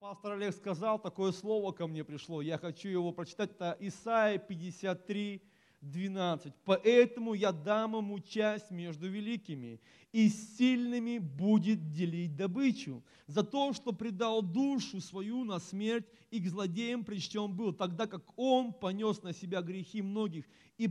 Пастор 0.00 0.32
Олег 0.32 0.54
сказал, 0.54 0.98
такое 0.98 1.30
слово 1.30 1.72
ко 1.72 1.86
мне 1.86 2.04
пришло, 2.04 2.40
я 2.40 2.56
хочу 2.56 2.88
его 2.88 3.12
прочитать, 3.12 3.50
это 3.50 3.76
Исайя 3.80 4.38
53, 4.38 5.42
12. 5.82 6.54
«Поэтому 6.64 7.34
я 7.34 7.52
дам 7.52 7.96
ему 7.96 8.18
часть 8.18 8.70
между 8.70 9.10
великими, 9.10 9.78
и 10.10 10.30
сильными 10.30 11.18
будет 11.18 11.90
делить 11.90 12.34
добычу, 12.34 13.04
за 13.26 13.42
то, 13.42 13.74
что 13.74 13.92
предал 13.92 14.40
душу 14.40 15.02
свою 15.02 15.44
на 15.44 15.58
смерть 15.58 16.06
и 16.30 16.40
к 16.40 16.48
злодеям 16.48 17.04
причтен 17.04 17.54
был, 17.54 17.74
тогда 17.74 18.06
как 18.06 18.22
он 18.38 18.72
понес 18.72 19.22
на 19.22 19.34
себя 19.34 19.60
грехи 19.60 20.00
многих 20.00 20.46
и, 20.78 20.90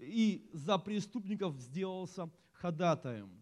и 0.00 0.50
за 0.52 0.76
преступников 0.76 1.56
сделался 1.56 2.30
ходатаем». 2.52 3.39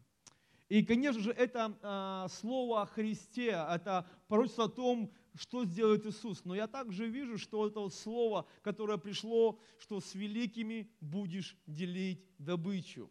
И, 0.69 0.83
конечно 0.83 1.21
же, 1.23 1.33
это 1.33 1.79
а, 1.83 2.29
слово 2.29 2.83
о 2.83 2.87
Христе, 2.87 3.49
это 3.49 4.07
пророчество 4.29 4.65
о 4.65 4.69
том, 4.69 5.11
что 5.35 5.65
сделает 5.65 6.05
Иисус. 6.05 6.45
Но 6.45 6.55
я 6.55 6.67
также 6.67 7.07
вижу, 7.07 7.39
что 7.39 7.67
это 7.67 7.81
вот 7.81 7.95
слово, 7.95 8.47
которое 8.63 8.99
пришло, 8.99 9.59
что 9.79 10.01
с 10.01 10.15
великими 10.15 10.91
будешь 11.01 11.57
делить 11.67 12.23
добычу. 12.39 13.11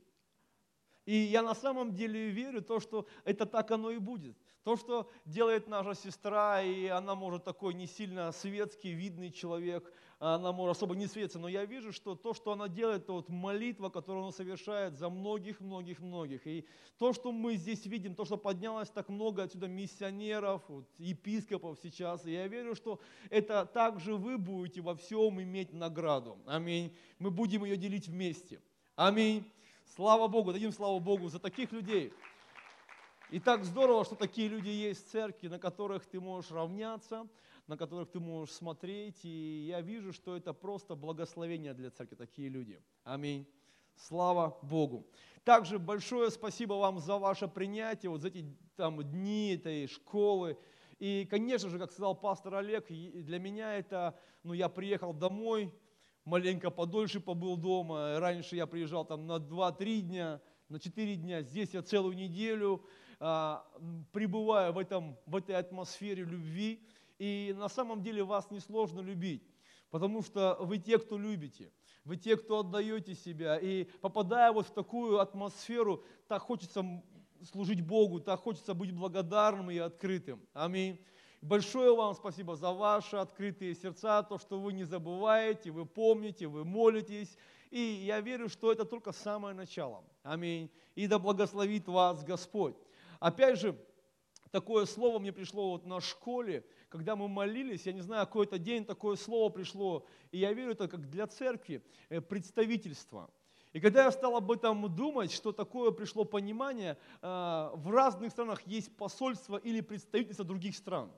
И 1.06 1.16
я 1.16 1.42
на 1.42 1.56
самом 1.56 1.96
деле 1.96 2.30
верю, 2.30 2.62
то, 2.62 2.80
что 2.80 3.08
это 3.24 3.46
так 3.46 3.72
оно 3.72 3.92
и 3.92 3.98
будет. 3.98 4.38
То, 4.64 4.76
что 4.76 5.10
делает 5.24 5.68
наша 5.68 5.96
сестра, 5.96 6.62
и 6.62 6.88
она 6.88 7.16
может 7.16 7.46
такой 7.46 7.74
не 7.74 7.88
сильно 7.88 8.34
светский, 8.34 8.92
видный 8.92 9.32
человек, 9.32 9.90
она 10.20 10.52
может 10.52 10.78
особо 10.78 10.96
не 10.96 11.06
светиться, 11.06 11.38
но 11.38 11.48
я 11.48 11.66
вижу, 11.66 11.92
что 11.92 12.16
то, 12.16 12.34
что 12.34 12.52
она 12.52 12.68
делает, 12.68 13.04
это 13.04 13.14
вот 13.14 13.30
молитва, 13.30 13.90
которую 13.90 14.24
она 14.24 14.32
совершает 14.32 14.96
за 14.96 15.10
многих-многих-многих. 15.10 16.48
И 16.48 16.66
то, 16.98 17.14
что 17.14 17.32
мы 17.32 17.56
здесь 17.56 17.86
видим, 17.86 18.16
то, 18.16 18.26
что 18.26 18.38
поднялось 18.38 18.90
так 18.90 19.10
много 19.10 19.44
отсюда 19.44 19.68
миссионеров, 19.68 20.64
вот, 20.70 20.86
епископов 20.98 21.78
сейчас, 21.84 22.26
и 22.26 22.32
я 22.32 22.48
верю, 22.48 22.76
что 22.76 23.00
это 23.30 23.66
также 23.66 24.16
вы 24.16 24.40
будете 24.40 24.82
во 24.82 24.96
всем 24.96 25.40
иметь 25.42 25.72
награду. 25.72 26.40
Аминь. 26.48 26.96
Мы 27.20 27.30
будем 27.30 27.64
ее 27.64 27.78
делить 27.78 28.08
вместе. 28.08 28.60
Аминь. 28.96 29.46
Слава 29.96 30.28
Богу, 30.28 30.52
дадим 30.52 30.72
славу 30.72 31.00
Богу 31.00 31.30
за 31.30 31.40
таких 31.40 31.72
людей. 31.72 32.12
И 33.30 33.40
так 33.40 33.66
здорово, 33.66 34.04
что 34.04 34.16
такие 34.16 34.48
люди 34.48 34.70
есть 34.70 35.06
в 35.06 35.12
церкви, 35.12 35.48
на 35.48 35.60
которых 35.60 36.06
ты 36.06 36.20
можешь 36.20 36.50
равняться, 36.50 37.28
на 37.68 37.78
которых 37.78 38.10
ты 38.10 38.20
можешь 38.20 38.56
смотреть. 38.56 39.24
И 39.24 39.68
я 39.68 39.82
вижу, 39.82 40.14
что 40.14 40.36
это 40.36 40.54
просто 40.54 40.96
благословение 40.96 41.74
для 41.74 41.92
церкви, 41.92 42.16
такие 42.16 42.50
люди. 42.50 42.82
Аминь. 43.04 43.48
Слава 43.96 44.58
Богу. 44.62 45.08
Также 45.44 45.80
большое 45.80 46.30
спасибо 46.30 46.74
вам 46.74 47.00
за 47.00 47.18
ваше 47.18 47.48
принятие, 47.48 48.10
вот 48.10 48.22
за 48.22 48.28
эти 48.30 48.46
там, 48.76 49.02
дни 49.04 49.56
этой 49.56 49.88
школы. 49.88 50.58
И, 51.00 51.28
конечно 51.30 51.70
же, 51.70 51.80
как 51.80 51.92
сказал 51.92 52.16
пастор 52.16 52.56
Олег, 52.56 52.88
для 52.88 53.40
меня 53.40 53.78
это, 53.78 54.20
ну, 54.44 54.54
я 54.54 54.70
приехал 54.70 55.14
домой, 55.14 55.74
маленько 56.26 56.70
подольше 56.70 57.20
побыл 57.20 57.58
дома. 57.58 58.20
Раньше 58.20 58.56
я 58.56 58.68
приезжал 58.68 59.06
там 59.06 59.26
на 59.26 59.38
2-3 59.38 60.02
дня, 60.02 60.42
на 60.70 60.80
4 60.80 61.16
дня. 61.16 61.42
Здесь 61.42 61.74
я 61.74 61.82
целую 61.82 62.16
неделю 62.16 62.84
а, 63.20 63.66
пребываю 64.12 64.74
в, 64.74 64.78
этом, 64.78 65.18
в 65.26 65.36
этой 65.36 65.56
атмосфере 65.56 66.24
любви. 66.24 66.84
И 67.20 67.54
на 67.58 67.70
самом 67.70 68.02
деле 68.02 68.24
вас 68.24 68.52
несложно 68.52 69.00
любить, 69.00 69.44
потому 69.90 70.22
что 70.22 70.58
вы 70.60 70.78
те, 70.78 71.00
кто 71.00 71.18
любите, 71.18 71.72
вы 72.04 72.18
те, 72.18 72.38
кто 72.38 72.60
отдаете 72.60 73.16
себя. 73.16 73.58
И 73.58 73.86
попадая 74.02 74.52
вот 74.52 74.68
в 74.68 74.72
такую 74.72 75.20
атмосферу, 75.20 76.04
так 76.28 76.42
хочется 76.42 76.86
служить 77.52 77.82
Богу, 77.82 78.20
так 78.20 78.40
хочется 78.40 78.74
быть 78.74 78.92
благодарным 78.92 79.72
и 79.72 79.78
открытым. 79.78 80.42
Аминь. 80.54 81.00
Большое 81.42 81.96
вам 81.96 82.16
спасибо 82.16 82.56
за 82.56 82.72
ваши 82.72 83.16
открытые 83.16 83.76
сердца, 83.76 84.24
то, 84.24 84.40
что 84.40 84.60
вы 84.60 84.74
не 84.74 84.86
забываете, 84.86 85.70
вы 85.70 85.86
помните, 85.86 86.48
вы 86.48 86.66
молитесь. 86.66 87.38
И 87.70 87.80
я 87.80 88.22
верю, 88.22 88.50
что 88.50 88.72
это 88.72 88.86
только 88.86 89.12
самое 89.12 89.54
начало. 89.54 90.04
Аминь. 90.24 90.72
И 90.96 91.06
да 91.06 91.20
благословит 91.20 91.88
вас 91.88 92.24
Господь. 92.24 92.76
Опять 93.20 93.60
же, 93.60 93.78
такое 94.52 94.86
слово 94.86 95.20
мне 95.20 95.32
пришло 95.32 95.72
вот 95.72 95.86
на 95.86 96.02
школе, 96.02 96.66
когда 96.90 97.16
мы 97.16 97.28
молились, 97.28 97.86
я 97.86 97.94
не 97.94 98.02
знаю, 98.02 98.26
какой-то 98.26 98.58
день 98.58 98.86
такое 98.86 99.16
слово 99.16 99.50
пришло, 99.50 100.06
и 100.32 100.40
я 100.40 100.54
верю, 100.54 100.72
это 100.72 100.88
как 100.88 101.10
для 101.10 101.28
церкви 101.28 101.84
э, 102.10 102.22
представительство. 102.22 103.30
И 103.74 103.80
когда 103.80 104.06
я 104.06 104.12
стал 104.12 104.38
об 104.38 104.52
этом 104.52 104.94
думать, 104.96 105.32
что 105.32 105.52
такое 105.52 105.92
пришло 105.92 106.24
понимание, 106.24 106.98
э, 107.22 107.28
в 107.74 107.92
разных 107.92 108.32
странах 108.32 108.62
есть 108.66 108.96
посольство 108.96 109.58
или 109.58 109.82
представительство 109.82 110.46
других 110.46 110.76
стран. 110.76 111.12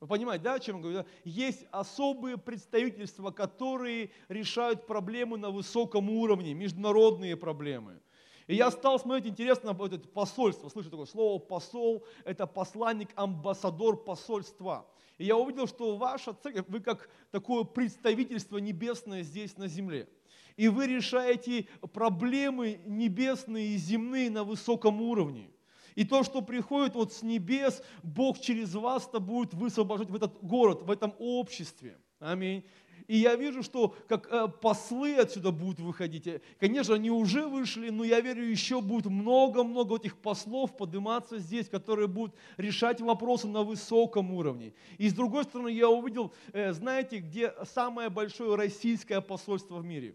Вы 0.00 0.06
понимаете, 0.06 0.44
да, 0.44 0.54
о 0.54 0.60
чем 0.60 0.76
я 0.76 0.82
говорю? 0.82 1.04
Есть 1.24 1.66
особые 1.72 2.36
представительства, 2.36 3.30
которые 3.30 4.10
решают 4.28 4.86
проблемы 4.86 5.38
на 5.38 5.50
высоком 5.50 6.08
уровне, 6.08 6.54
международные 6.54 7.36
проблемы. 7.36 8.00
И 8.48 8.56
я 8.56 8.70
стал 8.70 8.98
смотреть, 8.98 9.30
интересно, 9.30 9.76
это 9.78 9.98
посольство, 10.08 10.70
слышу 10.70 10.90
такое 10.90 11.06
слово 11.06 11.38
посол, 11.38 12.04
это 12.24 12.46
посланник, 12.46 13.10
амбассадор 13.14 14.02
посольства. 14.02 14.86
И 15.18 15.26
я 15.26 15.36
увидел, 15.36 15.66
что 15.66 15.96
ваша 15.96 16.32
церковь, 16.32 16.64
вы 16.68 16.80
как 16.80 17.10
такое 17.30 17.64
представительство 17.64 18.56
небесное 18.56 19.22
здесь 19.22 19.58
на 19.58 19.68
земле. 19.68 20.08
И 20.56 20.68
вы 20.68 20.86
решаете 20.86 21.68
проблемы 21.92 22.80
небесные 22.86 23.68
и 23.68 23.76
земные 23.76 24.30
на 24.30 24.44
высоком 24.44 25.02
уровне. 25.02 25.50
И 25.94 26.04
то, 26.04 26.22
что 26.22 26.40
приходит 26.40 26.94
вот 26.94 27.12
с 27.12 27.22
небес, 27.22 27.82
Бог 28.02 28.40
через 28.40 28.74
вас-то 28.74 29.20
будет 29.20 29.52
высвобождать 29.52 30.08
в 30.08 30.14
этот 30.14 30.42
город, 30.42 30.82
в 30.82 30.90
этом 30.90 31.12
обществе. 31.18 31.98
Аминь. 32.18 32.64
И 33.08 33.16
я 33.16 33.36
вижу, 33.36 33.62
что 33.62 33.96
как 34.06 34.30
э, 34.30 34.48
послы 34.48 35.16
отсюда 35.16 35.50
будут 35.50 35.80
выходить. 35.80 36.28
Конечно, 36.60 36.94
они 36.94 37.10
уже 37.10 37.46
вышли, 37.46 37.88
но 37.88 38.04
я 38.04 38.20
верю, 38.20 38.44
еще 38.44 38.82
будет 38.82 39.06
много-много 39.06 39.96
этих 39.96 40.18
послов 40.18 40.76
подниматься 40.76 41.38
здесь, 41.38 41.70
которые 41.70 42.06
будут 42.06 42.36
решать 42.58 43.00
вопросы 43.00 43.48
на 43.48 43.62
высоком 43.62 44.30
уровне. 44.32 44.74
И 44.98 45.08
с 45.08 45.14
другой 45.14 45.44
стороны, 45.44 45.70
я 45.70 45.88
увидел, 45.88 46.34
э, 46.52 46.72
знаете, 46.74 47.20
где 47.20 47.54
самое 47.64 48.10
большое 48.10 48.56
российское 48.56 49.22
посольство 49.22 49.78
в 49.78 49.84
мире? 49.86 50.14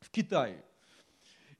В 0.00 0.10
Китае. 0.10 0.64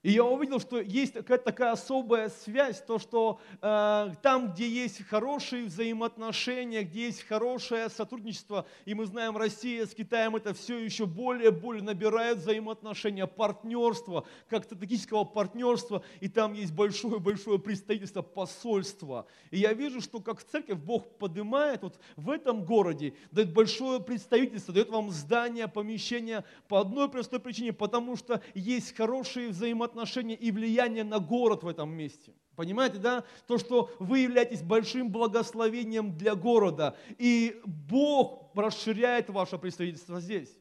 И 0.03 0.11
я 0.11 0.25
увидел, 0.25 0.59
что 0.59 0.81
есть 0.81 1.13
какая-то 1.13 1.45
такая 1.45 1.71
особая 1.71 2.27
связь, 2.27 2.81
то, 2.81 2.99
что 2.99 3.39
э, 3.61 4.11
там, 4.21 4.51
где 4.51 4.67
есть 4.67 5.01
хорошие 5.07 5.63
взаимоотношения, 5.63 6.83
где 6.83 7.05
есть 7.05 7.23
хорошее 7.23 7.87
сотрудничество, 7.87 8.65
и 8.83 8.93
мы 8.93 9.05
знаем, 9.05 9.37
Россия 9.37 9.85
с 9.85 9.95
Китаем 9.95 10.35
это 10.35 10.53
все 10.53 10.77
еще 10.77 11.05
более 11.05 11.47
и 11.47 11.51
более 11.51 11.83
набирает 11.83 12.39
взаимоотношения, 12.39 13.27
партнерства, 13.27 14.25
как 14.49 14.65
стратегического 14.65 15.23
партнерства, 15.23 16.03
и 16.19 16.27
там 16.27 16.51
есть 16.51 16.73
большое-большое 16.73 17.57
представительство, 17.57 18.21
посольства. 18.21 19.25
И 19.51 19.59
я 19.59 19.71
вижу, 19.71 20.01
что 20.01 20.19
как 20.19 20.43
церковь 20.43 20.79
Бог 20.79 21.17
поднимает 21.17 21.81
вот 21.81 21.97
в 22.17 22.29
этом 22.29 22.65
городе, 22.65 23.13
дает 23.31 23.53
большое 23.53 24.01
представительство, 24.01 24.73
дает 24.73 24.89
вам 24.89 25.11
здание, 25.11 25.69
помещение 25.69 26.43
по 26.67 26.81
одной 26.81 27.07
простой 27.07 27.39
причине, 27.39 27.71
потому 27.71 28.17
что 28.17 28.41
есть 28.53 28.93
хорошие 28.97 29.47
взаимоотношения, 29.47 29.92
отношение 29.93 30.35
и 30.35 30.51
влияние 30.51 31.03
на 31.03 31.19
город 31.19 31.63
в 31.63 31.67
этом 31.67 31.91
месте. 31.91 32.33
Понимаете, 32.55 32.97
да? 32.97 33.23
То, 33.47 33.57
что 33.57 33.89
вы 33.99 34.19
являетесь 34.19 34.61
большим 34.61 35.09
благословением 35.09 36.17
для 36.17 36.35
города, 36.35 36.95
и 37.17 37.61
Бог 37.65 38.51
расширяет 38.55 39.29
ваше 39.29 39.57
представительство 39.57 40.19
здесь. 40.19 40.55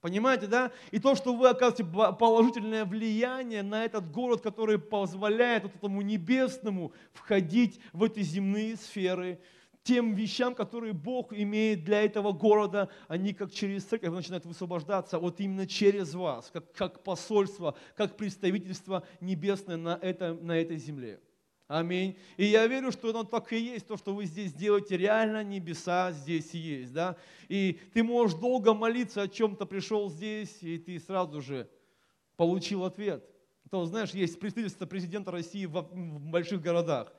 Понимаете, 0.00 0.46
да? 0.46 0.70
И 0.90 0.98
то, 0.98 1.14
что 1.14 1.34
вы 1.34 1.48
оказываете 1.48 1.84
положительное 2.18 2.84
влияние 2.84 3.62
на 3.62 3.84
этот 3.84 4.10
город, 4.10 4.42
который 4.42 4.78
позволяет 4.78 5.62
вот 5.62 5.74
этому 5.74 6.02
небесному 6.02 6.92
входить 7.12 7.80
в 7.92 8.02
эти 8.04 8.20
земные 8.20 8.76
сферы, 8.76 9.40
тем 9.84 10.14
вещам, 10.14 10.54
которые 10.54 10.94
Бог 10.94 11.32
имеет 11.32 11.84
для 11.84 12.02
этого 12.02 12.32
города, 12.32 12.88
они 13.06 13.34
как 13.34 13.52
через 13.52 13.84
церковь 13.84 14.12
начинают 14.12 14.46
высвобождаться 14.46 15.18
вот 15.18 15.38
именно 15.40 15.66
через 15.66 16.14
вас, 16.14 16.50
как, 16.50 16.72
как 16.72 17.04
посольство, 17.04 17.76
как 17.94 18.16
представительство 18.16 19.06
небесное 19.20 19.76
на, 19.76 19.98
это, 20.00 20.34
на 20.34 20.58
этой 20.58 20.78
земле. 20.78 21.20
Аминь. 21.66 22.16
И 22.36 22.46
я 22.46 22.66
верю, 22.66 22.92
что 22.92 23.10
оно 23.10 23.24
так 23.24 23.52
и 23.52 23.58
есть, 23.58 23.86
то, 23.86 23.96
что 23.96 24.14
вы 24.14 24.24
здесь 24.24 24.52
делаете, 24.52 24.96
реально 24.96 25.44
небеса 25.44 26.12
здесь 26.12 26.52
есть. 26.52 26.92
Да? 26.92 27.16
И 27.48 27.78
ты 27.92 28.02
можешь 28.02 28.38
долго 28.38 28.74
молиться 28.74 29.22
о 29.22 29.28
чем-то, 29.28 29.64
пришел 29.66 30.10
здесь, 30.10 30.62
и 30.62 30.78
ты 30.78 30.98
сразу 30.98 31.40
же 31.40 31.68
получил 32.36 32.84
ответ. 32.84 33.24
То, 33.70 33.84
знаешь, 33.86 34.10
есть 34.10 34.38
представительство 34.38 34.86
президента 34.86 35.30
России 35.30 35.66
в, 35.66 35.72
в 35.72 36.26
больших 36.26 36.60
городах. 36.60 37.12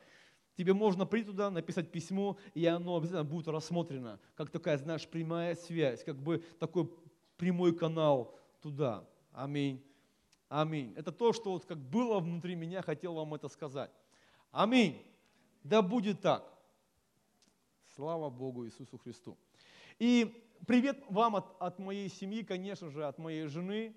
Тебе 0.55 0.73
можно 0.73 1.05
прийти 1.05 1.27
туда, 1.27 1.51
написать 1.51 1.91
письмо, 1.91 2.37
и 2.53 2.65
оно 2.65 2.95
обязательно 2.95 3.25
будет 3.25 3.47
рассмотрено, 3.47 4.19
как 4.35 4.49
такая, 4.49 4.77
знаешь, 4.77 5.07
прямая 5.07 5.55
связь, 5.55 6.03
как 6.03 6.17
бы 6.17 6.43
такой 6.59 6.89
прямой 7.37 7.75
канал 7.75 8.39
туда. 8.61 9.05
Аминь. 9.33 9.83
Аминь. 10.47 10.93
Это 10.95 11.11
то, 11.11 11.33
что 11.33 11.51
вот 11.51 11.65
как 11.65 11.77
было 11.77 12.19
внутри 12.19 12.55
меня, 12.55 12.81
хотел 12.81 13.15
вам 13.15 13.33
это 13.33 13.49
сказать. 13.49 13.91
Аминь. 14.51 15.01
Да 15.63 15.81
будет 15.81 16.21
так. 16.21 16.49
Слава 17.95 18.29
Богу 18.29 18.65
Иисусу 18.65 18.97
Христу. 18.97 19.37
И 19.99 20.41
привет 20.65 21.03
вам 21.09 21.35
от, 21.35 21.61
от 21.61 21.79
моей 21.79 22.07
семьи, 22.09 22.43
конечно 22.43 22.89
же, 22.89 23.05
от 23.05 23.17
моей 23.17 23.47
жены, 23.47 23.95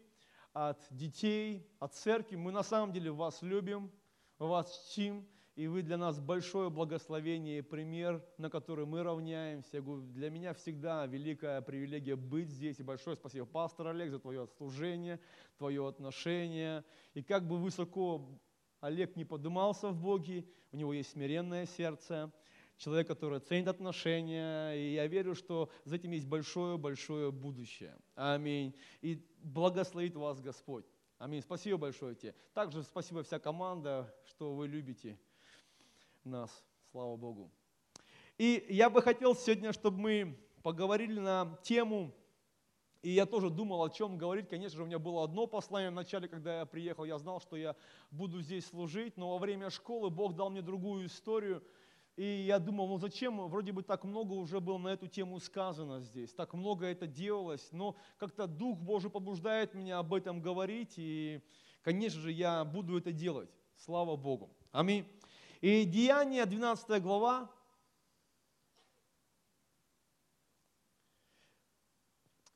от 0.53 0.85
детей, 0.91 1.69
от 1.79 1.95
церкви. 1.95 2.37
Мы 2.37 2.51
на 2.51 2.63
самом 2.65 2.93
деле 2.93 3.13
вас 3.13 3.43
любим, 3.43 3.93
вас 4.39 4.89
чтим, 4.91 5.27
и 5.59 5.67
вы 5.67 5.83
для 5.83 5.97
нас 5.97 6.21
большое 6.21 6.71
благословение 6.71 7.59
и 7.59 7.63
пример, 7.63 8.25
на 8.37 8.49
который 8.49 8.87
мы 8.87 9.03
равняемся. 9.03 9.83
Для 9.83 10.31
меня 10.31 10.55
всегда 10.55 11.05
великая 11.07 11.61
привилегия 11.63 12.15
быть 12.15 12.49
здесь. 12.49 12.79
И 12.79 12.85
большое 12.85 13.17
спасибо, 13.17 13.45
пастор 13.45 13.89
Олег, 13.89 14.13
за 14.13 14.21
твое 14.21 14.47
служение, 14.57 15.19
твое 15.57 15.89
отношение. 15.89 16.85
И 17.15 17.25
как 17.25 17.49
бы 17.49 17.57
высоко 17.57 18.39
Олег 18.79 19.17
не 19.17 19.25
подымался 19.25 19.89
в 19.89 20.01
Боге, 20.01 20.47
у 20.71 20.77
него 20.77 20.93
есть 20.93 21.11
смиренное 21.11 21.67
сердце, 21.67 22.33
человек, 22.77 23.09
который 23.09 23.41
ценит 23.41 23.67
отношения, 23.67 24.75
и 24.75 24.95
я 24.95 25.09
верю, 25.09 25.35
что 25.35 25.71
за 25.85 25.97
этим 25.97 26.13
есть 26.13 26.29
большое-большое 26.29 27.33
будущее. 27.33 27.97
Аминь. 28.15 28.77
И 29.01 29.27
благословит 29.43 30.15
вас 30.15 30.41
Господь. 30.41 30.87
Аминь. 31.19 31.43
Спасибо 31.43 31.79
большое 31.79 32.15
тебе. 32.15 32.37
Также 32.55 32.85
спасибо 32.85 33.25
вся 33.25 33.41
команда, 33.41 34.15
что 34.25 34.55
вы 34.55 34.69
любите 34.69 35.19
нас. 36.25 36.65
Слава 36.91 37.17
Богу. 37.17 37.51
И 38.39 38.67
я 38.69 38.91
бы 38.91 39.03
хотел 39.03 39.35
сегодня, 39.35 39.73
чтобы 39.73 39.99
мы 39.99 40.39
поговорили 40.63 41.19
на 41.19 41.59
тему, 41.63 42.15
и 43.03 43.11
я 43.11 43.27
тоже 43.27 43.51
думал, 43.51 43.83
о 43.83 43.91
чем 43.91 44.19
говорить. 44.19 44.49
Конечно 44.49 44.77
же, 44.77 44.83
у 44.83 44.87
меня 44.87 44.99
было 44.99 45.25
одно 45.25 45.47
послание 45.47 45.91
в 45.91 45.95
начале, 45.95 46.29
когда 46.29 46.61
я 46.61 46.67
приехал. 46.67 47.05
Я 47.05 47.19
знал, 47.19 47.41
что 47.41 47.57
я 47.57 47.77
буду 48.11 48.41
здесь 48.41 48.67
служить, 48.67 49.17
но 49.17 49.31
во 49.31 49.39
время 49.39 49.71
школы 49.71 50.11
Бог 50.11 50.35
дал 50.35 50.51
мне 50.51 50.63
другую 50.63 51.07
историю. 51.07 51.63
И 52.17 52.25
я 52.25 52.59
думал, 52.59 52.89
ну 52.89 52.99
зачем, 52.99 53.49
вроде 53.49 53.71
бы 53.71 53.85
так 53.85 54.03
много 54.03 54.33
уже 54.33 54.59
было 54.59 54.77
на 54.79 54.89
эту 54.89 55.07
тему 55.07 55.39
сказано 55.39 56.01
здесь, 56.01 56.35
так 56.35 56.53
много 56.53 56.87
это 56.87 57.07
делалось, 57.07 57.69
но 57.71 57.95
как-то 58.17 58.49
Дух 58.49 58.77
Божий 58.81 59.09
побуждает 59.09 59.73
меня 59.73 60.01
об 60.01 60.13
этом 60.13 60.41
говорить, 60.41 60.95
и, 60.97 61.41
конечно 61.81 62.21
же, 62.21 62.33
я 62.33 62.65
буду 62.65 62.99
это 62.99 63.13
делать. 63.13 63.49
Слава 63.77 64.17
Богу. 64.17 64.51
Аминь. 64.73 65.07
И 65.61 65.85
Деяние, 65.85 66.47
12 66.47 67.03
глава, 67.03 67.51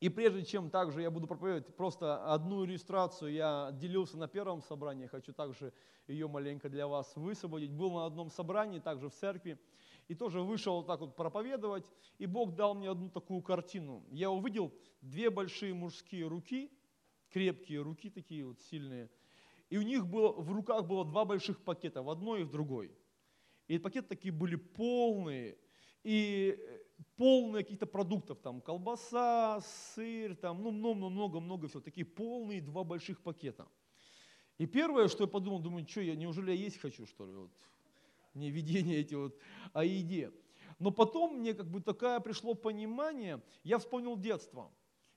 И 0.02 0.08
прежде 0.08 0.44
чем 0.44 0.68
также 0.68 1.00
я 1.00 1.12
буду 1.12 1.28
проповедовать 1.28 1.76
просто 1.76 2.24
одну 2.24 2.64
иллюстрацию, 2.64 3.32
я 3.32 3.70
делился 3.70 4.16
на 4.16 4.26
первом 4.26 4.60
собрании, 4.60 5.06
хочу 5.06 5.32
также 5.32 5.72
ее 6.08 6.26
маленько 6.26 6.68
для 6.68 6.88
вас 6.88 7.14
высвободить. 7.14 7.70
Был 7.70 7.92
на 7.92 8.06
одном 8.06 8.28
собрании, 8.28 8.80
также 8.80 9.08
в 9.08 9.14
церкви, 9.14 9.60
и 10.08 10.16
тоже 10.16 10.40
вышел 10.40 10.78
вот 10.78 10.88
так 10.88 10.98
вот 10.98 11.14
проповедовать, 11.14 11.86
и 12.18 12.26
Бог 12.26 12.56
дал 12.56 12.74
мне 12.74 12.90
одну 12.90 13.10
такую 13.10 13.42
картину. 13.42 14.04
Я 14.10 14.32
увидел 14.32 14.74
две 15.02 15.30
большие 15.30 15.72
мужские 15.72 16.26
руки, 16.26 16.76
крепкие 17.30 17.80
руки 17.82 18.10
такие 18.10 18.44
вот 18.44 18.58
сильные, 18.58 19.08
и 19.72 19.78
у 19.78 19.82
них 19.82 20.06
было, 20.06 20.32
в 20.32 20.52
руках 20.52 20.86
было 20.86 21.02
два 21.02 21.24
больших 21.24 21.64
пакета, 21.64 22.02
в 22.02 22.10
одной 22.10 22.42
и 22.42 22.44
в 22.44 22.50
другой. 22.50 22.94
И 23.68 23.78
пакеты 23.78 24.08
такие 24.08 24.30
были 24.30 24.56
полные, 24.56 25.56
и 26.04 26.58
полные 27.16 27.64
каких-то 27.64 27.86
продуктов, 27.86 28.38
там 28.40 28.60
колбаса, 28.60 29.62
сыр, 29.94 30.36
там, 30.36 30.62
ну 30.62 30.72
много-много-много 30.72 31.68
всего, 31.68 31.80
такие 31.80 32.04
полные 32.04 32.60
два 32.60 32.84
больших 32.84 33.22
пакета. 33.22 33.66
И 34.58 34.66
первое, 34.66 35.08
что 35.08 35.24
я 35.24 35.26
подумал, 35.26 35.60
думаю, 35.60 35.88
что 35.88 36.02
я, 36.02 36.16
неужели 36.16 36.50
я 36.50 36.56
есть 36.64 36.78
хочу, 36.78 37.06
что 37.06 37.24
ли, 37.24 37.32
вот, 37.32 37.50
не 38.34 38.50
видение 38.50 38.98
эти 38.98 39.14
вот 39.14 39.34
о 39.72 39.86
еде. 39.86 40.32
Но 40.80 40.90
потом 40.90 41.38
мне 41.38 41.54
как 41.54 41.70
бы 41.70 41.80
такое 41.80 42.20
пришло 42.20 42.52
понимание, 42.52 43.40
я 43.64 43.78
вспомнил 43.78 44.18
детство. 44.18 44.70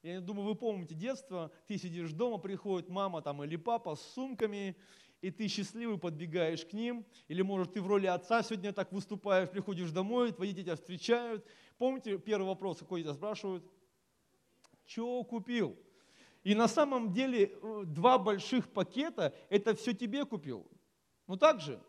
Я 0.05 0.21
думаю, 0.21 0.45
вы 0.45 0.53
помните 0.53 0.93
детство, 0.93 1.51
ты 1.65 1.79
сидишь 1.79 2.11
дома, 2.11 2.37
приходит 2.37 2.89
мама 2.89 3.23
там 3.23 3.43
или 3.43 3.55
папа 3.55 3.95
с 3.95 4.01
сумками, 4.13 4.75
и 5.19 5.31
ты 5.31 5.47
счастливый 5.47 5.97
подбегаешь 5.97 6.63
к 6.63 6.73
ним, 6.73 7.03
или, 7.27 7.41
может, 7.41 7.73
ты 7.73 7.81
в 7.81 7.87
роли 7.87 8.05
отца 8.05 8.43
сегодня 8.43 8.71
так 8.71 8.91
выступаешь, 8.91 9.49
приходишь 9.49 9.89
домой, 9.89 10.31
твои 10.31 10.51
дети 10.51 10.75
встречают. 10.75 11.43
Помните 11.79 12.19
первый 12.19 12.45
вопрос, 12.45 12.77
какой 12.77 13.01
тебя 13.01 13.15
спрашивают? 13.15 13.65
Что 14.85 15.23
купил? 15.23 15.75
И 16.43 16.53
на 16.53 16.67
самом 16.67 17.11
деле 17.11 17.45
э, 17.59 17.83
два 17.87 18.19
больших 18.19 18.69
пакета– 18.69 19.33
это 19.49 19.73
все 19.73 19.93
тебе 19.93 20.23
купил. 20.25 20.67
Ну 21.25 21.35
так 21.35 21.61
же? 21.61 21.81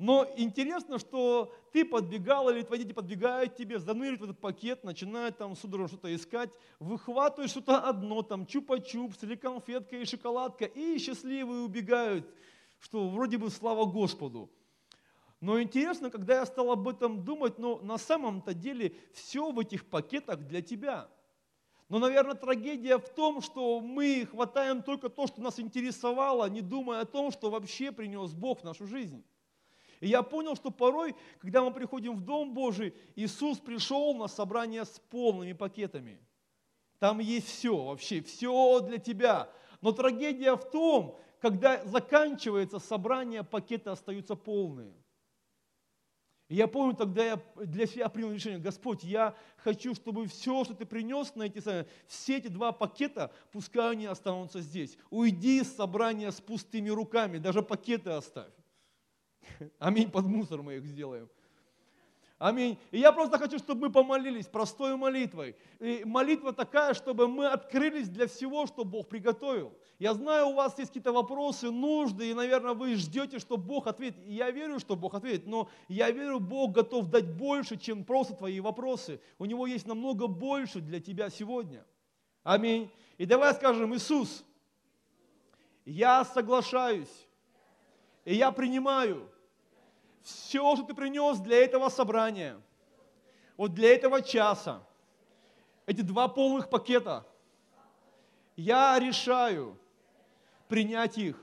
Но 0.00 0.26
интересно, 0.38 0.98
что 0.98 1.52
ты 1.72 1.84
подбегал 1.84 2.48
или 2.48 2.62
твои 2.62 2.78
дети 2.78 2.94
подбегают 2.94 3.54
тебе, 3.54 3.78
заныривают 3.78 4.22
в 4.22 4.24
этот 4.24 4.40
пакет, 4.40 4.82
начинают 4.82 5.36
там 5.36 5.54
судорожно 5.54 5.98
что-то 5.98 6.14
искать, 6.14 6.48
выхватывают 6.78 7.50
что-то 7.50 7.80
одно, 7.80 8.22
там 8.22 8.44
чупа-чупс 8.44 9.18
или 9.20 9.34
конфетка 9.34 9.98
и 9.98 10.06
шоколадка, 10.06 10.64
и 10.64 10.96
счастливые 10.96 11.60
убегают, 11.60 12.26
что 12.78 13.10
вроде 13.10 13.36
бы 13.36 13.50
слава 13.50 13.84
Господу. 13.84 14.50
Но 15.42 15.60
интересно, 15.60 16.08
когда 16.08 16.36
я 16.36 16.46
стал 16.46 16.70
об 16.70 16.88
этом 16.88 17.22
думать, 17.22 17.58
но 17.58 17.78
на 17.80 17.98
самом-то 17.98 18.54
деле 18.54 18.96
все 19.12 19.52
в 19.52 19.58
этих 19.58 19.84
пакетах 19.84 20.46
для 20.46 20.62
тебя. 20.62 21.10
Но, 21.90 21.98
наверное, 21.98 22.36
трагедия 22.36 22.96
в 22.96 23.08
том, 23.10 23.42
что 23.42 23.80
мы 23.80 24.26
хватаем 24.30 24.82
только 24.82 25.10
то, 25.10 25.26
что 25.26 25.42
нас 25.42 25.60
интересовало, 25.60 26.48
не 26.48 26.62
думая 26.62 27.02
о 27.02 27.04
том, 27.04 27.30
что 27.30 27.50
вообще 27.50 27.92
принес 27.92 28.32
Бог 28.32 28.60
в 28.60 28.64
нашу 28.64 28.86
жизнь. 28.86 29.22
И 30.00 30.08
я 30.08 30.22
понял, 30.22 30.56
что 30.56 30.70
порой, 30.70 31.14
когда 31.40 31.62
мы 31.62 31.72
приходим 31.72 32.16
в 32.16 32.22
Дом 32.22 32.54
Божий, 32.54 32.94
Иисус 33.16 33.58
пришел 33.58 34.14
на 34.14 34.28
собрание 34.28 34.84
с 34.84 34.98
полными 35.10 35.52
пакетами. 35.52 36.18
Там 36.98 37.18
есть 37.18 37.48
все, 37.48 37.76
вообще 37.76 38.22
все 38.22 38.80
для 38.80 38.98
тебя. 38.98 39.50
Но 39.82 39.92
трагедия 39.92 40.56
в 40.56 40.70
том, 40.70 41.18
когда 41.40 41.84
заканчивается 41.84 42.78
собрание, 42.78 43.42
пакеты 43.42 43.90
остаются 43.90 44.36
полные. 44.36 44.94
И 46.48 46.56
я 46.56 46.66
помню, 46.66 46.96
тогда 46.96 47.24
я 47.24 47.42
для 47.56 47.86
себя 47.86 48.08
принял 48.08 48.32
решение, 48.32 48.58
Господь, 48.58 49.04
я 49.04 49.36
хочу, 49.58 49.94
чтобы 49.94 50.26
все, 50.26 50.64
что 50.64 50.74
Ты 50.74 50.84
принес 50.84 51.34
на 51.36 51.44
эти 51.44 51.60
собрания, 51.60 51.88
все 52.08 52.38
эти 52.38 52.48
два 52.48 52.72
пакета, 52.72 53.32
пускай 53.52 53.92
они 53.92 54.06
останутся 54.06 54.60
здесь. 54.60 54.98
Уйди 55.10 55.60
из 55.60 55.74
собрания 55.74 56.32
с 56.32 56.40
пустыми 56.40 56.88
руками, 56.88 57.38
даже 57.38 57.62
пакеты 57.62 58.10
оставь. 58.10 58.52
Аминь, 59.78 60.10
под 60.10 60.26
мусор 60.26 60.62
мы 60.62 60.76
их 60.76 60.84
сделаем. 60.84 61.28
Аминь. 62.38 62.78
И 62.90 62.98
я 62.98 63.12
просто 63.12 63.36
хочу, 63.36 63.58
чтобы 63.58 63.82
мы 63.82 63.92
помолились 63.92 64.46
простой 64.46 64.96
молитвой. 64.96 65.56
И 65.78 66.02
молитва 66.06 66.54
такая, 66.54 66.94
чтобы 66.94 67.28
мы 67.28 67.46
открылись 67.46 68.08
для 68.08 68.26
всего, 68.26 68.66
что 68.66 68.82
Бог 68.82 69.08
приготовил. 69.08 69.74
Я 69.98 70.14
знаю, 70.14 70.48
у 70.48 70.54
вас 70.54 70.78
есть 70.78 70.90
какие-то 70.90 71.12
вопросы, 71.12 71.70
нужды, 71.70 72.30
и, 72.30 72.34
наверное, 72.34 72.72
вы 72.72 72.94
ждете, 72.94 73.38
что 73.38 73.58
Бог 73.58 73.86
ответит. 73.86 74.24
И 74.24 74.32
я 74.32 74.50
верю, 74.50 74.80
что 74.80 74.96
Бог 74.96 75.14
ответит, 75.14 75.46
но 75.46 75.68
я 75.88 76.10
верю, 76.10 76.40
Бог 76.40 76.72
готов 76.72 77.08
дать 77.08 77.30
больше, 77.30 77.76
чем 77.76 78.04
просто 78.04 78.34
твои 78.34 78.58
вопросы. 78.60 79.20
У 79.38 79.44
Него 79.44 79.66
есть 79.66 79.86
намного 79.86 80.26
больше 80.26 80.80
для 80.80 80.98
тебя 80.98 81.28
сегодня. 81.28 81.84
Аминь. 82.42 82.90
И 83.18 83.26
давай 83.26 83.52
скажем, 83.52 83.94
Иисус, 83.94 84.46
я 85.84 86.24
соглашаюсь 86.24 87.26
и 88.24 88.34
я 88.34 88.52
принимаю 88.52 89.29
все, 90.22 90.76
что 90.76 90.84
ты 90.84 90.94
принес 90.94 91.38
для 91.38 91.64
этого 91.64 91.88
собрания, 91.88 92.60
вот 93.56 93.74
для 93.74 93.94
этого 93.94 94.22
часа, 94.22 94.82
эти 95.86 96.00
два 96.02 96.28
полных 96.28 96.70
пакета, 96.70 97.26
я 98.56 98.98
решаю 98.98 99.78
принять 100.68 101.18
их. 101.18 101.36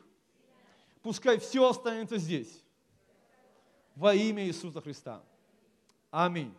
Пускай 1.02 1.38
все 1.40 1.70
останется 1.70 2.18
здесь. 2.18 2.64
Во 3.96 4.14
имя 4.14 4.46
Иисуса 4.46 4.82
Христа. 4.82 5.24
Аминь. 6.12 6.56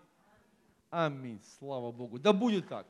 Аминь. 0.91 1.41
Слава 1.59 1.93
Богу. 1.93 2.19
Да 2.19 2.33
будет 2.33 2.69
так. 2.69 2.87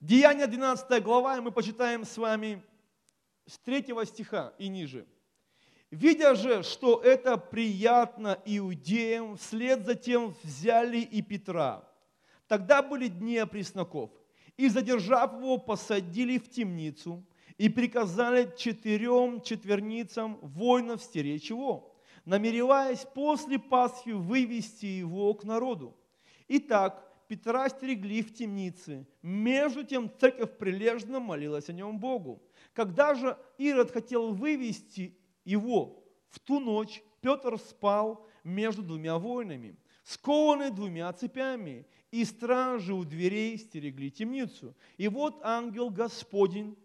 Деяние 0.00 0.46
12 0.46 1.02
глава, 1.02 1.36
и 1.36 1.40
мы 1.40 1.50
почитаем 1.50 2.04
с 2.04 2.16
вами 2.16 2.62
с 3.46 3.58
третьего 3.58 4.06
стиха 4.06 4.52
и 4.58 4.68
ниже. 4.68 5.06
Видя 5.90 6.34
же, 6.34 6.62
что 6.62 7.00
это 7.00 7.38
приятно 7.38 8.38
иудеям, 8.44 9.36
вслед 9.36 9.86
за 9.86 9.94
тем 9.94 10.34
взяли 10.42 10.98
и 10.98 11.22
Петра. 11.22 11.88
Тогда 12.46 12.82
были 12.82 13.08
дни 13.08 13.38
опресноков. 13.38 14.10
И, 14.58 14.68
задержав 14.68 15.34
его, 15.34 15.56
посадили 15.56 16.36
в 16.36 16.50
темницу 16.50 17.24
и 17.56 17.68
приказали 17.68 18.52
четырем 18.56 19.40
четверницам 19.40 20.38
воинов 20.42 21.02
стеречь 21.02 21.50
его, 21.50 21.94
намереваясь 22.24 23.06
после 23.14 23.58
Пасхи 23.58 24.10
вывести 24.10 24.86
его 24.86 25.32
к 25.34 25.44
народу. 25.44 25.96
Итак, 26.48 27.04
Петра 27.28 27.68
стерегли 27.68 28.22
в 28.22 28.34
темнице. 28.34 29.06
Между 29.22 29.84
тем 29.84 30.10
церковь 30.18 30.56
прилежно 30.58 31.20
молилась 31.20 31.68
о 31.68 31.72
нем 31.72 31.98
Богу. 31.98 32.42
Когда 32.72 33.14
же 33.14 33.38
Ирод 33.58 33.90
хотел 33.90 34.32
вывести 34.32 35.17
его 35.48 36.04
в 36.28 36.38
ту 36.40 36.60
ночь, 36.60 37.02
Петр 37.20 37.58
спал 37.58 38.26
между 38.44 38.82
двумя 38.82 39.18
воинами, 39.18 39.76
скованный 40.04 40.70
двумя 40.70 41.12
цепями, 41.12 41.86
и 42.10 42.24
стражи 42.24 42.94
у 42.94 43.04
дверей 43.04 43.58
стерегли 43.58 44.10
темницу. 44.10 44.74
И 44.96 45.08
вот 45.08 45.40
ангел 45.42 45.90
Господень 45.90 46.76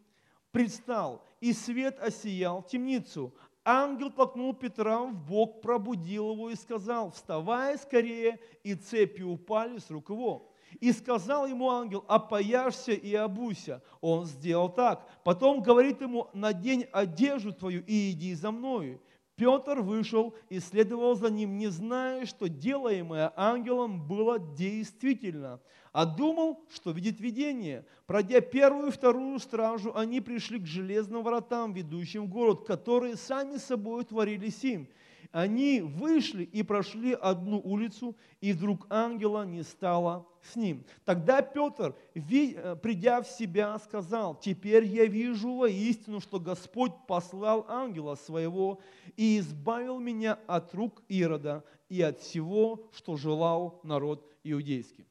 предстал, 0.51 1.25
и 1.39 1.53
свет 1.53 1.99
осиял 1.99 2.63
темницу. 2.63 3.33
Ангел 3.65 4.11
толкнул 4.11 4.53
Петра 4.53 5.03
в 5.03 5.13
бок, 5.13 5.61
пробудил 5.61 6.33
его 6.33 6.49
и 6.49 6.55
сказал, 6.55 7.11
вставай 7.11 7.77
скорее, 7.77 8.39
и 8.63 8.75
цепи 8.75 9.21
упали 9.21 9.77
с 9.77 9.89
рук 9.89 10.09
его. 10.09 10.52
И 10.79 10.91
сказал 10.91 11.47
ему 11.47 11.69
ангел, 11.69 12.03
опояшься 12.07 12.91
и 12.91 13.13
обуйся. 13.13 13.81
Он 14.01 14.25
сделал 14.25 14.69
так. 14.69 15.07
Потом 15.23 15.61
говорит 15.61 16.01
ему, 16.01 16.29
надень 16.33 16.87
одежду 16.91 17.53
твою 17.53 17.83
и 17.85 18.11
иди 18.11 18.33
за 18.33 18.51
мною. 18.51 18.99
Петр 19.35 19.81
вышел 19.81 20.35
и 20.49 20.59
следовал 20.59 21.15
за 21.15 21.31
ним, 21.31 21.57
не 21.57 21.67
зная, 21.67 22.25
что 22.25 22.47
делаемое 22.47 23.33
ангелом 23.35 24.07
было 24.07 24.37
действительно, 24.37 25.59
а 25.91 26.05
думал, 26.05 26.63
что 26.71 26.91
видит 26.91 27.19
видение. 27.19 27.85
Пройдя 28.05 28.41
первую 28.41 28.89
и 28.89 28.91
вторую 28.91 29.39
стражу, 29.39 29.95
они 29.95 30.21
пришли 30.21 30.59
к 30.59 30.67
железным 30.67 31.23
воротам, 31.23 31.73
ведущим 31.73 32.25
в 32.25 32.29
город, 32.29 32.65
которые 32.67 33.15
сами 33.15 33.57
собой 33.57 34.05
творились 34.05 34.63
им. 34.63 34.87
Они 35.33 35.81
вышли 35.81 36.43
и 36.43 36.61
прошли 36.61 37.13
одну 37.13 37.59
улицу, 37.59 38.15
и 38.39 38.53
вдруг 38.53 38.85
ангела 38.91 39.43
не 39.43 39.63
стало 39.63 40.27
с 40.43 40.55
ним. 40.55 40.85
Тогда 41.05 41.41
Петр, 41.41 41.95
э, 42.13 42.75
придя 42.75 43.19
в 43.23 43.27
себя, 43.27 43.79
сказал, 43.79 44.35
«Теперь 44.39 44.85
я 44.85 45.07
вижу 45.07 45.55
воистину, 45.55 46.19
что 46.19 46.39
Господь 46.39 46.91
послал 47.07 47.65
ангела 47.67 48.13
своего 48.13 48.79
и 49.17 49.39
избавил 49.39 49.99
меня 49.99 50.37
от 50.45 50.71
рук 50.75 51.01
Ирода 51.09 51.65
и 51.89 51.99
от 52.03 52.19
всего, 52.19 52.87
что 52.93 53.17
желал 53.17 53.79
народ 53.83 54.31
иудейский». 54.43 55.07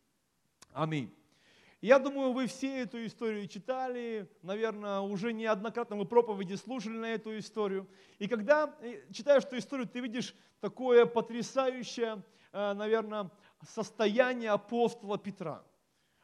Аминь. 0.73 1.12
Я 1.82 1.98
думаю, 1.98 2.32
вы 2.32 2.46
все 2.46 2.82
эту 2.82 3.04
историю 3.04 3.48
читали, 3.48 4.30
наверное, 4.42 5.00
уже 5.00 5.32
неоднократно 5.32 5.96
мы 5.96 6.04
проповеди 6.04 6.54
слушали 6.54 6.96
на 6.96 7.06
эту 7.06 7.36
историю. 7.36 7.88
И 8.20 8.28
когда 8.28 8.72
э, 8.82 9.00
читаешь 9.12 9.42
эту 9.42 9.58
историю, 9.58 9.88
ты 9.88 9.98
видишь 9.98 10.32
такое 10.60 11.06
потрясающее, 11.06 12.22
э, 12.52 12.72
наверное, 12.74 13.32
состояние 13.68 14.50
апостола 14.50 15.18
Петра. 15.18 15.64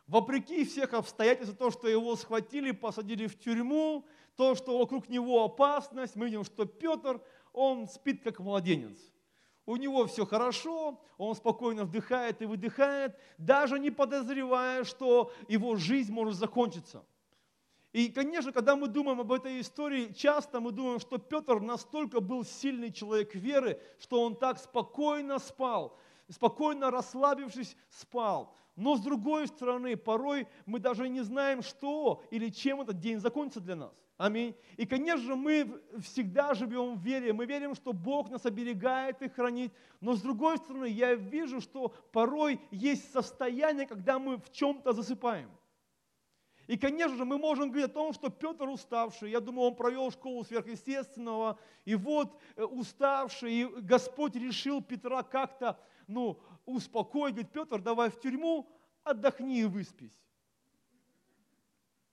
Вопреки 0.06 0.64
всех 0.64 0.94
обстоятельств, 0.94 1.58
то, 1.58 1.72
что 1.72 1.88
его 1.88 2.14
схватили, 2.14 2.70
посадили 2.70 3.26
в 3.26 3.36
тюрьму, 3.36 4.06
то, 4.36 4.54
что 4.54 4.78
вокруг 4.78 5.08
него 5.08 5.42
опасность, 5.42 6.14
мы 6.14 6.26
видим, 6.26 6.44
что 6.44 6.66
Петр, 6.66 7.20
он 7.52 7.88
спит 7.88 8.22
как 8.22 8.38
младенец– 8.38 8.96
у 9.68 9.76
него 9.76 10.06
все 10.06 10.24
хорошо, 10.24 10.98
он 11.18 11.34
спокойно 11.34 11.84
вдыхает 11.84 12.40
и 12.40 12.46
выдыхает, 12.46 13.14
даже 13.36 13.78
не 13.78 13.90
подозревая, 13.90 14.84
что 14.84 15.30
его 15.46 15.76
жизнь 15.76 16.10
может 16.10 16.36
закончиться. 16.36 17.04
И, 17.92 18.08
конечно, 18.08 18.50
когда 18.50 18.76
мы 18.76 18.88
думаем 18.88 19.20
об 19.20 19.30
этой 19.30 19.60
истории, 19.60 20.14
часто 20.14 20.60
мы 20.60 20.72
думаем, 20.72 21.00
что 21.00 21.18
Петр 21.18 21.60
настолько 21.60 22.20
был 22.20 22.44
сильный 22.44 22.90
человек 22.90 23.34
веры, 23.34 23.78
что 23.98 24.22
он 24.22 24.36
так 24.36 24.58
спокойно 24.58 25.38
спал, 25.38 25.98
спокойно 26.30 26.90
расслабившись, 26.90 27.76
спал. 27.90 28.54
Но 28.74 28.96
с 28.96 29.02
другой 29.02 29.48
стороны, 29.48 29.98
порой 29.98 30.48
мы 30.64 30.78
даже 30.78 31.10
не 31.10 31.20
знаем, 31.20 31.60
что 31.60 32.22
или 32.30 32.48
чем 32.48 32.80
этот 32.80 33.00
день 33.00 33.20
закончится 33.20 33.60
для 33.60 33.76
нас. 33.76 34.07
Аминь. 34.18 34.56
И, 34.76 34.84
конечно 34.84 35.24
же, 35.24 35.36
мы 35.36 35.80
всегда 36.00 36.52
живем 36.52 36.96
в 36.96 37.00
вере. 37.00 37.32
Мы 37.32 37.46
верим, 37.46 37.76
что 37.76 37.92
Бог 37.92 38.30
нас 38.30 38.44
оберегает 38.44 39.22
и 39.22 39.28
хранит. 39.28 39.72
Но 40.00 40.16
с 40.16 40.20
другой 40.20 40.58
стороны, 40.58 40.86
я 40.86 41.14
вижу, 41.14 41.60
что 41.60 41.94
порой 42.10 42.60
есть 42.72 43.12
состояние, 43.12 43.86
когда 43.86 44.18
мы 44.18 44.38
в 44.38 44.50
чем-то 44.50 44.92
засыпаем. 44.92 45.48
И, 46.66 46.76
конечно 46.76 47.16
же, 47.16 47.24
мы 47.24 47.38
можем 47.38 47.70
говорить 47.70 47.90
о 47.90 47.94
том, 47.94 48.12
что 48.12 48.28
Петр 48.28 48.68
уставший, 48.68 49.30
я 49.30 49.40
думаю, 49.40 49.68
он 49.68 49.76
провел 49.76 50.10
школу 50.10 50.44
сверхъестественного, 50.44 51.58
и 51.86 51.94
вот 51.94 52.38
э, 52.56 52.64
уставший, 52.64 53.52
и 53.54 53.64
Господь 53.64 54.34
решил 54.34 54.82
Петра 54.82 55.22
как-то 55.22 55.80
ну, 56.08 56.38
успокоить, 56.66 57.34
говорит, 57.34 57.52
Петр, 57.52 57.80
давай 57.80 58.10
в 58.10 58.20
тюрьму, 58.20 58.68
отдохни 59.02 59.60
и 59.60 59.64
выспись. 59.64 60.12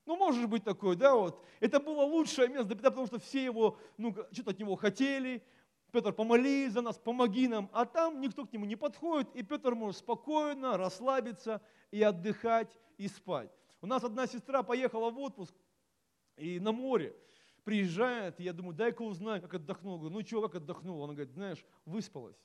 Ну, 0.06 0.16
может 0.16 0.48
быть 0.48 0.62
такое, 0.62 0.94
да, 0.96 1.14
вот. 1.14 1.44
Это 1.58 1.80
было 1.80 2.02
лучшее 2.02 2.48
место 2.48 2.64
для 2.64 2.76
Петра, 2.76 2.90
потому 2.90 3.08
что 3.08 3.18
все 3.18 3.44
его, 3.44 3.76
ну, 3.98 4.14
что-то 4.30 4.52
от 4.52 4.58
него 4.58 4.76
хотели. 4.76 5.42
Петр, 5.90 6.12
помолись 6.12 6.72
за 6.72 6.80
нас, 6.80 6.96
помоги 6.96 7.48
нам. 7.48 7.68
А 7.72 7.84
там 7.84 8.20
никто 8.20 8.46
к 8.46 8.52
нему 8.52 8.66
не 8.66 8.76
подходит, 8.76 9.34
и 9.34 9.42
Петр 9.42 9.74
может 9.74 9.98
спокойно 9.98 10.76
расслабиться 10.76 11.60
и 11.90 12.02
отдыхать, 12.02 12.78
и 12.98 13.08
спать. 13.08 13.50
У 13.80 13.86
нас 13.86 14.04
одна 14.04 14.26
сестра 14.26 14.62
поехала 14.62 15.10
в 15.10 15.18
отпуск 15.18 15.54
и 16.36 16.60
на 16.60 16.72
море. 16.72 17.16
Приезжает, 17.64 18.38
и 18.38 18.44
я 18.44 18.52
думаю, 18.52 18.74
дай-ка 18.74 19.02
узнаю, 19.02 19.42
как 19.42 19.54
отдохнула. 19.54 19.98
Говорю, 19.98 20.14
ну 20.14 20.24
что, 20.24 20.42
как 20.42 20.56
отдохнула? 20.56 21.04
Она 21.04 21.14
говорит, 21.14 21.34
знаешь, 21.34 21.64
выспалась. 21.84 22.36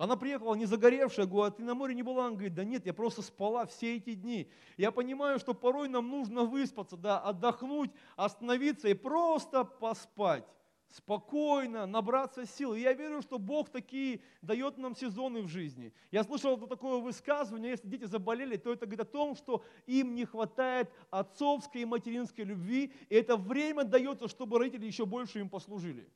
Она 0.00 0.16
приехала 0.16 0.54
не 0.54 0.64
загоревшая, 0.64 1.26
говорю, 1.26 1.42
а 1.42 1.50
ты 1.50 1.62
на 1.62 1.74
море 1.74 1.94
не 1.94 2.02
была? 2.02 2.28
Она 2.28 2.32
говорит, 2.32 2.54
да 2.54 2.64
нет, 2.64 2.86
я 2.86 2.94
просто 2.94 3.20
спала 3.20 3.66
все 3.66 3.96
эти 3.96 4.14
дни. 4.14 4.50
Я 4.78 4.92
понимаю, 4.92 5.38
что 5.38 5.52
порой 5.52 5.90
нам 5.90 6.08
нужно 6.08 6.44
выспаться, 6.44 6.96
да, 6.96 7.18
отдохнуть, 7.18 7.90
остановиться 8.16 8.88
и 8.88 8.94
просто 8.94 9.62
поспать. 9.62 10.46
Спокойно, 10.88 11.84
набраться 11.84 12.46
сил. 12.46 12.72
И 12.72 12.80
я 12.80 12.94
верю, 12.94 13.20
что 13.20 13.38
Бог 13.38 13.68
такие 13.68 14.22
дает 14.40 14.78
нам 14.78 14.96
сезоны 14.96 15.42
в 15.42 15.48
жизни. 15.48 15.92
Я 16.10 16.24
слышал 16.24 16.56
такое 16.56 16.98
высказывание, 16.98 17.72
если 17.72 17.86
дети 17.86 18.04
заболели, 18.04 18.56
то 18.56 18.72
это 18.72 18.86
говорит 18.86 19.00
о 19.00 19.04
том, 19.04 19.36
что 19.36 19.62
им 19.84 20.14
не 20.14 20.24
хватает 20.24 20.90
отцовской 21.10 21.82
и 21.82 21.84
материнской 21.84 22.46
любви, 22.46 22.94
и 23.10 23.14
это 23.14 23.36
время 23.36 23.84
дается, 23.84 24.28
чтобы 24.28 24.58
родители 24.58 24.86
еще 24.86 25.04
больше 25.04 25.40
им 25.40 25.50
послужили. 25.50 26.08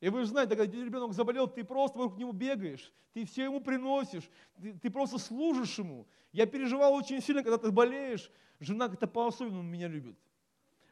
И 0.00 0.08
вы 0.08 0.20
же 0.20 0.26
знаете, 0.26 0.54
когда 0.54 0.84
ребенок 0.84 1.12
заболел, 1.12 1.48
ты 1.48 1.64
просто 1.64 1.98
вокруг 1.98 2.18
него 2.18 2.32
бегаешь, 2.32 2.92
ты 3.12 3.24
все 3.24 3.44
ему 3.44 3.60
приносишь, 3.60 4.30
ты, 4.60 4.72
ты 4.74 4.90
просто 4.90 5.18
служишь 5.18 5.78
ему. 5.78 6.06
Я 6.32 6.46
переживал 6.46 6.94
очень 6.94 7.20
сильно, 7.20 7.42
когда 7.42 7.58
ты 7.58 7.70
болеешь, 7.72 8.30
жена 8.60 8.88
как-то 8.88 9.08
по-особенному 9.08 9.62
меня 9.62 9.88
любит. 9.88 10.16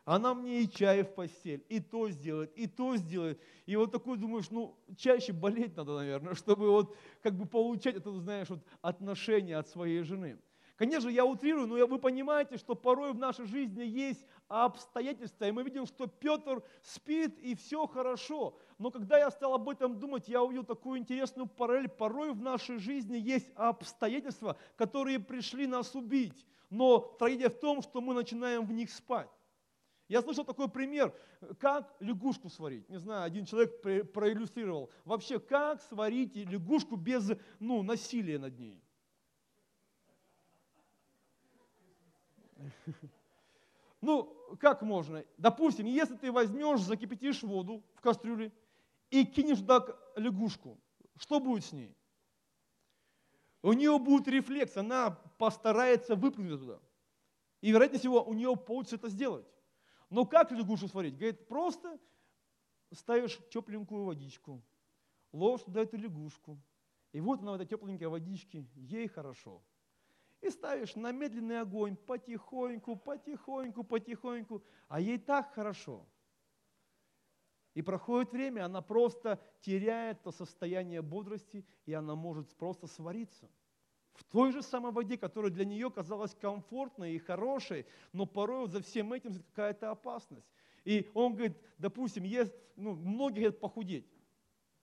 Она 0.04 0.34
мне 0.34 0.62
и 0.62 0.70
чай 0.70 1.02
в 1.02 1.14
постель, 1.14 1.64
и 1.68 1.80
то 1.80 2.08
сделает, 2.10 2.56
и 2.56 2.68
то 2.68 2.96
сделает. 2.96 3.40
И 3.66 3.74
вот 3.74 3.90
такой 3.90 4.16
думаешь, 4.16 4.50
ну, 4.50 4.78
чаще 4.96 5.32
болеть 5.32 5.76
надо, 5.76 5.96
наверное, 5.96 6.34
чтобы 6.36 6.70
вот 6.70 6.96
как 7.22 7.36
бы 7.36 7.44
получать 7.44 7.96
это, 7.96 8.12
знаешь, 8.12 8.48
вот 8.48 8.60
отношение 8.82 9.56
от 9.56 9.68
своей 9.68 10.02
жены. 10.02 10.38
Конечно, 10.76 11.08
я 11.08 11.24
утрирую, 11.24 11.66
но 11.66 11.86
вы 11.86 11.98
понимаете, 11.98 12.58
что 12.58 12.74
порой 12.74 13.12
в 13.14 13.18
нашей 13.18 13.46
жизни 13.46 13.82
есть 13.82 14.24
обстоятельства, 14.48 15.46
и 15.46 15.52
мы 15.52 15.62
видим, 15.62 15.86
что 15.86 16.06
Петр 16.06 16.62
спит, 16.82 17.38
и 17.38 17.54
все 17.54 17.86
хорошо. 17.86 18.56
Но 18.78 18.90
когда 18.90 19.18
я 19.18 19.30
стал 19.30 19.54
об 19.54 19.68
этом 19.68 19.98
думать, 19.98 20.28
я 20.28 20.42
увидел 20.42 20.64
такую 20.64 20.98
интересную 20.98 21.46
параллель. 21.46 21.88
Порой 21.88 22.32
в 22.32 22.40
нашей 22.40 22.78
жизни 22.78 23.16
есть 23.16 23.50
обстоятельства, 23.54 24.56
которые 24.76 25.18
пришли 25.18 25.66
нас 25.66 25.94
убить. 25.94 26.46
Но 26.70 26.98
трагедия 27.18 27.48
в 27.48 27.58
том, 27.58 27.82
что 27.82 28.00
мы 28.00 28.14
начинаем 28.14 28.64
в 28.64 28.72
них 28.72 28.90
спать. 28.90 29.30
Я 30.08 30.22
слышал 30.22 30.44
такой 30.44 30.68
пример, 30.68 31.12
как 31.58 31.92
лягушку 31.98 32.48
сварить. 32.48 32.88
Не 32.88 32.98
знаю, 32.98 33.24
один 33.24 33.44
человек 33.44 33.82
проиллюстрировал. 34.12 34.90
Вообще, 35.04 35.40
как 35.40 35.82
сварить 35.82 36.36
лягушку 36.36 36.96
без 36.96 37.32
ну, 37.58 37.82
насилия 37.82 38.38
над 38.38 38.56
ней? 38.58 38.80
Ну, 44.00 44.35
как 44.60 44.82
можно? 44.82 45.24
Допустим, 45.36 45.86
если 45.86 46.16
ты 46.16 46.32
возьмешь, 46.32 46.80
закипятишь 46.80 47.42
воду 47.42 47.84
в 47.94 48.00
кастрюле 48.00 48.52
и 49.10 49.24
кинешь 49.24 49.58
туда 49.58 49.86
лягушку, 50.16 50.78
что 51.16 51.40
будет 51.40 51.64
с 51.64 51.72
ней? 51.72 51.96
У 53.62 53.72
нее 53.72 53.98
будет 53.98 54.28
рефлекс, 54.28 54.76
она 54.76 55.10
постарается 55.38 56.14
выпрыгнуть 56.14 56.60
туда. 56.60 56.80
И, 57.60 57.70
вероятнее 57.70 57.98
всего, 57.98 58.22
у 58.22 58.32
нее 58.32 58.56
получится 58.56 58.96
это 58.96 59.08
сделать. 59.08 59.46
Но 60.10 60.24
как 60.24 60.52
лягушку 60.52 60.88
сварить? 60.88 61.16
Говорит, 61.16 61.48
просто 61.48 61.98
ставишь 62.92 63.38
тепленькую 63.50 64.04
водичку, 64.04 64.62
ложь 65.32 65.62
туда 65.62 65.82
эту 65.82 65.96
лягушку, 65.96 66.60
и 67.12 67.20
вот 67.20 67.40
она 67.40 67.52
в 67.52 67.54
этой 67.56 67.66
тепленькой 67.66 68.08
водичке, 68.08 68.66
ей 68.74 69.08
хорошо– 69.08 69.62
и 70.46 70.50
ставишь 70.50 70.94
на 70.94 71.12
медленный 71.12 71.60
огонь 71.60 71.96
потихоньку, 71.96 72.96
потихоньку, 72.96 73.84
потихоньку, 73.84 74.62
а 74.88 75.00
ей 75.00 75.18
так 75.18 75.52
хорошо. 75.52 76.06
И 77.74 77.82
проходит 77.82 78.32
время, 78.32 78.64
она 78.64 78.80
просто 78.80 79.38
теряет 79.60 80.22
то 80.22 80.30
состояние 80.30 81.02
бодрости, 81.02 81.66
и 81.84 81.92
она 81.92 82.14
может 82.14 82.48
просто 82.56 82.86
свариться. 82.86 83.50
В 84.14 84.24
той 84.24 84.50
же 84.50 84.62
самой 84.62 84.92
воде, 84.92 85.18
которая 85.18 85.50
для 85.50 85.66
нее 85.66 85.90
казалась 85.90 86.34
комфортной 86.34 87.12
и 87.12 87.18
хорошей, 87.18 87.84
но 88.12 88.24
порой 88.24 88.68
за 88.68 88.80
всем 88.80 89.12
этим 89.12 89.34
какая-то 89.34 89.90
опасность. 89.90 90.50
И 90.84 91.10
он 91.12 91.34
говорит, 91.34 91.58
допустим, 91.76 92.24
есть, 92.24 92.54
ну, 92.76 92.94
многие 92.94 93.44
хотят 93.44 93.60
похудеть. 93.60 94.10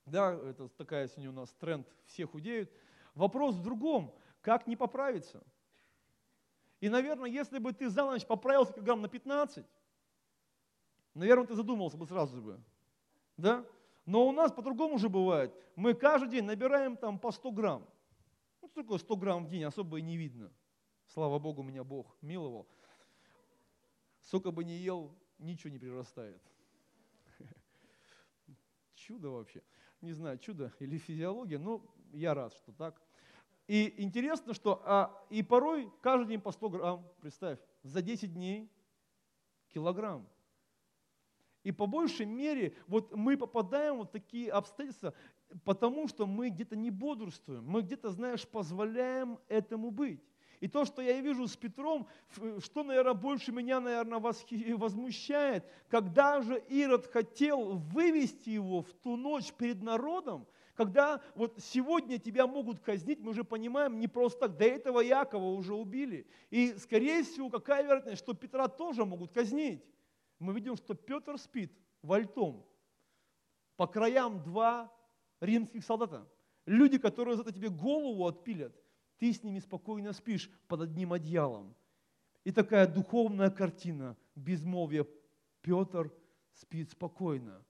Да, 0.05 0.34
это 0.34 0.67
такая 0.70 1.08
сегодня 1.08 1.29
у 1.29 1.34
нас 1.34 1.50
тренд, 1.53 1.88
все 2.05 2.27
худеют. 2.27 2.70
Вопрос 3.15 3.55
в 3.55 3.63
другом, 3.63 4.13
как 4.41 4.67
не 4.67 4.75
поправиться? 4.75 5.43
И, 6.84 6.90
наверное, 6.90 7.30
если 7.30 7.60
бы 7.60 7.72
ты 7.72 7.90
за 7.90 8.04
ночь 8.04 8.25
поправился 8.25 8.74
килограмм 8.74 9.02
на 9.02 9.08
15, 9.08 9.66
наверное, 11.13 11.48
ты 11.48 11.56
задумался 11.56 11.96
бы 11.96 12.06
сразу 12.06 12.42
бы. 12.42 12.62
Да? 13.38 13.66
Но 14.06 14.28
у 14.28 14.34
нас 14.34 14.52
по-другому 14.52 14.96
уже 14.96 15.08
бывает. 15.08 15.56
Мы 15.78 15.94
каждый 15.94 16.28
день 16.28 16.44
набираем 16.44 16.98
там 16.98 17.20
по 17.20 17.32
100 17.32 17.52
грамм. 17.54 17.90
Ну, 18.62 18.68
что 18.68 18.82
такое 18.82 18.98
100 18.98 19.16
грамм 19.16 19.46
в 19.46 19.50
день, 19.50 19.63
особо 19.63 20.00
и 20.00 20.02
не 20.02 20.18
видно. 20.18 20.52
Слава 21.08 21.40
Богу, 21.40 21.63
меня 21.63 21.86
Бог 21.86 22.18
миловал. 22.22 22.68
Сколько 24.20 24.52
бы 24.52 24.66
ни 24.66 24.74
ел, 24.74 25.18
ничего 25.38 25.72
не 25.72 25.80
прирастает. 25.80 26.44
Чудо 28.96 29.30
вообще. 29.30 29.63
Не 30.02 30.12
знаю, 30.12 30.38
чудо 30.38 30.74
или 30.80 30.98
физиология, 30.98 31.60
но 31.60 31.82
я 32.12 32.34
рад, 32.34 32.54
что 32.54 32.74
так. 32.74 33.02
И 33.67 33.93
интересно, 33.98 34.53
что 34.53 34.82
а, 34.86 35.25
и 35.29 35.41
порой 35.41 35.91
каждый 36.01 36.29
день 36.29 36.41
по 36.41 36.51
100 36.51 36.70
грамм, 36.70 37.08
представь, 37.22 37.60
за 37.84 38.01
10 38.01 38.34
дней 38.34 38.70
килограмм. 39.70 40.27
И 41.63 41.72
по 41.72 41.86
большей 41.86 42.25
мере 42.25 42.75
вот 42.88 43.15
мы 43.15 43.38
попадаем 43.38 44.01
в 44.01 44.08
такие 44.08 44.51
обстоятельства, 44.51 45.13
потому 45.63 46.08
что 46.10 46.25
мы 46.25 46.50
где-то 46.50 46.75
не 46.75 46.91
бодрствуем, 46.91 47.63
мы 47.65 47.82
где-то, 47.82 48.12
знаешь, 48.12 48.46
позволяем 48.46 49.39
этому 49.48 49.91
быть. 49.91 50.22
И 50.60 50.67
то, 50.67 50.86
что 50.86 51.01
я 51.01 51.20
вижу 51.20 51.48
с 51.48 51.58
Петром, 51.58 52.08
что, 52.60 52.84
наверное, 52.84 53.13
больше 53.13 53.51
меня, 53.51 53.82
наверное, 53.82 54.20
возмущает, 54.20 55.65
когда 55.89 56.41
же 56.41 56.58
Ирод 56.70 57.08
хотел 57.08 57.77
вывести 57.77 58.51
его 58.51 58.82
в 58.82 58.93
ту 58.93 59.17
ночь 59.17 59.51
перед 59.53 59.82
народом, 59.82 60.48
когда 60.75 61.22
вот 61.36 61.60
сегодня 61.60 62.18
тебя 62.18 62.48
могут 62.48 62.80
казнить, 62.80 63.20
мы 63.20 63.32
уже 63.32 63.44
понимаем, 63.44 64.00
не 64.00 64.08
просто 64.08 64.48
так, 64.48 64.58
до 64.58 64.65
этого 64.65 65.01
Якова 65.01 65.46
уже 65.46 65.74
убили. 65.74 66.27
И, 66.50 66.74
скорее 66.77 67.24
всего, 67.24 67.50
какая 67.50 67.84
вероятность, 67.84 68.20
что 68.20 68.34
Петра 68.34 68.68
тоже 68.68 69.06
могут 69.06 69.32
казнить. 69.32 69.84
Мы 70.39 70.53
видим, 70.53 70.75
что 70.75 70.96
Петр 70.96 71.38
спит 71.38 71.72
вальтом. 72.01 72.65
По 73.75 73.88
краям 73.88 74.42
два 74.44 74.92
римских 75.39 75.86
солдата. 75.86 76.27
Люди, 76.65 76.98
которые 76.98 77.36
за 77.36 77.44
это 77.44 77.51
тебе 77.51 77.70
голову 77.70 78.25
отпилят. 78.25 78.74
Ты 79.20 79.32
с 79.32 79.44
ними 79.44 79.60
спокойно 79.60 80.12
спишь 80.13 80.50
под 80.68 80.82
одним 80.82 81.13
одеялом. 81.13 81.75
И 82.44 82.51
такая 82.51 82.88
духовная 82.88 83.50
картина 83.50 84.18
безмолвия. 84.36 85.06
Петр 85.62 86.12
спит 86.53 86.92
спокойно. 86.92 87.63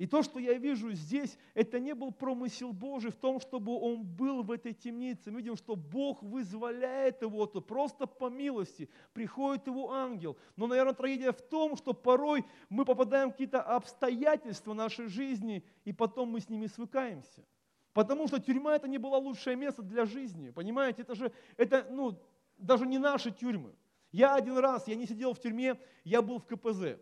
И 0.00 0.06
то, 0.06 0.22
что 0.22 0.38
я 0.38 0.54
вижу 0.54 0.92
здесь, 0.92 1.36
это 1.52 1.78
не 1.78 1.94
был 1.94 2.10
промысел 2.10 2.72
Божий 2.72 3.10
в 3.10 3.16
том, 3.16 3.38
чтобы 3.38 3.78
он 3.78 4.02
был 4.02 4.42
в 4.42 4.50
этой 4.50 4.72
темнице. 4.72 5.30
Мы 5.30 5.40
видим, 5.40 5.56
что 5.56 5.76
Бог 5.76 6.22
вызволяет 6.22 7.20
его, 7.20 7.44
то 7.44 7.60
просто 7.60 8.06
по 8.06 8.30
милости 8.30 8.88
приходит 9.12 9.66
его 9.66 9.92
ангел. 9.92 10.38
Но, 10.56 10.66
наверное, 10.66 10.94
трагедия 10.94 11.32
в 11.32 11.42
том, 11.42 11.76
что 11.76 11.92
порой 11.92 12.46
мы 12.70 12.86
попадаем 12.86 13.28
в 13.28 13.32
какие-то 13.32 13.60
обстоятельства 13.60 14.72
нашей 14.72 15.08
жизни, 15.08 15.62
и 15.84 15.92
потом 15.92 16.30
мы 16.30 16.40
с 16.40 16.48
ними 16.48 16.66
свыкаемся. 16.66 17.44
Потому 17.92 18.26
что 18.26 18.40
тюрьма 18.40 18.76
это 18.76 18.88
не 18.88 18.96
было 18.96 19.16
лучшее 19.16 19.54
место 19.54 19.82
для 19.82 20.06
жизни. 20.06 20.48
Понимаете, 20.48 21.02
это 21.02 21.14
же, 21.14 21.30
это, 21.58 21.86
ну, 21.90 22.18
даже 22.56 22.86
не 22.86 22.96
наши 22.96 23.32
тюрьмы. 23.32 23.74
Я 24.12 24.34
один 24.34 24.56
раз, 24.56 24.88
я 24.88 24.94
не 24.94 25.06
сидел 25.06 25.34
в 25.34 25.40
тюрьме, 25.40 25.78
я 26.04 26.22
был 26.22 26.38
в 26.38 26.46
КПЗ. 26.46 26.98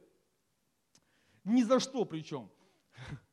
Ни 1.45 1.63
за 1.63 1.79
что 1.79 2.05
причем 2.05 2.51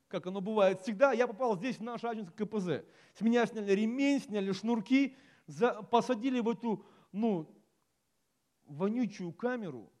как 0.08 0.26
оно 0.26 0.40
бывает 0.40 0.80
всегда, 0.80 1.12
я 1.12 1.26
попал 1.26 1.56
здесь, 1.56 1.78
в 1.78 1.82
наш 1.82 2.04
Ачинск 2.04 2.34
КПЗ. 2.34 2.84
С 3.14 3.20
меня 3.20 3.46
сняли 3.46 3.72
ремень, 3.72 4.20
сняли 4.20 4.52
шнурки, 4.52 5.16
за, 5.46 5.82
посадили 5.82 6.40
в 6.40 6.48
эту, 6.48 6.84
ну, 7.12 7.54
вонючую 8.64 9.32
камеру. 9.32 9.92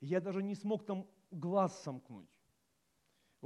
Я 0.00 0.20
даже 0.20 0.42
не 0.42 0.54
смог 0.54 0.84
там 0.84 1.06
глаз 1.30 1.82
сомкнуть. 1.82 2.35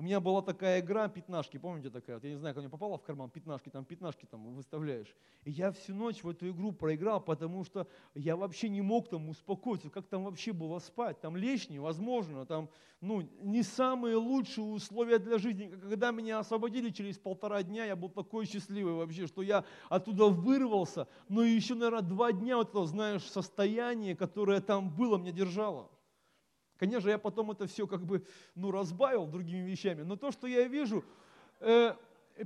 У 0.01 0.03
меня 0.03 0.19
была 0.19 0.41
такая 0.41 0.81
игра 0.81 1.09
пятнашки, 1.09 1.59
помните 1.59 1.91
такая? 1.91 2.17
Вот 2.17 2.25
я 2.25 2.31
не 2.31 2.37
знаю, 2.37 2.55
как 2.55 2.63
мне 2.63 2.71
попала 2.71 2.97
в 2.97 3.03
карман 3.03 3.29
пятнашки, 3.29 3.69
там 3.69 3.85
пятнашки 3.85 4.25
там 4.25 4.55
выставляешь. 4.55 5.15
И 5.45 5.51
я 5.51 5.73
всю 5.73 5.95
ночь 5.95 6.25
в 6.25 6.31
эту 6.31 6.49
игру 6.49 6.73
проиграл, 6.73 7.21
потому 7.21 7.65
что 7.65 7.87
я 8.15 8.35
вообще 8.35 8.71
не 8.71 8.81
мог 8.81 9.11
там 9.11 9.29
успокоиться, 9.29 9.91
как 9.91 10.07
там 10.07 10.25
вообще 10.25 10.55
было 10.55 10.79
спать. 10.79 11.21
Там 11.21 11.37
лечь 11.37 11.69
невозможно, 11.69 12.47
там 12.47 12.71
ну, 13.03 13.29
не 13.43 13.63
самые 13.63 14.17
лучшие 14.17 14.65
условия 14.65 15.19
для 15.19 15.37
жизни. 15.37 15.67
Когда 15.67 16.13
меня 16.13 16.39
освободили 16.39 16.89
через 16.89 17.19
полтора 17.19 17.63
дня, 17.63 17.85
я 17.85 17.95
был 17.95 18.09
такой 18.09 18.47
счастливый 18.47 18.95
вообще, 18.95 19.27
что 19.27 19.43
я 19.43 19.67
оттуда 19.91 20.29
вырвался, 20.29 21.09
но 21.29 21.43
еще, 21.43 21.75
наверное, 21.75 22.01
два 22.01 22.33
дня 22.33 22.57
вот 22.57 22.71
это, 22.71 22.87
знаешь, 22.87 23.25
состояние, 23.25 24.17
которое 24.17 24.63
там 24.63 24.89
было, 24.89 25.19
меня 25.19 25.33
держало. 25.33 25.91
Конечно, 26.81 27.11
я 27.11 27.19
потом 27.19 27.51
это 27.51 27.67
все 27.67 27.87
как 27.87 28.07
бы 28.07 28.25
ну, 28.55 28.71
разбавил 28.71 29.27
другими 29.27 29.69
вещами, 29.69 30.01
но 30.01 30.17
то, 30.17 30.33
что 30.33 30.47
я 30.47 30.67
вижу, 30.67 31.05
э, 31.61 31.95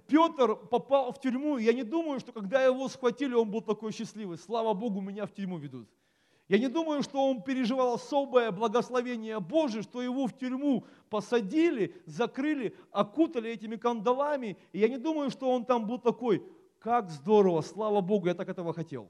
Петр 0.08 0.56
попал 0.56 1.12
в 1.12 1.20
тюрьму, 1.20 1.56
я 1.56 1.72
не 1.72 1.84
думаю, 1.84 2.18
что 2.18 2.32
когда 2.32 2.64
его 2.64 2.88
схватили, 2.88 3.32
он 3.32 3.48
был 3.48 3.60
такой 3.60 3.92
счастливый. 3.92 4.36
Слава 4.36 4.74
Богу, 4.74 5.00
меня 5.00 5.26
в 5.26 5.32
тюрьму 5.32 5.58
ведут. 5.58 5.88
Я 6.48 6.58
не 6.58 6.66
думаю, 6.66 7.04
что 7.04 7.24
он 7.24 7.42
переживал 7.42 7.94
особое 7.94 8.50
благословение 8.50 9.38
Божие, 9.38 9.84
что 9.84 10.02
его 10.02 10.26
в 10.26 10.36
тюрьму 10.36 10.84
посадили, 11.10 11.94
закрыли, 12.04 12.74
окутали 12.90 13.50
этими 13.50 13.76
кандалами. 13.76 14.58
И 14.72 14.80
я 14.80 14.88
не 14.88 14.98
думаю, 14.98 15.30
что 15.30 15.48
он 15.48 15.64
там 15.64 15.86
был 15.86 16.00
такой, 16.00 16.44
как 16.80 17.08
здорово, 17.08 17.60
слава 17.60 18.00
Богу, 18.00 18.26
я 18.26 18.34
так 18.34 18.48
этого 18.48 18.72
хотел. 18.72 19.08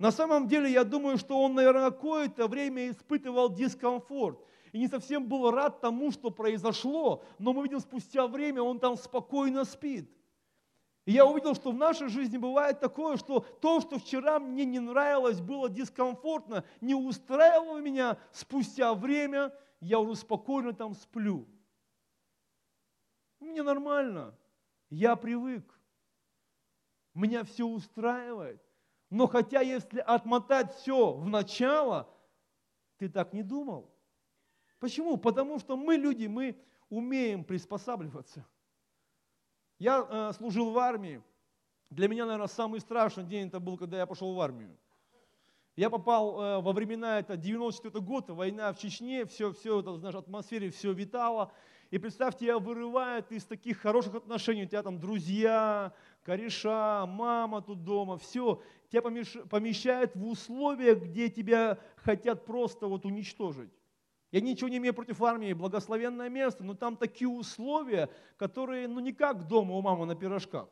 На 0.00 0.10
самом 0.10 0.48
деле, 0.48 0.72
я 0.72 0.82
думаю, 0.82 1.18
что 1.18 1.38
он, 1.38 1.54
наверное, 1.54 1.90
какое-то 1.90 2.48
время 2.48 2.88
испытывал 2.88 3.50
дискомфорт 3.50 4.42
и 4.72 4.78
не 4.78 4.88
совсем 4.88 5.28
был 5.28 5.50
рад 5.50 5.82
тому, 5.82 6.10
что 6.10 6.30
произошло, 6.30 7.22
но 7.38 7.52
мы 7.52 7.64
видим, 7.64 7.80
спустя 7.80 8.26
время 8.26 8.62
он 8.62 8.80
там 8.80 8.96
спокойно 8.96 9.66
спит. 9.66 10.10
И 11.04 11.12
я 11.12 11.26
увидел, 11.26 11.54
что 11.54 11.70
в 11.70 11.74
нашей 11.74 12.08
жизни 12.08 12.38
бывает 12.38 12.80
такое, 12.80 13.18
что 13.18 13.40
то, 13.40 13.82
что 13.82 13.98
вчера 13.98 14.40
мне 14.40 14.64
не 14.64 14.78
нравилось, 14.78 15.42
было 15.42 15.68
дискомфортно, 15.68 16.64
не 16.80 16.94
устраивало 16.94 17.76
меня, 17.80 18.16
спустя 18.32 18.94
время 18.94 19.52
я 19.80 19.98
уже 19.98 20.16
спокойно 20.16 20.72
там 20.72 20.94
сплю. 20.94 21.46
Мне 23.38 23.62
нормально, 23.62 24.34
я 24.88 25.14
привык, 25.14 25.78
меня 27.12 27.44
все 27.44 27.66
устраивает. 27.66 28.62
Но 29.10 29.26
хотя 29.26 29.60
если 29.60 29.98
отмотать 29.98 30.72
все 30.76 31.12
в 31.12 31.28
начало, 31.28 32.08
ты 32.96 33.08
так 33.08 33.32
не 33.32 33.42
думал. 33.42 33.92
Почему? 34.78 35.16
Потому 35.16 35.58
что 35.58 35.76
мы 35.76 35.96
люди, 35.96 36.26
мы 36.26 36.56
умеем 36.88 37.44
приспосабливаться. 37.44 38.46
Я 39.78 40.06
э, 40.08 40.32
служил 40.34 40.70
в 40.70 40.78
армии. 40.78 41.22
Для 41.90 42.06
меня, 42.08 42.24
наверное, 42.24 42.46
самый 42.46 42.80
страшный 42.80 43.24
день 43.24 43.48
это 43.48 43.58
был, 43.58 43.76
когда 43.76 43.98
я 43.98 44.06
пошел 44.06 44.32
в 44.32 44.40
армию. 44.40 44.76
Я 45.76 45.90
попал 45.90 46.40
э, 46.40 46.60
во 46.60 46.72
времена, 46.72 47.18
это 47.18 47.36
94 47.36 48.00
год, 48.04 48.30
война 48.30 48.72
в 48.72 48.78
Чечне, 48.78 49.24
все, 49.24 49.52
все 49.52 49.80
это, 49.80 49.96
знаешь, 49.96 50.14
атмосфере 50.14 50.70
все 50.70 50.92
витало. 50.92 51.52
И 51.90 51.98
представьте, 51.98 52.46
тебя 52.46 52.58
вырывают 52.58 53.32
из 53.32 53.44
таких 53.44 53.78
хороших 53.78 54.14
отношений, 54.14 54.64
у 54.64 54.66
тебя 54.66 54.82
там 54.82 55.00
друзья, 55.00 55.92
кореша, 56.22 57.06
мама 57.06 57.62
тут 57.62 57.84
дома, 57.84 58.18
все, 58.18 58.62
тебя 58.90 59.02
помещают 59.02 60.14
в 60.14 60.26
условия, 60.26 60.94
где 60.94 61.28
тебя 61.28 61.78
хотят 61.96 62.44
просто 62.44 62.86
вот 62.86 63.04
уничтожить. 63.04 63.70
Я 64.32 64.40
ничего 64.40 64.68
не 64.68 64.76
имею 64.76 64.94
против 64.94 65.20
армии, 65.22 65.52
благословенное 65.52 66.28
место, 66.28 66.62
но 66.62 66.74
там 66.74 66.96
такие 66.96 67.28
условия, 67.28 68.08
которые, 68.36 68.86
ну, 68.86 69.00
не 69.00 69.12
как 69.12 69.48
дома 69.48 69.74
у 69.74 69.82
мамы 69.82 70.06
на 70.06 70.14
пирожках. 70.14 70.68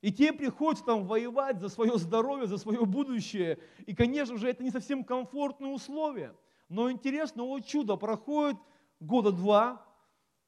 И 0.00 0.12
тебе 0.12 0.32
приходится 0.32 0.84
там 0.84 1.04
воевать 1.04 1.60
за 1.60 1.68
свое 1.68 1.98
здоровье, 1.98 2.46
за 2.46 2.58
свое 2.58 2.84
будущее. 2.86 3.58
И, 3.86 3.94
конечно 3.94 4.38
же, 4.38 4.48
это 4.48 4.62
не 4.62 4.70
совсем 4.70 5.04
комфортные 5.04 5.72
условия. 5.72 6.34
Но 6.68 6.90
интересно, 6.90 7.42
вот 7.42 7.66
чудо, 7.66 7.96
проходит 7.96 8.56
года 9.00 9.32
два, 9.32 9.84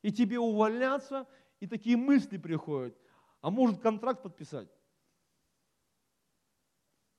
и 0.02 0.12
тебе 0.12 0.38
увольняться, 0.38 1.26
и 1.60 1.66
такие 1.66 1.96
мысли 1.96 2.38
приходят. 2.38 2.96
А 3.40 3.50
может 3.50 3.80
контракт 3.80 4.22
подписать? 4.22 4.68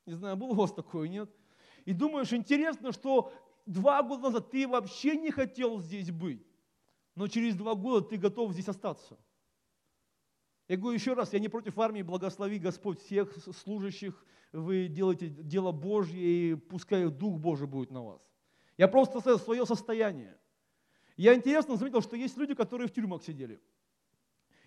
Не 0.05 0.13
знаю, 0.13 0.35
было 0.35 0.49
у 0.49 0.55
вас 0.55 0.73
такое, 0.73 1.07
нет? 1.07 1.29
И 1.85 1.93
думаешь, 1.93 2.33
интересно, 2.33 2.91
что 2.91 3.31
два 3.65 4.01
года 4.03 4.23
назад 4.23 4.51
ты 4.51 4.67
вообще 4.67 5.15
не 5.15 5.31
хотел 5.31 5.79
здесь 5.79 6.11
быть, 6.11 6.45
но 7.15 7.27
через 7.27 7.55
два 7.55 7.75
года 7.75 8.07
ты 8.07 8.17
готов 8.17 8.53
здесь 8.53 8.67
остаться. 8.67 9.17
Я 10.67 10.77
говорю 10.77 10.95
еще 10.95 11.13
раз, 11.13 11.33
я 11.33 11.39
не 11.39 11.47
против 11.47 11.79
армии, 11.79 12.01
благослови 12.01 12.59
Господь 12.59 12.99
всех 13.01 13.35
служащих, 13.55 14.25
вы 14.51 14.87
делаете 14.87 15.29
дело 15.29 15.71
Божье, 15.71 16.19
и 16.21 16.55
пускай 16.55 17.09
Дух 17.09 17.39
Божий 17.39 17.67
будет 17.67 17.91
на 17.91 18.03
вас. 18.03 18.21
Я 18.77 18.87
просто 18.87 19.37
свое 19.37 19.65
состояние. 19.65 20.37
Я 21.17 21.33
интересно 21.33 21.75
заметил, 21.75 22.01
что 22.01 22.15
есть 22.15 22.37
люди, 22.37 22.53
которые 22.53 22.87
в 22.87 22.93
тюрьмах 22.93 23.23
сидели. 23.23 23.61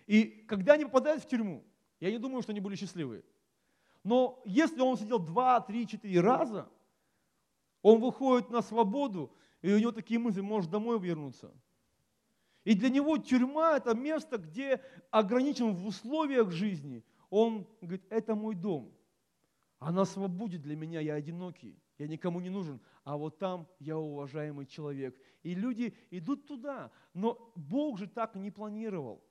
И 0.07 0.45
когда 0.47 0.73
они 0.73 0.85
попадают 0.85 1.23
в 1.23 1.27
тюрьму, 1.27 1.63
я 1.99 2.11
не 2.11 2.17
думаю, 2.17 2.41
что 2.41 2.51
они 2.51 2.59
были 2.59 2.75
счастливые. 2.75 3.23
Но 4.03 4.41
если 4.45 4.81
он 4.81 4.97
сидел 4.97 5.19
два, 5.19 5.61
три, 5.61 5.87
четыре 5.87 6.19
раза, 6.19 6.69
он 7.81 8.01
выходит 8.01 8.49
на 8.49 8.61
свободу, 8.61 9.31
и 9.61 9.71
у 9.71 9.79
него 9.79 9.91
такие 9.91 10.19
мысли, 10.19 10.41
может 10.41 10.69
домой 10.69 10.99
вернуться. 10.99 11.53
И 12.63 12.75
для 12.75 12.89
него 12.89 13.17
тюрьма– 13.17 13.77
это 13.77 13.93
место, 13.93 14.37
где 14.37 14.81
ограничен 15.11 15.73
в 15.73 15.85
условиях 15.85 16.51
жизни. 16.51 17.03
Он 17.29 17.67
говорит, 17.81 18.05
это 18.09 18.35
мой 18.35 18.55
дом. 18.55 18.93
А 19.79 19.91
на 19.91 20.05
свободе 20.05 20.57
для 20.57 20.77
меня 20.77 21.01
я 21.01 21.15
одинокий, 21.15 21.77
я 21.97 22.07
никому 22.07 22.39
не 22.39 22.49
нужен. 22.49 22.79
А 23.03 23.17
вот 23.17 23.37
там 23.37 23.67
я 23.79 23.97
уважаемый 23.97 24.65
человек. 24.65 25.17
И 25.43 25.53
люди 25.53 25.93
идут 26.09 26.47
туда. 26.47 26.91
Но 27.13 27.51
Бог 27.55 27.97
же 27.97 28.07
так 28.07 28.35
не 28.35 28.49
планировал. 28.49 29.21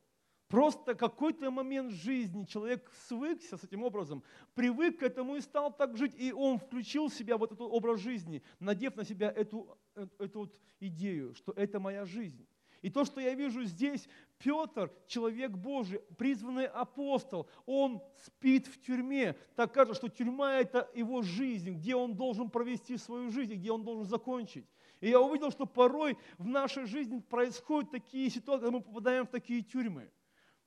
Просто 0.52 0.94
какой-то 0.94 1.50
момент 1.50 1.92
жизни 1.92 2.44
человек 2.44 2.92
свыкся 3.08 3.56
с 3.56 3.64
этим 3.64 3.82
образом, 3.82 4.22
привык 4.54 4.98
к 4.98 5.02
этому 5.02 5.36
и 5.36 5.40
стал 5.40 5.74
так 5.74 5.96
жить, 5.96 6.14
и 6.14 6.30
он 6.30 6.58
включил 6.58 7.08
себя 7.08 7.38
в 7.38 7.44
этот 7.44 7.62
образ 7.62 8.00
жизни, 8.00 8.42
надев 8.60 8.94
на 8.94 9.06
себя 9.06 9.32
эту, 9.34 9.78
э, 9.94 10.06
эту 10.18 10.40
вот 10.40 10.60
идею, 10.78 11.34
что 11.34 11.52
это 11.52 11.80
моя 11.80 12.04
жизнь. 12.04 12.46
И 12.82 12.90
то, 12.90 13.06
что 13.06 13.18
я 13.18 13.34
вижу 13.34 13.64
здесь, 13.64 14.06
Петр, 14.36 14.92
человек 15.06 15.52
Божий, 15.52 16.00
призванный 16.18 16.66
апостол, 16.66 17.48
он 17.64 18.02
спит 18.22 18.66
в 18.66 18.78
тюрьме. 18.82 19.34
Так 19.56 19.72
кажется, 19.72 19.94
что 19.94 20.10
тюрьма– 20.10 20.56
это 20.60 20.86
его 20.94 21.22
жизнь, 21.22 21.76
где 21.76 21.96
он 21.96 22.14
должен 22.14 22.50
провести 22.50 22.98
свою 22.98 23.30
жизнь, 23.30 23.54
где 23.54 23.72
он 23.72 23.84
должен 23.84 24.04
закончить. 24.04 24.66
И 25.00 25.08
я 25.08 25.18
увидел, 25.18 25.50
что 25.50 25.64
порой 25.64 26.18
в 26.36 26.46
нашей 26.46 26.84
жизни 26.84 27.20
происходят 27.20 27.90
такие 27.90 28.28
ситуации, 28.28 28.64
когда 28.64 28.76
мы 28.76 28.84
попадаем 28.84 29.24
в 29.24 29.30
такие 29.30 29.62
тюрьмы– 29.62 30.10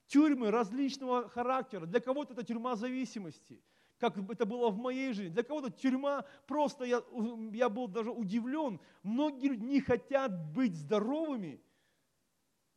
Тюрьмы 0.07 0.51
различного 0.51 1.27
характера. 1.29 1.85
Для 1.85 1.99
кого-то 1.99 2.33
это 2.33 2.43
тюрьма 2.43 2.75
зависимости, 2.75 3.61
как 3.97 4.17
это 4.17 4.45
было 4.45 4.69
в 4.69 4.77
моей 4.77 5.13
жизни. 5.13 5.33
Для 5.33 5.43
кого-то 5.43 5.71
тюрьма 5.71 6.25
просто, 6.45 6.85
я, 6.85 7.01
я 7.53 7.69
был 7.69 7.87
даже 7.87 8.11
удивлен. 8.11 8.79
Многие 9.01 9.47
люди 9.47 9.63
не 9.63 9.81
хотят 9.81 10.53
быть 10.53 10.75
здоровыми, 10.75 11.59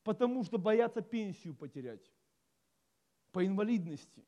потому 0.05 0.43
что 0.45 0.59
боятся 0.59 1.03
пенсию 1.03 1.55
потерять 1.55 2.11
по 3.31 3.45
инвалидности. 3.45 4.25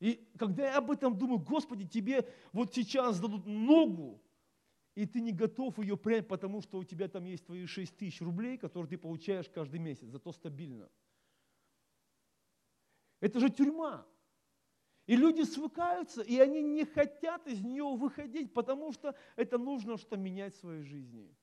И 0.00 0.26
когда 0.38 0.64
я 0.64 0.78
об 0.78 0.90
этом 0.90 1.16
думаю, 1.16 1.40
Господи, 1.40 1.86
тебе 1.86 2.26
вот 2.52 2.74
сейчас 2.74 3.20
дадут 3.20 3.46
ногу, 3.46 4.20
и 4.94 5.06
ты 5.06 5.20
не 5.20 5.32
готов 5.32 5.78
ее 5.78 5.96
принять, 5.96 6.26
потому 6.26 6.62
что 6.62 6.78
у 6.78 6.84
тебя 6.84 7.06
там 7.08 7.24
есть 7.24 7.44
твои 7.44 7.66
6 7.66 7.96
тысяч 7.96 8.20
рублей, 8.20 8.56
которые 8.56 8.88
ты 8.88 8.98
получаешь 8.98 9.48
каждый 9.48 9.78
месяц, 9.78 10.06
зато 10.06 10.32
стабильно– 10.32 10.88
это 13.22 13.38
же 13.40 13.48
тюрьма. 13.48 14.04
И 15.06 15.16
люди 15.16 15.42
свыкаются, 15.42 16.22
и 16.22 16.38
они 16.38 16.60
не 16.60 16.84
хотят 16.84 17.46
из 17.46 17.62
нее 17.62 17.84
выходить, 17.96 18.52
потому 18.52 18.92
что 18.92 19.16
это 19.36 19.58
нужно 19.58 19.96
что 19.96 20.16
менять 20.16 20.54
в 20.54 20.58
своей 20.60 20.82
жизни. 20.82 21.34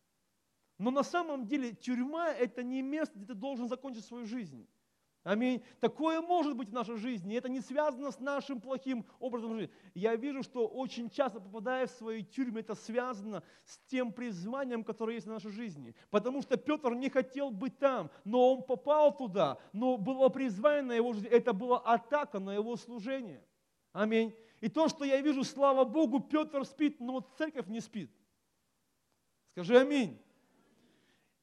Но 0.77 0.91
на 0.91 1.03
самом 1.03 1.45
деле 1.47 1.73
тюрьма– 1.73 2.29
это 2.33 2.63
не 2.63 2.81
место, 2.81 3.17
где 3.17 3.27
ты 3.27 3.33
должен 3.33 3.67
закончить 3.67 4.05
свою 4.05 4.25
жизнь. 4.25 4.67
Аминь. 5.23 5.61
Такое 5.81 6.21
может 6.21 6.55
быть 6.55 6.69
в 6.69 6.73
нашей 6.73 6.95
жизни. 6.95 7.35
Это 7.35 7.49
не 7.49 7.59
связано 7.59 8.11
с 8.11 8.19
нашим 8.19 8.61
плохим 8.61 9.05
образом 9.19 9.53
жизни. 9.53 9.73
Я 9.93 10.15
вижу, 10.15 10.43
что 10.43 10.65
очень 10.65 11.09
часто, 11.09 11.41
попадая 11.41 11.87
в 11.87 11.91
свои 11.91 12.23
тюрьмы, 12.23 12.61
это 12.61 12.73
связано 12.73 13.43
с 13.65 13.77
тем 13.87 14.13
призванием, 14.13 14.83
которое 14.83 15.15
есть 15.15 15.27
в 15.27 15.29
нашей 15.29 15.51
жизни. 15.51 15.93
Потому 16.09 16.41
что 16.41 16.55
Петр 16.55 16.95
не 16.95 17.09
хотел 17.09 17.51
быть 17.51 17.77
там, 17.79 18.09
но 18.23 18.53
он 18.53 18.63
попал 18.63 19.15
туда, 19.15 19.57
но 19.73 19.97
было 19.97 20.29
призвание 20.29 20.83
на 20.83 20.93
его 20.93 21.11
жизнь. 21.11 21.27
Это 21.27 21.51
была 21.51 21.79
атака 21.79 22.39
на 22.39 22.53
его 22.53 22.77
служение. 22.77 23.43
Аминь. 23.91 24.33
И 24.61 24.69
то, 24.69 24.87
что 24.87 25.03
я 25.03 25.19
вижу, 25.21 25.43
слава 25.43 25.83
Богу, 25.83 26.21
Петр 26.21 26.63
спит, 26.65 26.99
но 27.01 27.19
церковь 27.37 27.67
не 27.67 27.81
спит. 27.81 28.09
Скажи 29.51 29.77
аминь. 29.77 30.17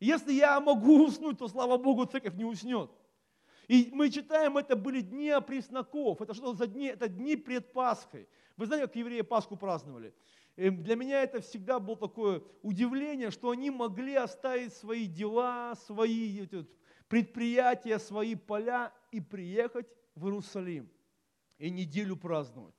Если 0.01 0.33
я 0.33 0.61
могу 0.61 1.05
уснуть, 1.05 1.39
то 1.39 1.49
слава 1.49 1.77
Богу, 1.77 2.07
церковь 2.07 2.35
не 2.35 2.45
уснет. 2.45 2.91
И 3.69 3.91
мы 3.93 4.11
читаем, 4.11 4.57
это 4.57 4.77
были 4.77 5.01
дни 5.01 5.29
опресноков. 5.29 6.21
Это 6.23 6.35
что 6.35 6.55
за 6.55 6.67
дни? 6.67 6.87
Это 6.87 7.09
дни 7.09 7.37
пред 7.37 7.73
Пасхой. 7.73 8.29
Вы 8.57 8.67
знаете, 8.67 8.87
как 8.87 8.97
евреи 8.97 9.23
Пасху 9.23 9.57
праздновали? 9.57 10.15
Эм, 10.57 10.83
для 10.83 10.95
меня 10.97 11.23
это 11.23 11.41
всегда 11.41 11.81
было 11.81 11.97
такое 11.97 12.43
удивление, 12.63 13.31
что 13.31 13.51
они 13.51 13.71
могли 13.71 14.15
оставить 14.15 14.73
свои 14.73 15.07
дела, 15.07 15.75
свои 15.87 16.47
предприятия, 17.09 17.99
свои 17.99 18.35
поля 18.37 18.93
и 19.11 19.21
приехать 19.21 19.87
в 20.15 20.27
Иерусалим 20.27 20.89
и 21.59 21.71
неделю 21.71 22.17
праздновать. 22.17 22.75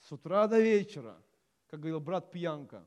С 0.00 0.12
утра 0.12 0.46
до 0.46 0.60
вечера, 0.60 1.22
как 1.68 1.80
говорил 1.80 2.00
брат 2.00 2.30
Пьянка. 2.30 2.86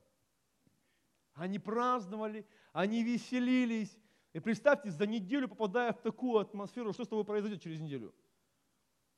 Они 1.34 1.60
праздновали, 1.60 2.46
они 2.74 3.04
веселились, 3.04 3.98
и 4.34 4.40
представьте, 4.40 4.92
за 4.92 5.06
неделю 5.06 5.48
попадая 5.48 5.92
в 5.92 6.02
такую 6.02 6.40
атмосферу, 6.40 6.94
что 6.94 7.04
с 7.04 7.08
тобой 7.08 7.26
произойдет 7.26 7.62
через 7.62 7.82
неделю? 7.82 8.14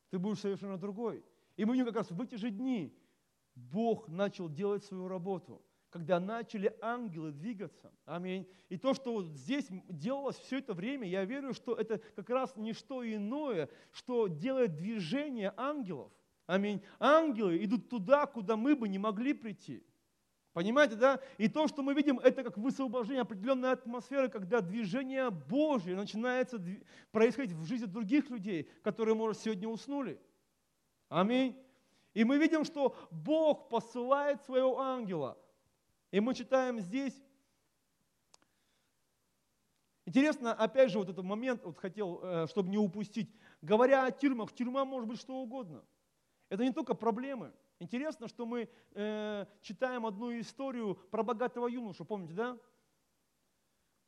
Ты 0.10 0.18
будешь 0.18 0.40
совершенно 0.40 0.78
другой. 0.78 1.24
И 1.56 1.66
мы 1.66 1.74
видим 1.74 1.86
как 1.86 1.98
раз 1.98 2.12
в 2.12 2.20
эти 2.22 2.36
же 2.36 2.50
дни 2.50 2.96
Бог 3.56 4.08
начал 4.08 4.50
делать 4.50 4.84
свою 4.84 5.08
работу, 5.08 5.62
когда 5.92 6.20
начали 6.20 6.76
ангелы 6.82 7.32
двигаться. 7.32 7.92
Аминь. 8.06 8.48
И 8.70 8.78
то, 8.78 8.96
что 8.96 9.14
вот 9.14 9.26
здесь 9.28 9.68
делалось 9.88 10.38
все 10.38 10.58
это 10.58 10.74
время, 10.74 11.08
я 11.08 11.26
верю, 11.26 11.54
что 11.54 11.76
это 11.76 12.00
как 12.16 12.30
раз 12.30 12.56
не 12.56 12.74
что 12.74 13.08
иное, 13.08 13.70
что 13.92 14.28
делает 14.28 14.76
движение 14.76 15.54
ангелов. 15.56 16.12
Аминь. 16.48 16.82
Ангелы 17.00 17.64
идут 17.64 17.90
туда, 17.90 18.26
куда 18.26 18.58
мы 18.58 18.76
бы 18.76 18.90
не 18.90 18.98
могли 18.98 19.34
прийти. 19.34 19.84
Понимаете, 20.54 20.96
да? 20.96 21.20
И 21.40 21.48
то, 21.48 21.68
что 21.68 21.82
мы 21.82 21.96
видим, 21.96 22.20
это 22.20 22.44
как 22.44 22.58
высвобождение 22.58 23.22
определенной 23.22 23.72
атмосферы, 23.72 24.30
когда 24.30 24.62
движение 24.62 25.32
Божье 25.32 25.96
начинается 25.96 26.64
происходить 27.12 27.54
в 27.54 27.66
жизни 27.66 27.86
других 27.86 28.30
людей, 28.30 28.70
которые, 28.84 29.16
может, 29.16 29.42
сегодня 29.42 29.68
уснули. 29.68 30.22
Аминь. 31.10 31.58
И 32.14 32.24
мы 32.24 32.38
видим, 32.38 32.66
что 32.66 32.96
Бог 33.10 33.70
посылает 33.70 34.44
своего 34.44 34.80
ангела. 34.80 35.38
И 36.12 36.20
мы 36.20 36.36
читаем 36.36 36.80
здесь, 36.80 37.20
Интересно, 40.06 40.54
опять 40.54 40.92
же, 40.92 41.00
вот 41.00 41.08
этот 41.10 41.24
момент, 41.24 41.64
вот 41.64 41.78
хотел, 41.78 42.20
э, 42.22 42.48
чтобы 42.48 42.70
не 42.70 42.78
упустить. 42.78 43.34
Говоря 43.62 44.06
о 44.06 44.12
тюрьмах, 44.12 44.52
тюрьма 44.52 44.84
может 44.84 45.08
быть 45.08 45.18
что 45.18 45.36
угодно. 45.36 45.86
Это 46.50 46.66
не 46.66 46.74
только 46.74 46.94
проблемы. 46.94 47.54
Интересно, 47.84 48.30
что 48.30 48.46
мы 48.46 48.70
э, 48.94 49.46
читаем 49.62 50.06
одну 50.06 50.40
историю 50.40 50.96
про 51.12 51.22
богатого 51.22 51.68
юношу, 51.68 52.06
помните, 52.06 52.34
да? 52.34 52.58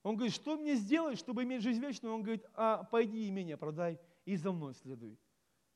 Он 0.01 0.15
говорит, 0.15 0.33
что 0.33 0.55
мне 0.55 0.75
сделать, 0.75 1.19
чтобы 1.19 1.43
иметь 1.43 1.61
жизнь 1.61 1.81
вечную? 1.81 2.15
Он 2.15 2.23
говорит, 2.23 2.45
а 2.53 2.85
пойди 2.85 3.27
имение 3.27 3.57
продай 3.57 3.99
и 4.23 4.38
за 4.38 4.53
мной 4.53 4.75
следуй. 4.75 5.19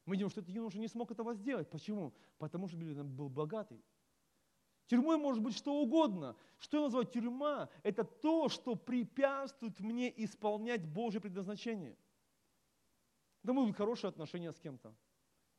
Мы 0.05 0.15
видим, 0.15 0.29
что 0.29 0.39
этот 0.39 0.51
юноша 0.51 0.79
не 0.79 0.88
смог 0.88 1.12
этого 1.12 1.33
сделать. 1.33 1.69
Почему? 1.69 2.13
Потому 2.38 2.69
что 2.69 2.77
был 2.77 3.27
богатый. 3.27 3.83
Тюрьмой 4.88 5.17
может 5.17 5.43
быть 5.43 5.57
что 5.57 5.73
угодно. 5.73 6.38
Что 6.57 6.77
я 6.77 6.83
называю 6.83 7.05
тюрьма? 7.05 7.69
Это 7.83 8.05
то, 8.05 8.47
что 8.47 8.75
препятствует 8.75 9.77
мне 9.81 10.09
исполнять 10.23 10.85
Божье 10.85 11.19
предназначение. 11.19 11.97
Это 13.43 13.51
могут 13.51 13.71
быть 13.71 13.77
хорошие 13.77 14.07
отношения 14.07 14.53
с 14.53 14.59
кем-то. 14.59 14.95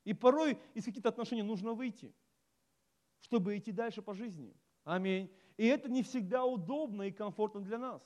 И 0.04 0.14
порой 0.14 0.58
из 0.74 0.84
каких-то 0.84 1.10
отношений 1.10 1.42
нужно 1.42 1.74
выйти 1.74 2.14
чтобы 3.20 3.56
идти 3.56 3.72
дальше 3.72 4.02
по 4.02 4.14
жизни. 4.14 4.54
Аминь. 4.84 5.30
И 5.56 5.66
это 5.66 5.88
не 5.90 6.02
всегда 6.02 6.44
удобно 6.44 7.02
и 7.02 7.12
комфортно 7.12 7.60
для 7.60 7.78
нас. 7.78 8.02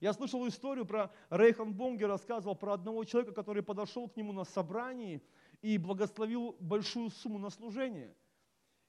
Я 0.00 0.12
слышал 0.14 0.46
историю 0.48 0.86
про 0.86 1.12
Рейхан 1.28 1.74
Бонге, 1.74 2.06
рассказывал 2.06 2.56
про 2.56 2.74
одного 2.74 3.04
человека, 3.04 3.34
который 3.34 3.62
подошел 3.62 4.08
к 4.08 4.16
нему 4.16 4.32
на 4.32 4.44
собрании 4.44 5.22
и 5.60 5.76
благословил 5.76 6.56
большую 6.58 7.10
сумму 7.10 7.38
на 7.38 7.50
служение. 7.50 8.16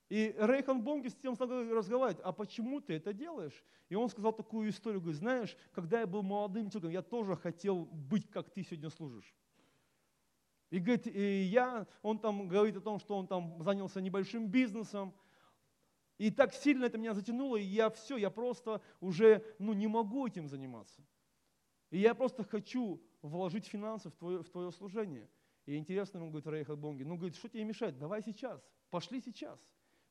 И 0.09 0.35
Рейхан 0.37 0.81
Бонги 0.81 1.09
с 1.09 1.15
тем 1.15 1.35
стал 1.35 1.49
разговаривать, 1.49 2.21
а 2.23 2.31
почему 2.31 2.81
ты 2.81 2.95
это 2.95 3.13
делаешь? 3.13 3.63
И 3.89 3.95
он 3.95 4.09
сказал 4.09 4.33
такую 4.33 4.69
историю, 4.69 5.01
говорит, 5.01 5.19
знаешь, 5.19 5.57
когда 5.73 5.99
я 5.99 6.07
был 6.07 6.23
молодым 6.23 6.69
человеком, 6.69 6.91
я 6.91 7.01
тоже 7.01 7.35
хотел 7.35 7.85
быть, 7.85 8.29
как 8.29 8.49
ты 8.49 8.63
сегодня 8.63 8.89
служишь. 8.89 9.35
И 10.69 10.79
говорит, 10.79 11.07
и 11.07 11.43
я, 11.43 11.85
он 12.01 12.19
там 12.19 12.47
говорит 12.47 12.77
о 12.77 12.81
том, 12.81 12.99
что 12.99 13.17
он 13.17 13.27
там 13.27 13.61
занялся 13.61 13.99
небольшим 13.99 14.47
бизнесом, 14.47 15.13
и 16.21 16.29
так 16.29 16.53
сильно 16.53 16.85
это 16.85 16.99
меня 16.99 17.15
затянуло, 17.15 17.55
и 17.55 17.63
я 17.63 17.89
все, 17.89 18.15
я 18.15 18.29
просто 18.29 18.79
уже 18.99 19.43
ну, 19.57 19.73
не 19.73 19.87
могу 19.87 20.27
этим 20.27 20.47
заниматься. 20.47 21.01
И 21.89 21.97
я 21.97 22.13
просто 22.13 22.43
хочу 22.43 23.01
вложить 23.23 23.65
финансы 23.65 24.11
в 24.11 24.15
твое, 24.15 24.43
в 24.43 24.49
твое 24.51 24.71
служение. 24.71 25.27
И 25.65 25.75
интересно, 25.75 26.19
ему 26.19 26.29
говорит 26.29 26.45
Рейхат 26.45 26.77
Бонги, 26.77 27.01
ну, 27.01 27.15
говорит, 27.15 27.35
что 27.35 27.49
тебе 27.49 27.63
мешает? 27.63 27.97
Давай 27.97 28.21
сейчас, 28.21 28.63
пошли 28.91 29.19
сейчас. 29.19 29.59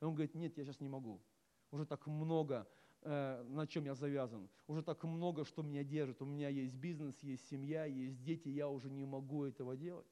И 0.00 0.04
он 0.04 0.14
говорит, 0.14 0.34
нет, 0.34 0.58
я 0.58 0.64
сейчас 0.64 0.80
не 0.80 0.88
могу. 0.88 1.22
Уже 1.70 1.86
так 1.86 2.04
много 2.08 2.66
э, 3.02 3.44
на 3.48 3.68
чем 3.68 3.84
я 3.84 3.94
завязан. 3.94 4.50
Уже 4.66 4.82
так 4.82 5.04
много, 5.04 5.44
что 5.44 5.62
меня 5.62 5.84
держит. 5.84 6.20
У 6.22 6.24
меня 6.24 6.48
есть 6.48 6.74
бизнес, 6.74 7.22
есть 7.22 7.46
семья, 7.48 7.84
есть 7.84 8.20
дети, 8.20 8.48
я 8.48 8.68
уже 8.68 8.90
не 8.90 9.04
могу 9.04 9.44
этого 9.44 9.76
делать. 9.76 10.08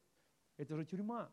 Это 0.59 0.77
же 0.77 0.85
тюрьма. 0.85 1.33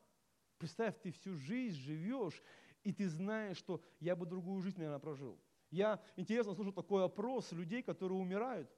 Представь, 0.57 0.99
ты 1.01 1.11
всю 1.11 1.35
жизнь 1.35 1.77
живешь, 1.77 2.41
и 2.85 2.93
ты 2.93 3.09
знаешь, 3.09 3.57
что 3.57 3.81
я 3.99 4.15
бы 4.15 4.25
другую 4.25 4.61
жизнь, 4.61 4.77
наверное, 4.77 4.99
прожил. 4.99 5.41
Я, 5.71 5.99
интересно, 6.15 6.53
слушал 6.53 6.71
такой 6.71 7.03
опрос 7.03 7.51
людей, 7.51 7.81
которые 7.81 8.19
умирают. 8.19 8.69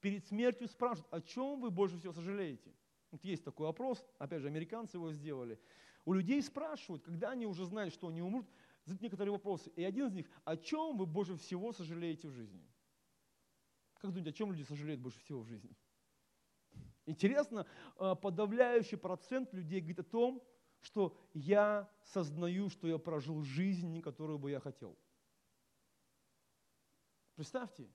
Перед 0.00 0.26
смертью 0.26 0.66
спрашивают, 0.68 1.12
о 1.14 1.20
чем 1.22 1.60
вы 1.60 1.70
больше 1.70 1.96
всего 1.98 2.12
сожалеете? 2.12 2.74
Вот 3.12 3.24
есть 3.24 3.44
такой 3.44 3.68
опрос, 3.68 4.04
опять 4.18 4.42
же, 4.42 4.48
американцы 4.48 4.96
его 4.96 5.12
сделали. 5.12 5.58
У 6.04 6.12
людей 6.12 6.42
спрашивают, 6.42 7.04
когда 7.04 7.30
они 7.30 7.46
уже 7.46 7.64
знают, 7.64 7.94
что 7.94 8.08
они 8.08 8.20
умрут, 8.20 8.50
задают 8.84 9.02
некоторые 9.02 9.32
вопросы. 9.32 9.70
И 9.76 9.84
один 9.84 10.08
из 10.08 10.14
них, 10.14 10.26
о 10.44 10.56
чем 10.56 10.98
вы 10.98 11.06
больше 11.06 11.36
всего 11.36 11.72
сожалеете 11.72 12.26
в 12.26 12.32
жизни? 12.32 12.66
Как 14.00 14.10
думаете, 14.10 14.30
о 14.30 14.32
чем 14.32 14.50
люди 14.50 14.64
сожалеют 14.64 15.00
больше 15.00 15.20
всего 15.20 15.40
в 15.42 15.46
жизни? 15.46 15.76
Интересно, 17.06 17.66
э, 17.98 18.14
подавляющий 18.20 18.98
процент 18.98 19.54
людей 19.54 19.80
говорит 19.80 20.00
о 20.00 20.04
том, 20.04 20.42
что 20.80 21.16
я 21.34 21.90
сознаю, 22.02 22.68
что 22.68 22.88
я 22.88 22.98
прожил 22.98 23.42
жизнь, 23.42 24.00
которую 24.00 24.38
бы 24.38 24.50
я 24.50 24.60
хотел. 24.60 24.98
Представьте, 27.34 27.88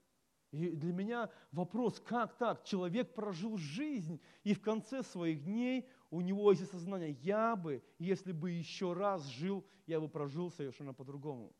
и 0.50 0.70
для 0.70 0.92
меня 0.92 1.30
вопрос, 1.52 2.00
как 2.00 2.36
так? 2.36 2.64
Человек 2.64 3.12
прожил 3.12 3.58
жизнь, 3.58 4.20
и 4.44 4.54
в 4.54 4.60
конце 4.60 5.02
своих 5.02 5.44
дней 5.44 5.88
у 6.10 6.20
него 6.20 6.50
есть 6.52 6.62
осознание, 6.62 7.10
я 7.10 7.56
бы, 7.56 7.82
если 7.98 8.32
бы 8.32 8.52
еще 8.52 8.92
раз 8.92 9.26
жил, 9.26 9.66
я 9.86 10.00
бы 10.00 10.08
прожил 10.08 10.50
совершенно 10.50 10.94
по-другому. 10.94 11.52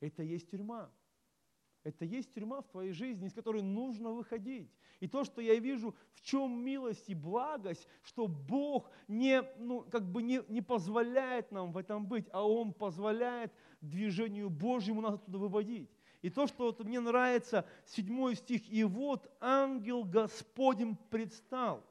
Это 0.00 0.22
есть 0.22 0.50
тюрьма. 0.50 0.92
Это 1.88 2.04
есть 2.04 2.32
тюрьма 2.34 2.60
в 2.60 2.68
твоей 2.68 2.92
жизни, 2.92 3.26
из 3.26 3.32
которой 3.32 3.62
нужно 3.62 4.10
выходить. 4.10 4.70
И 5.00 5.08
то, 5.08 5.24
что 5.24 5.40
я 5.40 5.54
вижу, 5.54 5.94
в 6.12 6.20
чем 6.20 6.62
милость 6.62 7.08
и 7.08 7.14
благость, 7.14 7.88
что 8.02 8.26
Бог 8.26 8.90
не, 9.06 9.42
ну, 9.56 9.80
как 9.82 10.04
бы 10.04 10.22
не, 10.22 10.42
не 10.48 10.60
позволяет 10.60 11.50
нам 11.50 11.72
в 11.72 11.78
этом 11.78 12.06
быть, 12.06 12.26
а 12.30 12.46
Он 12.46 12.74
позволяет 12.74 13.52
движению 13.80 14.50
Божьему 14.50 15.00
нас 15.00 15.14
оттуда 15.14 15.38
выводить. 15.38 15.88
И 16.20 16.28
то, 16.28 16.46
что 16.46 16.64
вот 16.64 16.84
мне 16.84 17.00
нравится, 17.00 17.64
седьмой 17.86 18.34
стих, 18.34 18.68
«И 18.68 18.84
вот 18.84 19.30
ангел 19.40 20.04
Господень 20.04 20.96
предстал, 21.10 21.86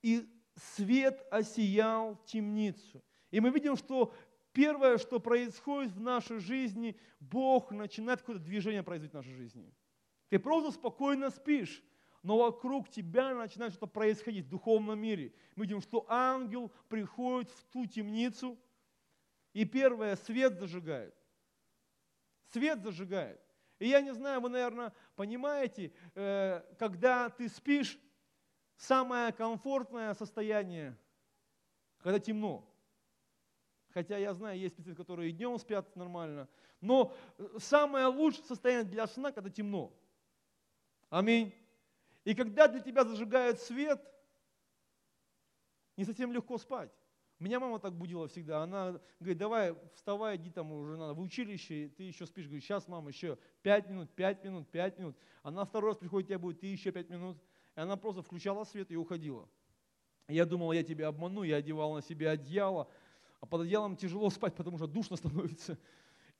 и 0.00 0.28
свет 0.54 1.26
осиял 1.30 2.16
темницу». 2.24 3.02
И 3.30 3.40
мы 3.40 3.50
видим, 3.50 3.76
что 3.76 4.12
первое, 4.58 4.98
что 4.98 5.20
происходит 5.20 5.92
в 5.92 6.00
нашей 6.00 6.40
жизни, 6.40 6.98
Бог 7.20 7.70
начинает 7.70 8.18
какое-то 8.18 8.42
движение 8.42 8.82
производить 8.82 9.12
в 9.12 9.14
нашей 9.14 9.34
жизни. 9.34 9.72
Ты 10.30 10.40
просто 10.40 10.72
спокойно 10.72 11.30
спишь, 11.30 11.80
но 12.24 12.36
вокруг 12.36 12.88
тебя 12.90 13.36
начинает 13.36 13.72
что-то 13.72 13.86
происходить 13.86 14.46
в 14.46 14.48
духовном 14.48 14.98
мире. 14.98 15.32
Мы 15.54 15.64
видим, 15.64 15.80
что 15.80 16.04
ангел 16.08 16.72
приходит 16.88 17.52
в 17.52 17.64
ту 17.66 17.86
темницу, 17.86 18.58
и 19.52 19.64
первое, 19.64 20.16
свет 20.16 20.58
зажигает. 20.58 21.14
Свет 22.48 22.82
зажигает. 22.82 23.40
И 23.78 23.86
я 23.86 24.00
не 24.00 24.12
знаю, 24.12 24.40
вы, 24.40 24.48
наверное, 24.48 24.92
понимаете, 25.14 25.92
э, 26.16 26.64
когда 26.80 27.28
ты 27.28 27.48
спишь, 27.48 27.96
самое 28.76 29.32
комфортное 29.32 30.14
состояние, 30.14 30.98
когда 31.98 32.18
темно. 32.18 32.67
Хотя 33.98 34.16
я 34.16 34.32
знаю, 34.32 34.56
есть 34.56 34.76
специалисты, 34.76 35.02
которые 35.02 35.30
и 35.30 35.32
днем 35.32 35.58
спят 35.58 35.96
нормально. 35.96 36.48
Но 36.80 37.12
самое 37.56 38.06
лучшее 38.06 38.44
состояние 38.44 38.84
для 38.84 39.08
сна, 39.08 39.32
когда 39.32 39.50
темно. 39.50 39.92
Аминь. 41.10 41.52
И 42.22 42.32
когда 42.32 42.68
для 42.68 42.78
тебя 42.78 43.02
зажигают 43.02 43.58
свет, 43.58 44.00
не 45.96 46.04
совсем 46.04 46.32
легко 46.32 46.58
спать. 46.58 46.92
Меня 47.40 47.58
мама 47.58 47.80
так 47.80 47.92
будила 47.92 48.28
всегда. 48.28 48.62
Она 48.62 49.00
говорит, 49.18 49.38
давай, 49.38 49.74
вставай, 49.94 50.36
иди 50.36 50.50
там 50.50 50.70
уже 50.70 50.96
надо 50.96 51.14
в 51.14 51.20
училище, 51.20 51.88
ты 51.88 52.04
еще 52.04 52.24
спишь. 52.24 52.44
Говорит, 52.44 52.62
сейчас, 52.62 52.86
мама, 52.86 53.08
еще 53.08 53.36
5 53.62 53.90
минут, 53.90 54.10
5 54.14 54.44
минут, 54.44 54.70
5 54.70 54.98
минут. 55.00 55.16
Она 55.42 55.64
второй 55.64 55.90
раз 55.90 55.98
приходит, 55.98 56.28
тебя 56.28 56.38
будет, 56.38 56.60
ты 56.60 56.68
еще 56.68 56.92
5 56.92 57.10
минут. 57.10 57.36
И 57.74 57.80
она 57.80 57.96
просто 57.96 58.22
включала 58.22 58.62
свет 58.62 58.92
и 58.92 58.96
уходила. 58.96 59.48
Я 60.28 60.44
думал, 60.44 60.72
я 60.72 60.82
тебя 60.82 61.08
обману, 61.08 61.42
я 61.42 61.56
одевал 61.56 61.94
на 61.94 62.02
себя 62.02 62.32
одеяло, 62.32 62.86
а 63.40 63.46
под 63.46 63.62
одеялом 63.62 63.96
тяжело 63.96 64.30
спать, 64.30 64.54
потому 64.54 64.78
что 64.78 64.86
душно 64.86 65.16
становится. 65.16 65.78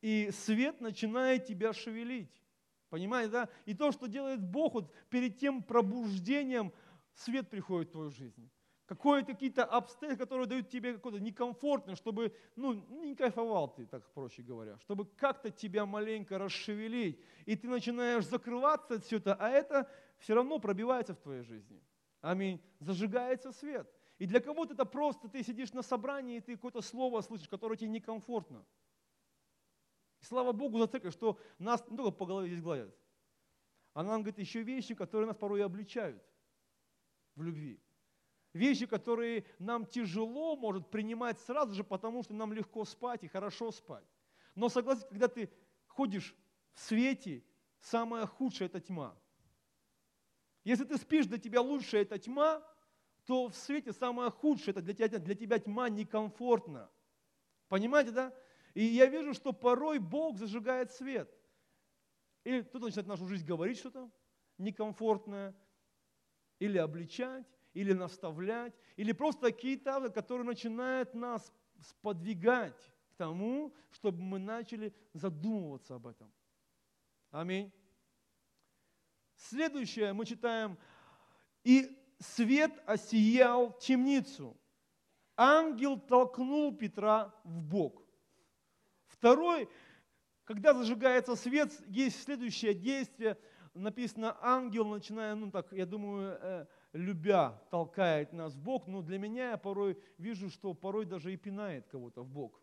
И 0.01 0.31
свет 0.33 0.81
начинает 0.81 1.45
тебя 1.47 1.73
шевелить. 1.73 2.43
Понимаете, 2.89 3.33
да? 3.33 3.49
И 3.67 3.75
то, 3.75 3.93
что 3.93 4.07
делает 4.07 4.43
Бог, 4.43 4.75
вот 4.75 4.95
перед 5.11 5.39
тем 5.39 5.63
пробуждением 5.63 6.73
свет 7.13 7.51
приходит 7.51 7.89
в 7.89 7.93
твою 7.93 8.11
жизнь 8.11 8.51
какое 8.89 9.23
какие-то 9.23 9.65
обстоятельства, 9.65 10.25
которые 10.25 10.47
дают 10.47 10.71
тебе 10.71 10.95
какое-то 10.95 11.21
некомфортное, 11.21 11.95
чтобы, 11.95 12.35
ну, 12.57 12.73
не 13.03 13.15
кайфовал 13.15 13.69
ты, 13.75 13.85
так 13.87 14.11
проще 14.15 14.43
говоря, 14.43 14.79
чтобы 14.79 15.05
как-то 15.05 15.51
тебя 15.51 15.85
маленько 15.85 16.39
расшевелить, 16.39 17.21
и 17.45 17.55
ты 17.55 17.69
начинаешь 17.69 18.27
закрываться 18.27 18.95
от 18.95 19.05
всего 19.05 19.19
это, 19.19 19.35
а 19.35 19.51
это 19.51 19.91
все 20.17 20.35
равно 20.35 20.59
пробивается 20.59 21.15
в 21.15 21.19
твоей 21.19 21.43
жизни. 21.43 21.83
Аминь. 22.23 22.61
Зажигается 22.81 23.53
свет. 23.53 23.87
И 24.19 24.27
для 24.27 24.41
кого-то 24.41 24.75
это 24.75 24.85
просто, 24.85 25.29
ты 25.29 25.43
сидишь 25.43 25.73
на 25.73 25.83
собрании, 25.83 26.39
и 26.39 26.41
ты 26.41 26.57
какое-то 26.57 26.81
слово 26.81 27.21
слышишь, 27.21 27.49
которое 27.49 27.77
тебе 27.77 27.91
некомфортно. 27.91 28.65
И 30.21 30.25
слава 30.25 30.53
Богу 30.53 30.79
за 30.79 30.89
церковь, 30.89 31.13
что 31.13 31.39
нас 31.59 31.85
не 31.89 31.97
только 31.97 32.11
по 32.11 32.27
голове 32.27 32.49
здесь 32.49 32.63
гладят, 32.63 32.95
а 33.95 34.03
нам, 34.03 34.23
говорит, 34.23 34.39
еще 34.39 34.63
вещи, 34.63 34.95
которые 34.95 35.29
нас 35.29 35.37
порой 35.37 35.65
обличают 35.65 36.23
в 37.37 37.43
любви. 37.43 37.81
Вещи, 38.53 38.87
которые 38.87 39.45
нам 39.59 39.87
тяжело, 39.87 40.57
может, 40.57 40.91
принимать 40.91 41.39
сразу 41.41 41.75
же, 41.75 41.85
потому 41.85 42.23
что 42.25 42.35
нам 42.35 42.53
легко 42.53 42.85
спать 42.85 43.23
и 43.23 43.29
хорошо 43.29 43.71
спать. 43.71 44.07
Но 44.55 44.69
согласен, 44.69 45.07
когда 45.09 45.29
ты 45.29 45.53
ходишь 45.87 46.35
в 46.73 46.81
свете, 46.81 47.45
самое 47.81 48.27
худшее– 48.27 48.67
это 48.69 48.81
тьма. 48.81 49.17
Если 50.65 50.85
ты 50.85 50.97
спишь, 50.97 51.27
для 51.27 51.39
тебя 51.39 51.61
лучшая– 51.61 52.03
это 52.03 52.19
тьма, 52.19 52.65
то 53.29 53.49
в 53.49 53.55
свете 53.55 53.93
самое 53.93 54.31
худшее– 54.31 54.71
это 54.73 54.81
для 54.81 54.95
тебя, 54.95 55.19
для 55.19 55.35
тебя 55.35 55.59
тьма 55.59 55.91
некомфортна. 55.91 56.91
Понимаете, 57.69 58.11
да? 58.11 58.35
И 58.73 58.83
я 58.83 59.05
вижу, 59.05 59.35
что 59.35 59.53
порой 59.53 59.99
Бог 59.99 60.39
зажигает 60.39 60.93
свет. 60.93 61.31
Или 62.45 62.63
кто-то 62.63 62.87
начинает 62.87 63.07
нашу 63.07 63.27
жизнь 63.27 63.45
говорить 63.45 63.77
что-то 63.77 64.11
некомфортное, 64.57 65.55
или 66.59 66.79
обличать, 66.79 67.47
или 67.75 67.93
наставлять, 67.93 68.75
или 68.97 69.13
просто 69.13 69.53
какие-то, 69.53 70.09
которые 70.09 70.47
начинают 70.47 71.13
нас 71.13 71.53
сподвигать 71.83 72.81
к 73.11 73.15
тому, 73.17 73.75
чтобы 73.91 74.23
мы 74.23 74.39
начали 74.39 74.95
задумываться 75.13 75.97
об 75.97 76.07
этом. 76.07 76.33
Аминь. 77.31 77.71
Следующее 79.37 80.15
мы 80.15 80.25
читаем, 80.25 80.79
и 81.63 81.95
свет 82.19 82.73
осиял 82.87 83.73
темницу. 83.79 84.57
Ангел 85.37 85.99
толкнул 85.99 86.77
Петра 86.77 87.35
в 87.45 87.63
бок. 87.63 88.03
Второй, 89.07 89.69
когда 90.45 90.75
зажигается 90.75 91.37
свет, 91.37 91.73
есть 91.89 92.23
следующее 92.23 92.75
действие. 92.75 93.39
Написано, 93.75 94.37
ангел, 94.41 94.87
начиная, 94.87 95.35
ну 95.35 95.51
так, 95.51 95.73
я 95.73 95.87
думаю, 95.87 96.39
э, 96.41 96.67
любя, 96.93 97.63
толкает 97.71 98.33
нас 98.33 98.55
в 98.55 98.61
бок, 98.61 98.89
но 98.89 99.03
для 99.03 99.19
меня 99.19 99.51
я 99.51 99.57
порой 99.57 99.97
вижу, 100.17 100.51
что 100.51 100.75
порой 100.75 101.05
даже 101.05 101.33
и 101.33 101.37
пинает 101.37 101.87
кого-то 101.87 102.23
в 102.23 102.29
бок. 102.29 102.61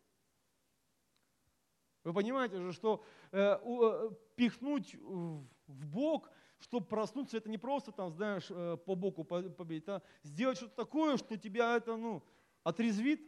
Вы 2.03 2.13
понимаете 2.13 2.59
же, 2.59 2.73
что 2.73 3.03
э, 3.31 3.57
э, 3.61 4.09
пихнуть 4.35 4.95
в 4.95 5.87
бок, 5.87 6.29
чтобы 6.65 6.86
проснуться, 6.86 7.38
это 7.38 7.49
не 7.49 7.58
просто 7.58 7.91
там, 7.91 8.12
знаешь, 8.12 8.47
э, 8.49 8.78
по 8.86 8.95
боку 8.95 9.23
побить, 9.23 9.88
а 9.88 10.01
сделать 10.23 10.58
что-то 10.58 10.75
такое, 10.75 11.17
что 11.17 11.38
тебя 11.38 11.78
это, 11.78 11.95
ну, 11.95 12.23
отрезвит. 12.63 13.21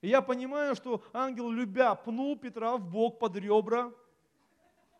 И 0.00 0.08
я 0.08 0.22
понимаю, 0.22 0.74
что 0.74 1.02
ангел, 1.12 1.50
любя, 1.50 1.94
пнул 1.94 2.36
Петра 2.36 2.76
в 2.76 2.90
бок 2.90 3.18
под 3.18 3.36
ребра, 3.36 3.92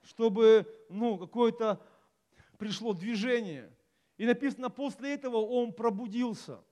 чтобы, 0.02 0.66
ну, 0.88 1.18
какое-то 1.18 1.80
пришло 2.58 2.92
движение– 2.92 3.74
и 4.20 4.26
написано, 4.26 4.68
после 4.68 5.14
этого 5.14 5.38
он 5.38 5.72
пробудился. 5.72 6.62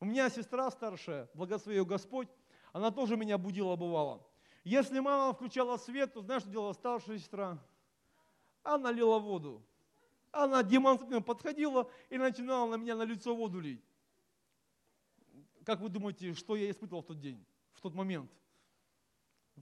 У 0.00 0.04
меня 0.04 0.28
сестра 0.28 0.68
старшая, 0.72 1.30
благослови 1.34 1.78
ее 1.78 1.84
Господь, 1.84 2.28
она 2.72 2.90
тоже 2.90 3.16
меня 3.16 3.38
будила 3.38 3.76
бывало. 3.76 4.26
Если 4.64 4.98
мама 4.98 5.34
включала 5.34 5.76
свет, 5.76 6.12
то 6.12 6.20
знаешь, 6.20 6.42
что 6.42 6.50
делала 6.50 6.72
старшая 6.72 7.18
сестра? 7.18 7.60
Она 8.62 8.92
лила 8.92 9.18
воду. 9.18 9.62
Она 10.30 10.62
демонстративно 10.62 11.20
подходила 11.20 11.90
и 12.08 12.16
начинала 12.16 12.70
на 12.70 12.76
меня 12.76 12.96
на 12.96 13.04
лицо 13.04 13.34
воду 13.34 13.60
лить. 13.60 13.84
Как 15.64 15.80
вы 15.80 15.88
думаете, 15.88 16.34
что 16.34 16.56
я 16.56 16.70
испытывал 16.70 17.02
в 17.02 17.06
тот 17.06 17.20
день, 17.20 17.44
в 17.74 17.80
тот 17.80 17.94
момент? 17.94 18.30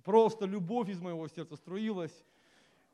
Просто 0.05 0.47
любовь 0.47 0.89
из 0.89 1.01
моего 1.01 1.27
сердца 1.29 1.57
струилась. 1.57 2.25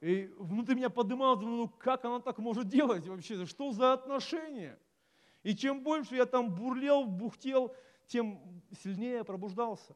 И 0.00 0.32
внутри 0.38 0.74
меня 0.74 0.90
поднималось, 0.90 1.40
ну 1.40 1.68
как 1.68 2.04
она 2.04 2.20
так 2.20 2.38
может 2.38 2.68
делать 2.68 3.06
вообще? 3.06 3.46
Что 3.46 3.72
за 3.72 3.92
отношения? 3.92 4.78
И 5.42 5.54
чем 5.54 5.82
больше 5.82 6.16
я 6.16 6.26
там 6.26 6.52
бурлел, 6.54 7.04
бухтел, 7.04 7.74
тем 8.06 8.62
сильнее 8.82 9.14
я 9.14 9.24
пробуждался. 9.24 9.94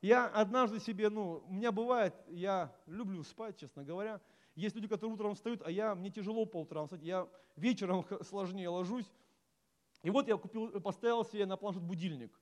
Я 0.00 0.26
однажды 0.26 0.80
себе, 0.80 1.10
ну, 1.10 1.44
у 1.46 1.52
меня 1.52 1.70
бывает, 1.70 2.14
я 2.28 2.74
люблю 2.86 3.22
спать, 3.22 3.56
честно 3.58 3.84
говоря. 3.84 4.20
Есть 4.54 4.74
люди, 4.74 4.86
которые 4.86 5.14
утром 5.14 5.34
встают, 5.34 5.62
а 5.64 5.70
я, 5.70 5.94
мне 5.94 6.10
тяжело 6.10 6.44
по 6.44 6.60
утрам 6.60 6.84
встать, 6.84 7.02
я 7.02 7.28
вечером 7.56 8.04
сложнее 8.22 8.68
ложусь. 8.68 9.10
И 10.02 10.10
вот 10.10 10.28
я 10.28 10.36
купил, 10.36 10.80
поставил 10.80 11.24
себе 11.24 11.46
на 11.46 11.56
планшет 11.56 11.82
будильник. 11.82 12.38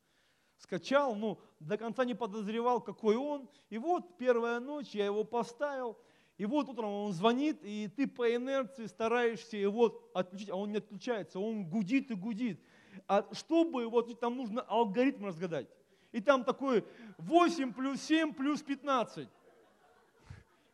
Скачал, 0.57 1.14
ну, 1.14 1.38
до 1.61 1.79
конца 1.79 2.05
не 2.05 2.14
подозревал, 2.14 2.81
какой 2.81 3.16
он. 3.16 3.49
И 3.70 3.79
вот 3.79 4.18
первая 4.18 4.61
ночь, 4.61 4.90
я 4.90 5.07
его 5.07 5.25
поставил, 5.25 5.96
и 6.37 6.46
вот 6.46 6.68
утром 6.68 6.90
он 6.90 7.12
звонит, 7.12 7.62
и 7.62 7.88
ты 7.88 8.07
по 8.07 8.35
инерции 8.35 8.87
стараешься 8.87 9.57
его 9.57 10.03
отключить, 10.14 10.51
а 10.51 10.57
он 10.57 10.73
не 10.73 10.79
отключается, 10.79 11.38
он 11.38 11.68
гудит 11.68 12.11
и 12.11 12.14
гудит. 12.14 12.61
А 13.07 13.27
чтобы 13.33 13.87
вот 13.88 14.18
там 14.18 14.37
нужно 14.37 14.62
алгоритм 14.62 15.27
разгадать 15.27 15.68
и 16.12 16.20
там 16.20 16.44
такой 16.44 16.85
8 17.18 17.73
плюс 17.73 18.01
7 18.03 18.33
плюс 18.35 18.62
15. 18.62 19.29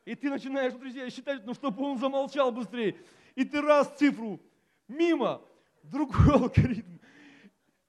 И 0.06 0.14
ты 0.14 0.30
начинаешь, 0.30 0.72
друзья, 0.72 1.10
считать, 1.10 1.44
ну, 1.44 1.52
чтобы 1.52 1.82
он 1.82 1.98
замолчал 1.98 2.52
быстрее. 2.52 2.96
И 3.34 3.44
ты 3.44 3.60
раз 3.60 3.92
цифру 3.98 4.40
мимо, 4.86 5.42
другой 5.82 6.32
алгоритм. 6.32 6.98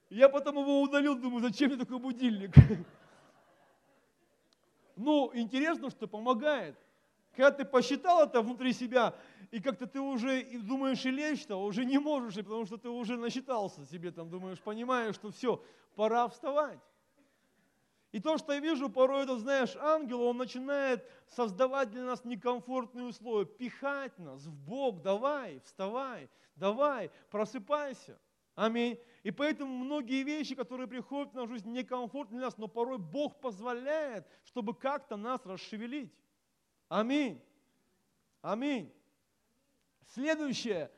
Я 0.09 0.27
потом 0.27 0.57
его 0.57 0.81
удалил, 0.81 1.15
думаю, 1.15 1.41
зачем 1.41 1.69
мне 1.69 1.77
такой 1.77 1.99
будильник? 1.99 2.53
Ну, 4.99 5.29
интересно, 5.35 5.91
что 5.91 6.07
помогает. 6.07 6.75
Когда 7.35 7.51
ты 7.51 7.65
посчитал 7.65 8.23
это 8.23 8.41
внутри 8.41 8.73
себя, 8.73 9.13
и 9.51 9.61
как-то 9.61 9.85
ты 9.85 10.01
уже 10.01 10.43
думаешь 10.63 11.05
и 11.05 11.11
лечь, 11.11 11.45
то 11.45 11.63
уже 11.63 11.85
не 11.85 11.99
можешь, 11.99 12.33
потому 12.33 12.65
что 12.65 12.77
ты 12.77 12.89
уже 12.89 13.15
насчитался 13.15 13.85
себе, 13.85 14.09
там 14.09 14.27
думаешь, 14.31 14.59
понимаешь, 14.59 15.13
что 15.13 15.29
все, 15.29 15.63
пора 15.95 16.27
вставать. 16.27 16.79
И 18.17 18.19
то, 18.19 18.39
что 18.39 18.51
я 18.51 18.59
вижу, 18.59 18.89
порой 18.89 19.25
это, 19.25 19.37
знаешь, 19.37 19.75
ангел, 19.75 20.23
он 20.23 20.37
начинает 20.37 21.07
создавать 21.27 21.91
для 21.91 22.01
нас 22.01 22.25
некомфортные 22.25 23.05
условия, 23.05 23.45
пихать 23.45 24.17
нас 24.17 24.41
в 24.43 24.55
Бог, 24.55 25.03
давай, 25.03 25.59
вставай, 25.59 26.27
давай, 26.55 27.11
просыпайся. 27.29 28.19
Аминь. 28.55 28.99
И 29.21 29.29
поэтому 29.29 29.71
многие 29.71 30.23
вещи, 30.23 30.55
которые 30.55 30.87
приходят 30.87 31.31
в 31.31 31.35
нашу 31.35 31.49
жизнь, 31.49 31.69
некомфортны 31.69 32.37
для 32.37 32.47
нас, 32.47 32.57
но 32.57 32.67
порой 32.67 32.97
Бог 32.97 33.39
позволяет, 33.39 34.25
чтобы 34.45 34.73
как-то 34.73 35.15
нас 35.15 35.45
расшевелить. 35.45 36.11
Аминь. 36.89 37.39
Аминь. 38.41 38.91
Следующее. 40.07 40.89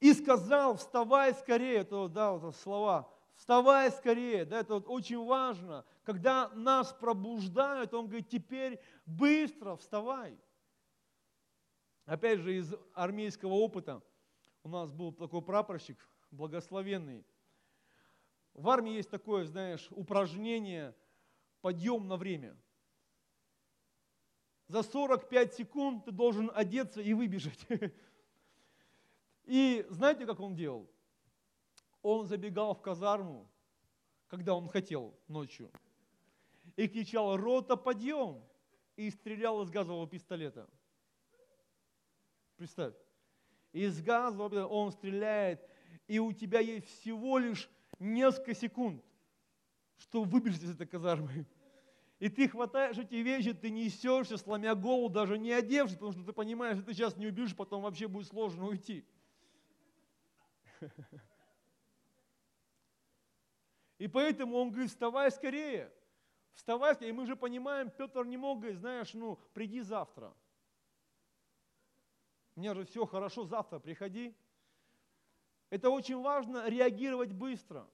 И 0.00 0.12
сказал, 0.12 0.76
вставай 0.76 1.34
скорее, 1.34 1.78
это, 1.78 2.08
да, 2.08 2.32
вот 2.32 2.56
слова, 2.56 3.12
вставай 3.34 3.90
скорее, 3.90 4.44
да, 4.44 4.60
это 4.60 4.74
вот 4.74 4.84
очень 4.88 5.24
важно. 5.24 5.84
Когда 6.04 6.48
нас 6.50 6.92
пробуждают, 6.92 7.94
он 7.94 8.06
говорит, 8.06 8.28
теперь 8.28 8.80
быстро 9.06 9.76
вставай. 9.76 10.38
Опять 12.04 12.40
же, 12.40 12.56
из 12.56 12.74
армейского 12.94 13.52
опыта, 13.54 14.02
у 14.62 14.68
нас 14.68 14.90
был 14.90 15.12
такой 15.12 15.42
прапорщик, 15.42 15.98
благословенный. 16.30 17.26
В 18.54 18.68
армии 18.68 18.94
есть 18.94 19.10
такое, 19.10 19.44
знаешь, 19.44 19.88
упражнение 19.90 20.96
подъем 21.60 22.08
на 22.08 22.16
время. 22.16 22.56
За 24.68 24.82
45 24.82 25.54
секунд 25.54 26.04
ты 26.04 26.12
должен 26.12 26.50
одеться 26.54 27.00
и 27.00 27.14
выбежать. 27.14 27.66
И 29.48 29.86
знаете, 29.88 30.26
как 30.26 30.40
он 30.40 30.54
делал? 30.54 30.86
Он 32.02 32.26
забегал 32.26 32.74
в 32.74 32.82
казарму, 32.82 33.50
когда 34.28 34.54
он 34.54 34.68
хотел 34.68 35.18
ночью, 35.26 35.70
и 36.76 36.86
кричал 36.86 37.34
«Рота, 37.38 37.76
подъем!» 37.76 38.44
и 38.96 39.10
стрелял 39.10 39.62
из 39.62 39.70
газового 39.70 40.06
пистолета. 40.06 40.68
Представь. 42.58 42.92
Из 43.72 44.02
газового 44.02 44.66
он 44.66 44.92
стреляет, 44.92 45.66
и 46.08 46.18
у 46.18 46.30
тебя 46.34 46.60
есть 46.60 46.86
всего 46.86 47.38
лишь 47.38 47.70
несколько 47.98 48.54
секунд, 48.54 49.02
чтобы 49.96 50.28
выбежать 50.28 50.62
из 50.62 50.74
этой 50.74 50.86
казармы. 50.86 51.46
И 52.18 52.28
ты 52.28 52.48
хватаешь 52.48 52.98
эти 52.98 53.14
вещи, 53.14 53.54
ты 53.54 53.70
несешься, 53.70 54.36
сломя 54.36 54.74
голову, 54.74 55.08
даже 55.08 55.38
не 55.38 55.52
одевшись, 55.52 55.94
потому 55.94 56.12
что 56.12 56.24
ты 56.24 56.32
понимаешь, 56.34 56.76
что 56.76 56.84
ты 56.84 56.92
сейчас 56.92 57.16
не 57.16 57.28
убежишь, 57.28 57.56
потом 57.56 57.82
вообще 57.82 58.08
будет 58.08 58.26
сложно 58.26 58.66
уйти. 58.66 59.06
И 63.98 64.06
поэтому 64.06 64.56
он 64.56 64.70
говорит, 64.70 64.90
вставай 64.90 65.30
скорее, 65.30 65.92
вставай 66.54 66.94
скорее. 66.94 67.10
И 67.10 67.14
мы 67.14 67.26
же 67.26 67.36
понимаем, 67.36 67.90
Петр 67.90 68.24
не 68.24 68.36
мог 68.36 68.60
говорить, 68.60 68.78
знаешь, 68.78 69.12
ну, 69.14 69.38
приди 69.52 69.80
завтра. 69.80 70.32
У 72.54 72.60
меня 72.60 72.74
же 72.74 72.84
все 72.84 73.06
хорошо, 73.06 73.44
завтра 73.44 73.78
приходи. 73.78 74.36
Это 75.70 75.90
очень 75.90 76.20
важно 76.20 76.68
реагировать 76.68 77.32
быстро. 77.32 77.88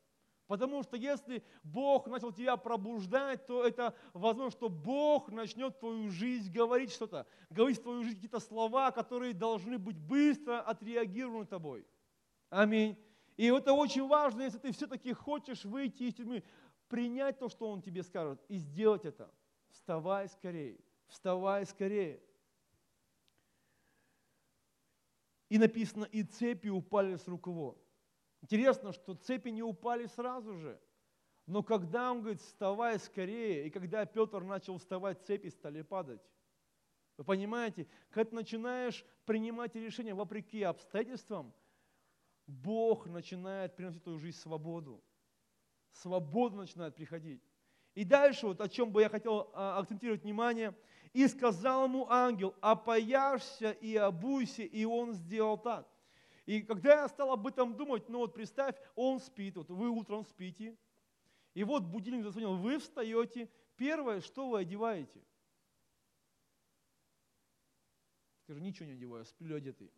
Потому 0.47 0.83
что 0.83 0.97
если 0.97 1.43
Бог 1.63 2.07
начал 2.07 2.31
тебя 2.31 2.57
пробуждать, 2.59 3.47
то 3.47 3.67
это 3.67 3.95
возможно, 4.13 4.51
что 4.51 4.69
Бог 4.69 5.31
начнет 5.31 5.79
твою 5.81 6.11
жизнь 6.11 6.53
говорить 6.53 6.93
что-то, 6.93 7.27
говорить 7.49 7.79
в 7.79 7.83
твою 7.83 8.03
жизнь 8.03 8.17
какие-то 8.17 8.41
слова, 8.41 8.91
которые 8.91 9.33
должны 9.33 9.79
быть 9.79 9.97
быстро 9.97 10.61
отреагированы 10.61 11.47
тобой. 11.47 11.87
Аминь. 12.55 12.97
И 13.37 13.47
это 13.47 13.73
очень 13.73 14.07
важно, 14.07 14.43
если 14.43 14.59
ты 14.59 14.71
все-таки 14.71 15.13
хочешь 15.13 15.65
выйти 15.65 16.05
из 16.05 16.15
тюрьмы, 16.15 16.45
принять 16.89 17.41
то, 17.41 17.49
что 17.49 17.69
Он 17.69 17.83
тебе 17.83 18.05
скажет, 18.05 18.41
и 18.49 18.59
сделать 18.59 19.05
это. 19.05 19.29
Вставай 19.71 20.29
скорее, 20.29 20.79
вставай 21.09 21.67
скорее. 21.67 22.23
И 25.49 25.59
написано, 25.59 26.05
и 26.05 26.23
цепи 26.23 26.69
упали 26.69 27.17
с 27.17 27.27
рук 27.27 27.49
его. 27.49 27.77
Интересно, 28.41 28.93
что 28.93 29.15
цепи 29.15 29.49
не 29.49 29.65
упали 29.65 30.07
сразу 30.07 30.57
же. 30.57 30.81
Но 31.47 31.65
когда 31.65 32.13
он 32.13 32.21
говорит, 32.21 32.41
вставай 32.41 33.01
скорее, 33.01 33.67
и 33.67 33.71
когда 33.71 34.07
Петр 34.07 34.45
начал 34.45 34.79
вставать, 34.79 35.27
цепи 35.27 35.49
стали 35.49 35.83
падать. 35.83 36.23
Вы 37.17 37.25
понимаете, 37.25 37.89
когда 38.11 38.31
ты 38.31 38.37
начинаешь 38.37 39.05
принимать 39.25 39.75
решения 39.75 40.15
вопреки 40.15 40.63
обстоятельствам, 40.63 41.53
Бог 42.47 43.07
начинает 43.07 43.75
приносить 43.77 44.01
в 44.01 44.05
твою 44.05 44.19
жизнь 44.19 44.39
свободу. 44.39 45.03
Свобода 45.93 46.57
начинает 46.57 46.95
приходить. 46.95 47.43
И 47.95 48.05
дальше, 48.05 48.47
вот 48.49 48.61
о 48.61 48.69
чем 48.69 48.91
бы 48.91 49.03
я 49.03 49.09
хотел 49.09 49.51
а, 49.55 49.79
акцентировать 49.79 50.23
внимание. 50.23 50.77
«И 51.13 51.29
сказал 51.29 51.85
ему 51.85 52.09
ангел, 52.11 52.57
опояшься 52.61 53.71
и 53.71 53.95
обуйся, 53.95 54.65
и 54.65 54.85
он 54.85 55.13
сделал 55.15 55.57
так». 55.57 55.89
И 56.45 56.61
когда 56.61 57.03
я 57.03 57.09
стал 57.09 57.33
об 57.33 57.47
этом 57.47 57.77
думать, 57.77 58.09
ну 58.09 58.19
вот 58.19 58.35
представь, 58.35 58.75
он 58.97 59.21
спит, 59.21 59.57
вот 59.57 59.71
вы 59.71 59.89
утром 59.89 60.25
спите, 60.25 60.77
и 61.55 61.65
вот 61.65 61.85
будильник 61.85 62.25
зазвонил, 62.25 62.57
вы 62.57 62.79
встаете, 62.79 63.49
первое, 63.77 64.21
что 64.21 64.51
вы 64.51 64.59
одеваете? 64.59 65.23
Скажи, 68.43 68.61
ничего 68.61 68.87
не 68.87 68.93
одеваю, 68.93 69.25
сплю 69.25 69.57
одетый. 69.57 69.91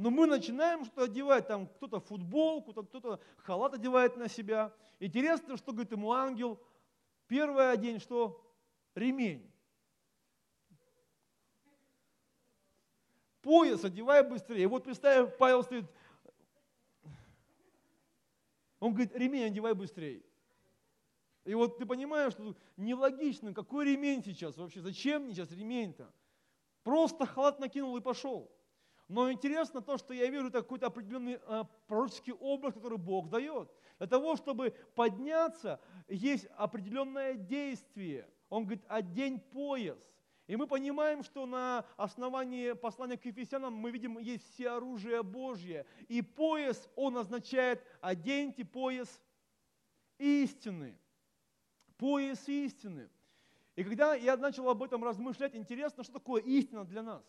Но 0.00 0.10
мы 0.10 0.26
начинаем 0.26 0.86
что 0.86 1.02
одевать, 1.02 1.46
там 1.46 1.66
кто-то 1.66 2.00
футболку, 2.00 2.72
кто-то 2.72 3.20
халат 3.36 3.74
одевает 3.74 4.16
на 4.16 4.30
себя. 4.30 4.72
Интересно, 4.98 5.58
что 5.58 5.72
говорит 5.72 5.92
ему 5.92 6.12
ангел, 6.12 6.58
первый 7.26 7.76
день 7.76 8.00
что? 8.00 8.42
Ремень. 8.94 9.52
Пояс 13.42 13.84
одевай 13.84 14.26
быстрее. 14.26 14.66
Вот 14.68 14.84
представь, 14.84 15.36
Павел 15.36 15.62
стоит, 15.64 15.84
он 18.78 18.94
говорит, 18.94 19.14
ремень 19.14 19.48
одевай 19.48 19.74
быстрее. 19.74 20.22
И 21.44 21.52
вот 21.52 21.76
ты 21.76 21.84
понимаешь, 21.84 22.32
что 22.32 22.56
нелогично, 22.78 23.52
какой 23.52 23.84
ремень 23.84 24.24
сейчас 24.24 24.56
вообще, 24.56 24.80
зачем 24.80 25.24
мне 25.24 25.34
сейчас 25.34 25.50
ремень-то? 25.50 26.10
Просто 26.84 27.26
халат 27.26 27.60
накинул 27.60 27.94
и 27.98 28.00
пошел. 28.00 28.50
Но 29.10 29.32
интересно 29.32 29.80
то, 29.80 29.98
что 29.98 30.14
я 30.14 30.30
вижу, 30.30 30.52
какой-то 30.52 30.86
определенный 30.86 31.40
э, 31.44 31.64
пророческий 31.88 32.32
образ, 32.32 32.74
который 32.74 32.96
Бог 32.96 33.28
дает. 33.28 33.68
Для 33.98 34.06
того, 34.06 34.36
чтобы 34.36 34.72
подняться, 34.94 35.80
есть 36.06 36.46
определенное 36.56 37.34
действие. 37.34 38.30
Он 38.50 38.62
говорит, 38.62 38.84
одень 38.86 39.40
пояс. 39.40 39.98
И 40.46 40.54
мы 40.54 40.68
понимаем, 40.68 41.24
что 41.24 41.44
на 41.44 41.84
основании 41.96 42.72
послания 42.74 43.16
к 43.16 43.24
Ефесянам 43.24 43.74
мы 43.74 43.90
видим, 43.90 44.16
есть 44.16 44.48
все 44.54 44.70
оружие 44.70 45.24
Божье. 45.24 45.86
И 46.06 46.22
пояс, 46.22 46.88
он 46.94 47.16
означает, 47.16 47.84
оденьте 48.00 48.64
пояс 48.64 49.20
истины. 50.18 50.96
пояс 51.96 52.48
истины. 52.48 53.10
И 53.74 53.82
когда 53.82 54.14
я 54.14 54.36
начал 54.36 54.68
об 54.68 54.84
этом 54.84 55.02
размышлять, 55.02 55.56
интересно, 55.56 56.04
что 56.04 56.12
такое 56.12 56.42
истина 56.42 56.84
для 56.84 57.02
нас. 57.02 57.24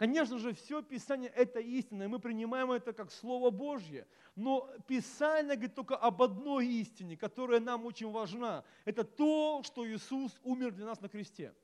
Конечно 0.00 0.38
же, 0.38 0.54
все 0.54 0.80
Писание– 0.80 1.30
это 1.36 1.60
истина, 1.60 2.04
и 2.04 2.06
мы 2.06 2.20
принимаем 2.20 2.72
это 2.72 2.94
как 2.94 3.12
Слово 3.12 3.50
Божье. 3.50 4.06
Но 4.34 4.66
Писание 4.86 5.56
говорит 5.56 5.74
только 5.74 5.94
об 5.94 6.22
одной 6.22 6.66
истине, 6.68 7.18
которая 7.18 7.60
нам 7.60 7.84
очень 7.84 8.10
важна. 8.10 8.64
Это 8.86 9.04
то, 9.04 9.62
что 9.62 9.86
Иисус 9.86 10.40
умер 10.42 10.72
для 10.72 10.86
нас 10.86 11.02
на 11.02 11.10
кресте. 11.10 11.54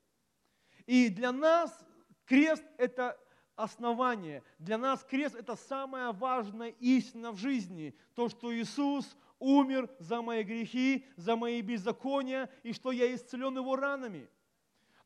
И 0.84 1.09
для 1.09 1.32
нас 1.32 1.82
крест– 2.26 2.62
это 2.76 3.18
основание. 3.55 4.43
Для 4.59 4.76
нас 4.76 5.03
крест– 5.03 5.34
это 5.39 5.57
самая 5.57 6.12
важная 6.12 6.74
истина 6.78 7.32
в 7.32 7.39
жизни. 7.39 7.97
То, 8.14 8.28
что 8.28 8.55
Иисус 8.55 9.16
умер 9.39 9.89
за 9.99 10.20
мои 10.20 10.43
грехи, 10.43 11.07
за 11.16 11.37
мои 11.37 11.62
беззакония, 11.62 12.51
и 12.62 12.74
что 12.74 12.93
я 12.93 13.14
исцелен 13.14 13.57
Его 13.57 13.76
ранами. 13.76 14.28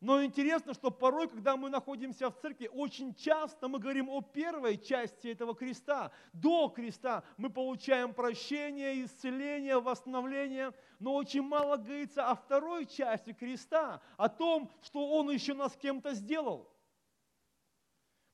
Но 0.00 0.24
интересно, 0.24 0.72
что 0.72 0.90
порой, 0.90 1.28
когда 1.28 1.58
мы 1.58 1.68
находимся 1.68 2.30
в 2.30 2.40
церкви, 2.40 2.70
очень 2.72 3.14
часто 3.14 3.68
мы 3.68 3.78
говорим 3.78 4.08
о 4.08 4.22
первой 4.22 4.78
части 4.78 5.28
этого 5.28 5.54
креста. 5.54 6.10
До 6.32 6.68
креста 6.68 7.22
мы 7.36 7.50
получаем 7.50 8.14
прощение, 8.14 9.04
исцеление, 9.04 9.78
восстановление, 9.78 10.72
но 10.98 11.14
очень 11.14 11.42
мало 11.42 11.76
говорится 11.76 12.30
о 12.30 12.34
второй 12.34 12.86
части 12.86 13.34
креста, 13.34 14.00
о 14.16 14.30
том, 14.30 14.70
что 14.80 15.06
Он 15.06 15.30
еще 15.30 15.52
нас 15.52 15.76
кем-то 15.76 16.14
сделал. 16.14 16.72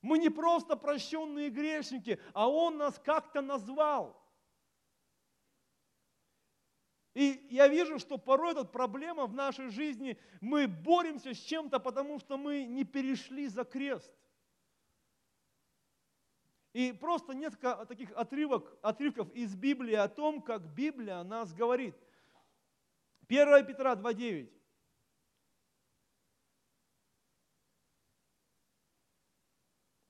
Мы 0.02 0.18
не 0.18 0.28
просто 0.28 0.76
прощенные 0.76 1.50
грешники, 1.50 2.20
а 2.32 2.48
Он 2.48 2.76
нас 2.76 2.96
как-то 3.04 3.42
назвал. 3.42 4.24
И 7.16 7.46
я 7.48 7.66
вижу, 7.66 7.98
что 7.98 8.18
порой 8.18 8.52
эта 8.52 8.66
проблема 8.66 9.24
в 9.24 9.32
нашей 9.32 9.70
жизни, 9.70 10.18
мы 10.42 10.68
боремся 10.68 11.32
с 11.32 11.38
чем-то, 11.38 11.80
потому 11.80 12.18
что 12.18 12.36
мы 12.36 12.66
не 12.66 12.84
перешли 12.84 13.48
за 13.48 13.64
крест. 13.64 14.12
И 16.74 16.92
просто 16.92 17.32
несколько 17.32 17.86
таких 17.86 18.12
отрывок, 18.12 18.70
отрывков 18.82 19.32
из 19.32 19.56
Библии 19.56 19.94
о 19.94 20.08
том, 20.08 20.42
как 20.42 20.74
Библия 20.74 21.22
нас 21.22 21.54
говорит. 21.54 21.96
1 23.28 23.64
Петра 23.64 23.94
2.9. 23.94 24.52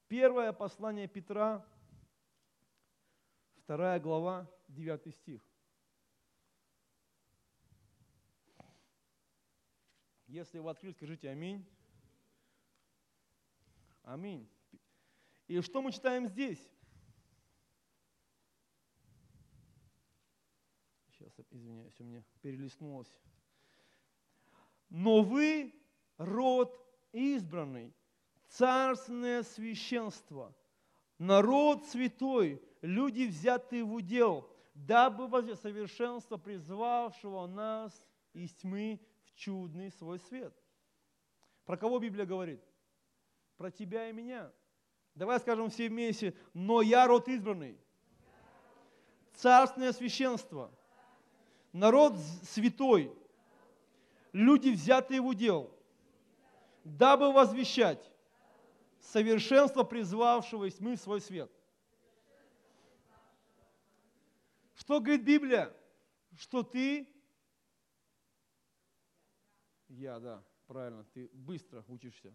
Первое 0.09 0.53
послание 0.53 1.07
Петра, 1.07 1.65
вторая 3.63 4.01
глава, 4.01 4.51
9 4.67 5.15
стих. 5.15 5.46
Если 10.27 10.59
вы 10.59 10.71
открыли, 10.71 10.93
скажите 10.93 11.31
аминь. 11.31 11.65
Аминь. 14.03 14.49
И 15.47 15.61
что 15.61 15.81
мы 15.83 15.93
читаем 15.93 16.27
здесь? 16.27 16.61
Сейчас, 21.11 21.33
извиняюсь, 21.51 21.99
у 22.01 22.05
меня 22.05 22.23
перелистнулось. 22.43 23.11
Но 24.89 25.23
вы 25.23 25.75
род 26.19 26.81
избранный, 27.13 27.95
царственное 28.49 29.43
священство, 29.43 30.55
народ 31.19 31.85
святой, 31.87 32.63
люди, 32.83 33.27
взятые 33.27 33.85
в 33.85 33.95
удел, 33.95 34.49
дабы 34.75 35.27
возле 35.27 35.57
совершенства 35.57 36.37
призвавшего 36.37 37.47
нас 37.47 38.05
из 38.33 38.53
тьмы 38.55 39.01
чудный 39.37 39.93
свой 39.93 40.19
свет. 40.19 40.55
Про 41.65 41.77
кого 41.77 41.99
Библия 41.99 42.27
говорит? 42.27 42.63
Про 43.57 43.71
тебя 43.71 44.09
и 44.09 44.13
меня. 44.13 44.53
Давай 45.15 45.39
скажем 45.41 45.71
все 45.71 45.89
вместе, 45.89 46.37
но 46.53 46.83
я 46.83 47.07
род 47.07 47.29
избранный, 47.29 47.79
царственное 49.33 49.93
священство, 49.93 50.71
народ 51.73 52.17
святой, 52.43 53.17
люди, 54.33 54.69
взятые 54.69 55.23
в 55.23 55.27
удел, 55.27 55.75
дабы 56.85 57.33
возвещать 57.33 58.13
совершенство 59.01 59.85
призвавшего 59.85 60.69
из 60.69 60.75
тьмы 60.75 60.97
в 60.97 61.01
свой 61.01 61.23
свет. 61.23 61.51
Что 64.75 65.01
говорит 65.01 65.25
Библия? 65.25 65.75
Что 66.37 66.63
ты 66.63 67.09
я, 69.97 70.21
да, 70.21 70.45
правильно, 70.67 71.05
ты 71.05 71.29
быстро 71.33 71.85
учишься. 71.89 72.33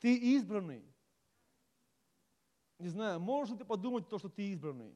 Ты 0.00 0.16
избранный. 0.36 0.84
Не 2.78 2.88
знаю, 2.88 3.20
можешь 3.20 3.52
ли 3.52 3.58
ты 3.58 3.64
подумать 3.64 4.08
то, 4.08 4.18
что 4.18 4.28
ты 4.28 4.50
избранный? 4.52 4.94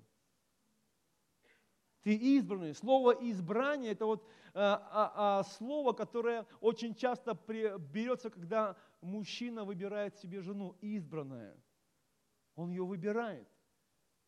Ты 2.02 2.14
избранный. 2.14 2.74
Слово 2.74 3.12
избрание– 3.30 3.92
это 3.92 4.06
вот 4.06 4.26
а, 4.54 4.88
а, 4.90 5.38
а, 5.40 5.44
слово, 5.44 5.92
которое 5.92 6.46
очень 6.60 6.94
часто 6.94 7.34
при, 7.34 7.76
берется, 7.78 8.30
когда 8.30 8.76
мужчина 9.00 9.64
выбирает 9.64 10.16
себе 10.16 10.40
жену, 10.40 10.76
избранная. 10.80 11.56
Он 12.54 12.70
ее 12.70 12.84
выбирает. 12.84 13.48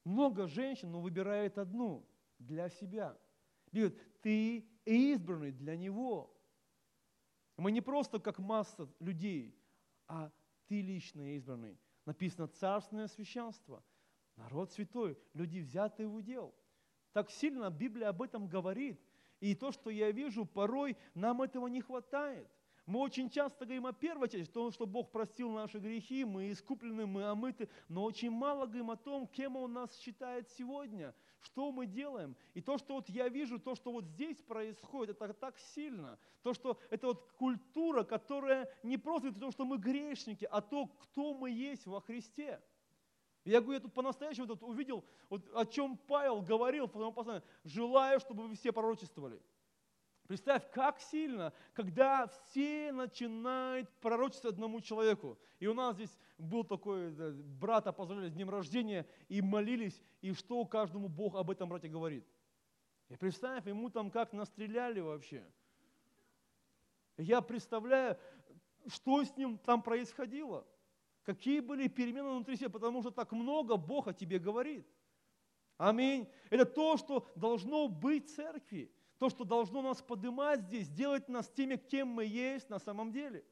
Много 0.05 0.47
женщин, 0.47 0.93
но 0.93 1.01
выбирает 1.01 1.59
одну 1.59 2.07
для 2.39 2.69
себя. 2.69 3.19
Говорит, 3.73 3.99
ты 4.21 4.69
избранный 4.85 5.53
для 5.53 5.77
Него. 5.77 6.37
Мы 7.57 7.73
не 7.73 7.81
просто 7.81 8.19
как 8.19 8.39
масса 8.39 8.89
людей, 9.01 9.55
а 10.07 10.31
ты 10.67 10.81
лично 10.81 11.37
избранный. 11.37 11.79
Написано 12.07 12.49
царственное 12.49 13.09
священство, 13.09 13.85
народ 14.37 14.73
святой, 14.73 15.19
люди 15.35 15.59
взятые 15.59 16.09
в 16.09 16.15
удел. 16.15 16.55
Так 17.13 17.31
сильно 17.31 17.71
Библия 17.71 18.09
об 18.09 18.23
этом 18.23 18.49
говорит. 18.49 19.01
И 19.41 19.55
то, 19.55 19.73
что 19.73 19.91
я 19.91 20.11
вижу, 20.11 20.45
порой 20.45 20.97
нам 21.15 21.43
этого 21.43 21.67
не 21.67 21.81
хватает. 21.81 22.49
Мы 22.87 23.01
очень 23.01 23.31
часто 23.31 23.65
говорим 23.65 23.87
о 23.87 23.93
первой 23.93 24.29
части, 24.29 24.51
том, 24.51 24.73
что 24.73 24.87
Бог 24.87 25.11
простил 25.13 25.51
наши 25.51 25.79
грехи, 25.79 26.25
мы 26.25 26.51
искуплены, 26.51 27.07
мы 27.07 27.25
омыты, 27.25 27.69
но 27.89 28.03
очень 28.03 28.31
мало 28.31 28.67
говорим 28.67 28.91
о 28.91 28.97
том, 28.97 29.27
кем 29.29 29.57
Он 29.57 29.73
нас 29.73 29.97
считает 29.99 30.49
сегодня, 30.51 31.15
что 31.41 31.73
мы 31.73 31.87
делаем. 31.87 32.37
И 32.55 32.61
то, 32.61 32.79
что 32.79 32.95
вот 32.95 33.09
я 33.09 33.29
вижу, 33.29 33.59
то, 33.59 33.75
что 33.75 33.93
вот 33.93 34.05
здесь 34.05 34.41
происходит, 34.43 35.21
это 35.21 35.35
так 35.35 35.59
сильно. 35.59 36.19
То, 36.43 36.55
что 36.55 36.79
это 36.91 37.09
вот 37.09 37.33
культура, 37.33 38.05
которая 38.05 38.71
не 38.83 38.99
просто 38.99 39.33
то, 39.33 39.51
что 39.51 39.65
мы 39.65 39.79
грешники, 39.79 40.47
а 40.51 40.61
то, 40.61 40.87
кто 40.87 41.35
мы 41.35 41.51
есть 41.51 41.87
во 41.87 42.01
Христе. 42.01 42.61
Я 43.45 43.61
говорю, 43.61 43.79
я 43.79 43.81
тут 43.81 43.95
по-настоящему 43.95 44.47
тут 44.47 44.63
увидел, 44.63 45.05
вот 45.31 45.49
о 45.55 45.65
чем 45.65 45.97
Павел 45.97 46.43
говорил 46.43 46.87
в 46.87 47.13
послании. 47.13 47.43
Желаю, 47.65 48.21
чтобы 48.21 48.47
вы 48.47 48.55
все 48.55 48.71
пророчествовали. 48.71 49.41
Представь, 50.31 50.71
как 50.71 51.01
сильно, 51.01 51.53
когда 51.75 52.29
все 52.29 52.93
начинают 52.93 53.91
пророчествовать 53.99 54.55
одному 54.55 54.81
человеку. 54.81 55.37
И 55.59 55.67
у 55.67 55.75
нас 55.75 55.97
здесь 55.97 56.17
был 56.39 56.63
такой, 56.63 57.11
брата 57.59 57.93
поздравляли 57.93 58.31
с 58.31 58.35
днем 58.35 58.49
рождения, 58.49 59.09
и 59.29 59.43
молились, 59.43 60.01
и 60.21 60.33
что 60.33 60.65
каждому 60.67 61.09
Бог 61.09 61.35
об 61.35 61.51
этом 61.51 61.69
брате 61.69 61.89
говорит. 61.89 62.25
И 63.09 63.17
представь, 63.17 63.67
ему 63.67 63.91
там 63.91 64.09
как 64.09 64.33
настреляли 64.33 65.01
вообще. 65.01 65.45
Я 67.17 67.41
представляю, 67.41 68.17
что 68.87 69.25
с 69.25 69.37
ним 69.37 69.59
там 69.59 69.83
происходило. 69.83 70.65
Какие 71.25 71.59
были 71.59 71.89
перемены 71.89 72.31
внутри 72.31 72.55
себя, 72.55 72.71
потому 72.71 73.01
что 73.01 73.11
так 73.11 73.33
много 73.33 73.77
Бог 73.77 74.07
о 74.07 74.15
тебе 74.15 74.39
говорит. 74.39 74.87
Аминь. 75.77 76.29
Это 76.51 76.67
то, 76.67 76.97
что 76.99 77.27
должно 77.35 77.89
быть 77.89 78.31
в 78.31 78.37
церкви 78.37 78.93
то, 79.21 79.29
что 79.29 79.45
должно 79.45 79.83
нас 79.83 80.01
поднимать 80.01 80.63
здесь, 80.63 80.89
делать 80.89 81.29
нас 81.29 81.47
теми, 81.51 81.77
кем 81.77 82.09
мы 82.09 82.25
есть 82.25 82.71
на 82.71 82.79
самом 82.79 83.13
деле. 83.13 83.45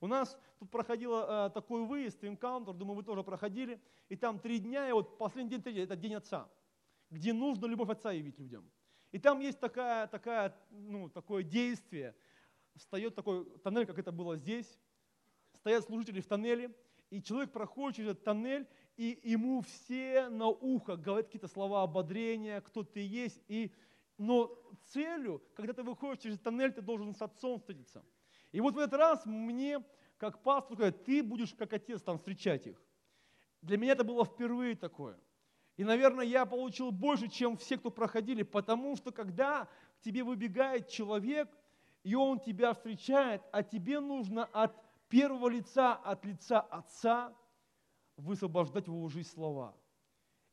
У 0.00 0.08
нас 0.08 0.36
тут 0.58 0.72
проходил 0.72 1.14
э, 1.14 1.50
такой 1.54 1.84
выезд, 1.84 2.24
энкаунтер, 2.24 2.74
думаю, 2.74 2.96
вы 2.96 3.04
тоже 3.04 3.22
проходили, 3.22 3.80
и 4.08 4.16
там 4.16 4.40
три 4.40 4.58
дня, 4.58 4.88
и 4.88 4.92
вот 4.92 5.16
последний 5.16 5.56
день, 5.56 5.78
это 5.78 5.94
день 5.94 6.16
отца, 6.16 6.50
где 7.10 7.32
нужно 7.32 7.66
любовь 7.66 7.90
отца 7.90 8.10
явить 8.10 8.40
людям. 8.40 8.68
И 9.12 9.20
там 9.20 9.38
есть 9.38 9.60
такая, 9.60 10.08
такая, 10.08 10.52
ну, 10.70 11.08
такое 11.08 11.44
действие, 11.44 12.16
встает 12.74 13.14
такой 13.14 13.44
тоннель, 13.60 13.86
как 13.86 14.00
это 14.00 14.10
было 14.10 14.36
здесь, 14.36 14.80
стоят 15.52 15.84
служители 15.84 16.22
в 16.22 16.26
тоннеле, 16.26 16.74
и 17.10 17.22
человек 17.22 17.52
проходит 17.52 17.98
через 17.98 18.10
этот 18.10 18.24
тоннель, 18.24 18.66
и 18.96 19.20
ему 19.22 19.60
все 19.60 20.28
на 20.28 20.48
ухо 20.48 20.96
говорят 20.96 21.26
какие-то 21.26 21.46
слова 21.46 21.84
ободрения, 21.84 22.60
кто 22.62 22.82
ты 22.82 22.98
есть, 22.98 23.40
и 23.46 23.72
но 24.18 24.56
целью, 24.92 25.42
когда 25.54 25.72
ты 25.72 25.82
выходишь 25.82 26.22
через 26.22 26.38
тоннель, 26.38 26.72
ты 26.72 26.82
должен 26.82 27.14
с 27.14 27.22
отцом 27.22 27.58
встретиться. 27.58 28.04
И 28.52 28.60
вот 28.60 28.74
в 28.74 28.78
этот 28.78 28.94
раз 28.94 29.26
мне, 29.26 29.84
как 30.18 30.42
пастор, 30.42 30.76
говорят, 30.76 31.04
ты 31.04 31.22
будешь 31.22 31.54
как 31.54 31.72
отец 31.72 32.02
там 32.02 32.18
встречать 32.18 32.66
их. 32.66 32.80
Для 33.62 33.78
меня 33.78 33.92
это 33.92 34.04
было 34.04 34.24
впервые 34.24 34.76
такое. 34.76 35.18
И, 35.76 35.82
наверное, 35.82 36.24
я 36.24 36.46
получил 36.46 36.92
больше, 36.92 37.28
чем 37.28 37.56
все, 37.56 37.76
кто 37.76 37.90
проходили, 37.90 38.42
потому 38.44 38.96
что 38.96 39.10
когда 39.10 39.64
к 39.98 40.02
тебе 40.02 40.22
выбегает 40.22 40.88
человек, 40.88 41.50
и 42.04 42.14
он 42.14 42.38
тебя 42.38 42.74
встречает, 42.74 43.42
а 43.50 43.62
тебе 43.62 43.98
нужно 43.98 44.44
от 44.44 44.76
первого 45.08 45.48
лица, 45.48 45.94
от 45.94 46.24
лица 46.24 46.60
Отца 46.60 47.34
высвобождать 48.16 48.86
в 48.86 48.92
его 48.92 49.08
жизнь 49.08 49.30
слова. 49.30 49.74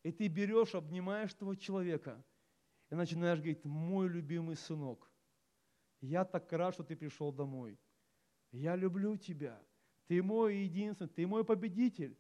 И 0.02 0.12
ты 0.12 0.28
берешь, 0.28 0.74
обнимаешь 0.74 1.34
этого 1.34 1.56
человека 1.56 2.24
и 2.92 2.96
начинаешь 2.96 3.40
говорить, 3.40 3.64
мой 3.64 4.10
любимый 4.10 4.58
сынок, 4.58 5.10
я 6.02 6.26
так 6.26 6.52
рад, 6.52 6.74
что 6.74 6.84
ты 6.84 6.96
пришел 6.96 7.32
домой. 7.32 7.80
Я 8.52 8.76
люблю 8.76 9.16
тебя. 9.16 9.60
Ты 10.08 10.22
мой 10.22 10.58
единственный, 10.58 11.08
ты 11.08 11.26
мой 11.26 11.46
победитель. 11.46 12.18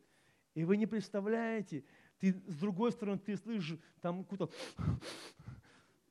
И 0.53 0.63
вы 0.63 0.77
не 0.77 0.85
представляете, 0.85 1.83
ты 2.19 2.33
с 2.47 2.57
другой 2.57 2.93
стороны, 2.93 3.19
ты 3.19 3.35
слышишь 3.35 3.79
там 3.99 4.23
какую-то... 4.23 4.49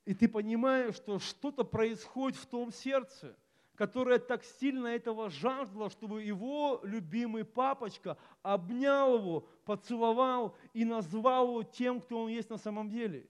И 0.05 0.15
ты 0.15 0.29
понимаешь, 0.29 0.97
что 0.97 1.19
что-то 1.19 1.65
происходит 1.65 2.39
в 2.39 2.47
том 2.47 2.73
сердце, 2.73 3.37
которое 3.77 4.19
так 4.19 4.45
сильно 4.45 4.89
этого 4.89 5.31
жаждало, 5.31 5.89
чтобы 5.89 6.23
его 6.23 6.81
любимый 6.83 7.45
папочка 7.45 8.19
обнял 8.43 9.19
его, 9.19 9.49
поцеловал 9.65 10.57
и 10.75 10.85
назвал 10.85 11.49
его 11.49 11.63
тем, 11.63 12.01
кто 12.01 12.25
он 12.25 12.31
есть 12.31 12.51
на 12.51 12.59
самом 12.59 12.91
деле. 12.91 13.29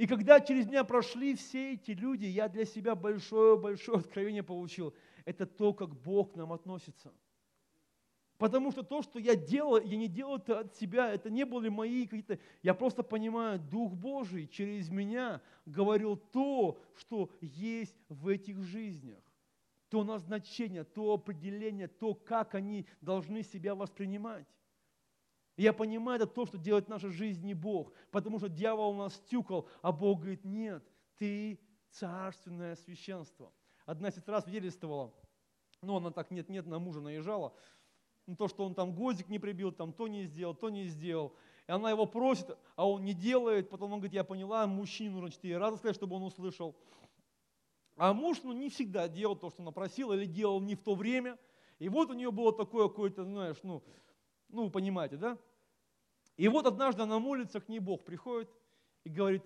И 0.00 0.06
когда 0.06 0.40
через 0.40 0.66
меня 0.66 0.82
прошли 0.82 1.34
все 1.34 1.74
эти 1.74 1.90
люди, 1.90 2.24
я 2.24 2.48
для 2.48 2.64
себя 2.64 2.94
большое-большое 2.94 3.98
откровение 3.98 4.42
получил. 4.42 4.94
Это 5.26 5.44
то, 5.44 5.74
как 5.74 5.94
Бог 5.94 6.32
к 6.32 6.36
нам 6.36 6.54
относится– 6.54 7.12
Потому 8.40 8.72
что 8.72 8.82
то, 8.82 9.02
что 9.02 9.18
я 9.18 9.36
делал, 9.36 9.78
я 9.82 9.98
не 9.98 10.08
делал 10.08 10.38
это 10.38 10.60
от 10.60 10.74
себя, 10.74 11.12
это 11.12 11.28
не 11.28 11.44
были 11.44 11.68
мои 11.68 12.06
какие-то... 12.06 12.38
Я 12.62 12.72
просто 12.72 13.02
понимаю, 13.02 13.58
Дух 13.58 13.92
Божий 13.92 14.46
через 14.46 14.88
меня 14.88 15.42
говорил 15.66 16.16
то, 16.16 16.80
что 16.96 17.30
есть 17.42 17.98
в 18.08 18.28
этих 18.28 18.62
жизнях. 18.62 19.22
То 19.90 20.04
назначение, 20.04 20.84
то 20.84 21.12
определение, 21.12 21.86
то, 21.86 22.14
как 22.14 22.54
они 22.54 22.86
должны 23.02 23.42
себя 23.42 23.74
воспринимать. 23.74 24.46
И 25.60 25.62
я 25.62 25.74
понимаю, 25.74 26.16
это 26.16 26.26
то, 26.26 26.46
что 26.46 26.56
делает 26.56 26.88
наша 26.88 27.10
жизнь 27.10 27.44
не 27.44 27.52
Бог. 27.52 27.92
Потому 28.10 28.38
что 28.38 28.48
дьявол 28.48 28.92
у 28.92 28.96
нас 28.96 29.20
тюкал, 29.28 29.68
а 29.82 29.92
Бог 29.92 30.20
говорит, 30.20 30.42
нет, 30.42 30.82
ты 31.18 31.60
царственное 31.90 32.76
священство. 32.76 33.52
Одна 33.84 34.10
сестра 34.10 34.40
свидетельствовала, 34.40 35.12
ну 35.82 35.98
она 35.98 36.12
так 36.12 36.30
нет-нет 36.30 36.64
на 36.64 36.78
мужа 36.78 37.02
наезжала, 37.02 37.52
то, 38.38 38.48
что 38.48 38.64
он 38.64 38.74
там 38.74 38.94
гвоздик 38.94 39.28
не 39.28 39.38
прибил, 39.38 39.70
там 39.70 39.92
то 39.92 40.08
не 40.08 40.24
сделал, 40.24 40.54
то 40.54 40.70
не 40.70 40.86
сделал. 40.86 41.34
И 41.68 41.72
она 41.72 41.90
его 41.90 42.06
просит, 42.06 42.56
а 42.74 42.88
он 42.88 43.04
не 43.04 43.12
делает. 43.12 43.68
Потом 43.68 43.92
он 43.92 43.98
говорит, 43.98 44.14
я 44.14 44.24
поняла, 44.24 44.66
мужчине 44.66 45.10
нужно 45.10 45.30
четыре 45.30 45.58
раза 45.58 45.76
сказать, 45.76 45.94
чтобы 45.94 46.16
он 46.16 46.22
услышал. 46.22 46.74
А 47.96 48.14
муж 48.14 48.40
ну, 48.44 48.52
не 48.52 48.70
всегда 48.70 49.08
делал 49.08 49.36
то, 49.36 49.50
что 49.50 49.60
она 49.60 49.72
просила, 49.72 50.14
или 50.14 50.24
делал 50.24 50.62
не 50.62 50.74
в 50.74 50.80
то 50.80 50.94
время. 50.94 51.38
И 51.78 51.90
вот 51.90 52.08
у 52.08 52.14
нее 52.14 52.30
было 52.30 52.50
такое 52.50 52.88
какое-то, 52.88 53.24
знаешь, 53.24 53.58
ну, 53.62 53.82
ну, 54.48 54.70
понимаете, 54.70 55.18
да? 55.18 55.38
И 56.40 56.48
вот 56.48 56.64
однажды 56.64 57.02
она 57.02 57.18
молится, 57.18 57.60
к 57.60 57.68
ней 57.68 57.80
Бог 57.80 58.02
приходит 58.02 58.48
и 59.04 59.10
говорит, 59.10 59.44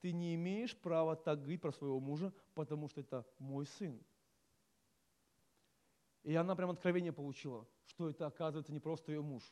ты 0.00 0.10
не 0.10 0.34
имеешь 0.34 0.76
права 0.76 1.14
так 1.14 1.38
говорить 1.38 1.60
про 1.60 1.70
своего 1.70 2.00
мужа, 2.00 2.32
потому 2.54 2.88
что 2.88 3.00
это 3.00 3.24
мой 3.38 3.64
сын. 3.64 3.96
И 6.24 6.34
она 6.34 6.56
прям 6.56 6.70
откровение 6.70 7.12
получила, 7.12 7.64
что 7.84 8.10
это 8.10 8.26
оказывается 8.26 8.72
не 8.72 8.80
просто 8.80 9.12
ее 9.12 9.22
муж, 9.22 9.44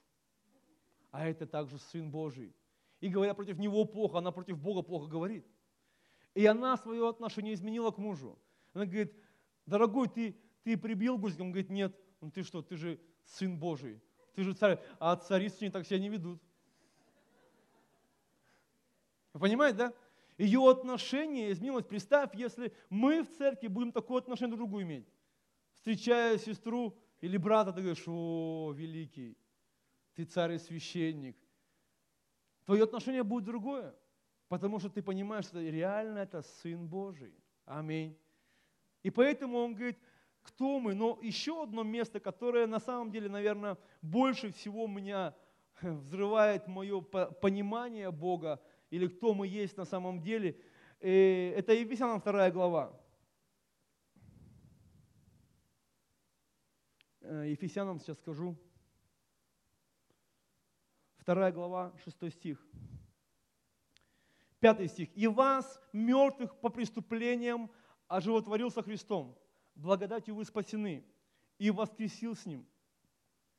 а 1.13 1.29
это 1.29 1.47
также 1.47 1.79
Сын 1.79 2.11
Божий. 2.11 2.53
И 2.99 3.09
говоря 3.09 3.35
против 3.35 3.57
него 3.61 3.85
плохо, 3.85 4.19
она 4.19 4.33
против 4.33 4.59
Бога 4.59 4.83
плохо 4.83 5.07
говорит. 5.07 5.47
И 6.35 6.45
она 6.45 6.77
свое 6.77 7.09
отношение 7.09 7.55
изменила 7.55 7.93
к 7.93 7.99
мужу. 7.99 8.37
Она 8.73 8.85
говорит, 8.85 9.15
дорогой, 9.65 10.09
ты, 10.09 10.37
ты 10.65 10.77
прибил 10.77 11.19
гусиком? 11.19 11.47
Он 11.47 11.53
говорит, 11.53 11.71
нет. 11.71 11.97
Ну 12.21 12.33
ты 12.33 12.43
что, 12.43 12.63
ты 12.63 12.77
же 12.77 13.01
Сын 13.27 13.57
Божий, 13.57 14.03
ты 14.35 14.43
же 14.43 14.55
царь. 14.55 14.83
А 14.99 15.15
царицы 15.15 15.71
так 15.71 15.87
себя 15.87 16.01
не 16.01 16.09
ведут. 16.09 16.43
Вы 19.35 19.41
понимаете, 19.41 19.79
да? 19.79 19.93
Ее 20.39 20.69
отношение 20.69 21.53
изменилось. 21.53 21.85
Представь, 21.85 22.35
если 22.35 22.73
мы 22.89 23.23
в 23.23 23.37
церкви 23.37 23.67
будем 23.67 23.93
такое 23.93 24.19
отношение 24.19 24.57
друг 24.57 24.69
к 24.69 24.71
другу 24.71 24.83
иметь 24.83 25.07
встречая 25.75 26.39
сестру 26.39 26.97
или 27.21 27.37
брата, 27.37 27.73
ты 27.73 27.83
говоришь, 27.83 28.05
о, 28.07 28.73
великий, 28.75 29.37
ты 30.15 30.25
царь 30.25 30.53
и 30.55 30.59
священник. 30.59 31.37
Твое 32.65 32.85
отношение 32.85 33.23
будет 33.23 33.45
другое, 33.45 33.95
потому 34.49 34.79
что 34.79 34.89
ты 34.89 35.03
понимаешь, 35.03 35.45
что 35.45 35.61
реально 35.61 36.21
это 36.21 36.41
Сын 36.41 36.89
Божий. 36.89 37.35
Аминь. 37.67 38.19
И 39.03 39.11
поэтому 39.11 39.59
он 39.59 39.75
говорит, 39.75 39.99
кто 40.43 40.81
мы? 40.81 40.95
Но 40.95 41.19
еще 41.21 41.63
одно 41.63 41.83
место, 41.83 42.21
которое 42.21 42.67
на 42.67 42.81
самом 42.81 43.11
деле, 43.11 43.29
наверное, 43.29 43.77
больше 44.01 44.51
всего 44.53 44.87
меня 44.87 45.35
взрывает 45.83 46.67
мое 46.67 47.03
понимание 47.03 48.11
Бога, 48.11 48.63
или 48.95 49.09
кто 49.09 49.35
мы 49.35 49.49
есть 49.49 49.77
на 49.77 49.85
самом 49.85 50.21
деле, 50.23 50.57
э, 51.01 51.51
это 51.57 51.73
Ефесянам 51.73 52.21
2 52.21 52.51
глава. 52.53 52.97
Э, 57.21 57.47
Ефесянам 57.49 57.99
сейчас 57.99 58.19
скажу. 58.19 58.57
Вторая 61.17 61.51
глава, 61.51 61.93
шестой 62.05 62.31
стих. 62.31 62.65
Пятый 64.61 64.87
стих. 64.87 65.09
«И 65.17 65.27
вас, 65.27 65.83
мертвых 65.93 66.55
по 66.61 66.69
преступлениям, 66.69 67.73
оживотворил 68.07 68.71
со 68.71 68.83
Христом. 68.85 69.37
Благодатью 69.75 70.37
вы 70.37 70.45
спасены. 70.45 71.05
И 71.59 71.73
воскресил 71.73 72.37
с 72.37 72.47
Ним». 72.47 72.65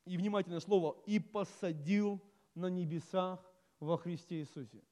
И 0.06 0.16
внимательное 0.16 0.60
слово. 0.60 0.96
«И 1.04 1.18
посадил 1.18 2.22
на 2.54 2.68
небесах 2.68 3.44
во 3.78 3.98
Христе 3.98 4.40
Иисусе». 4.40 4.82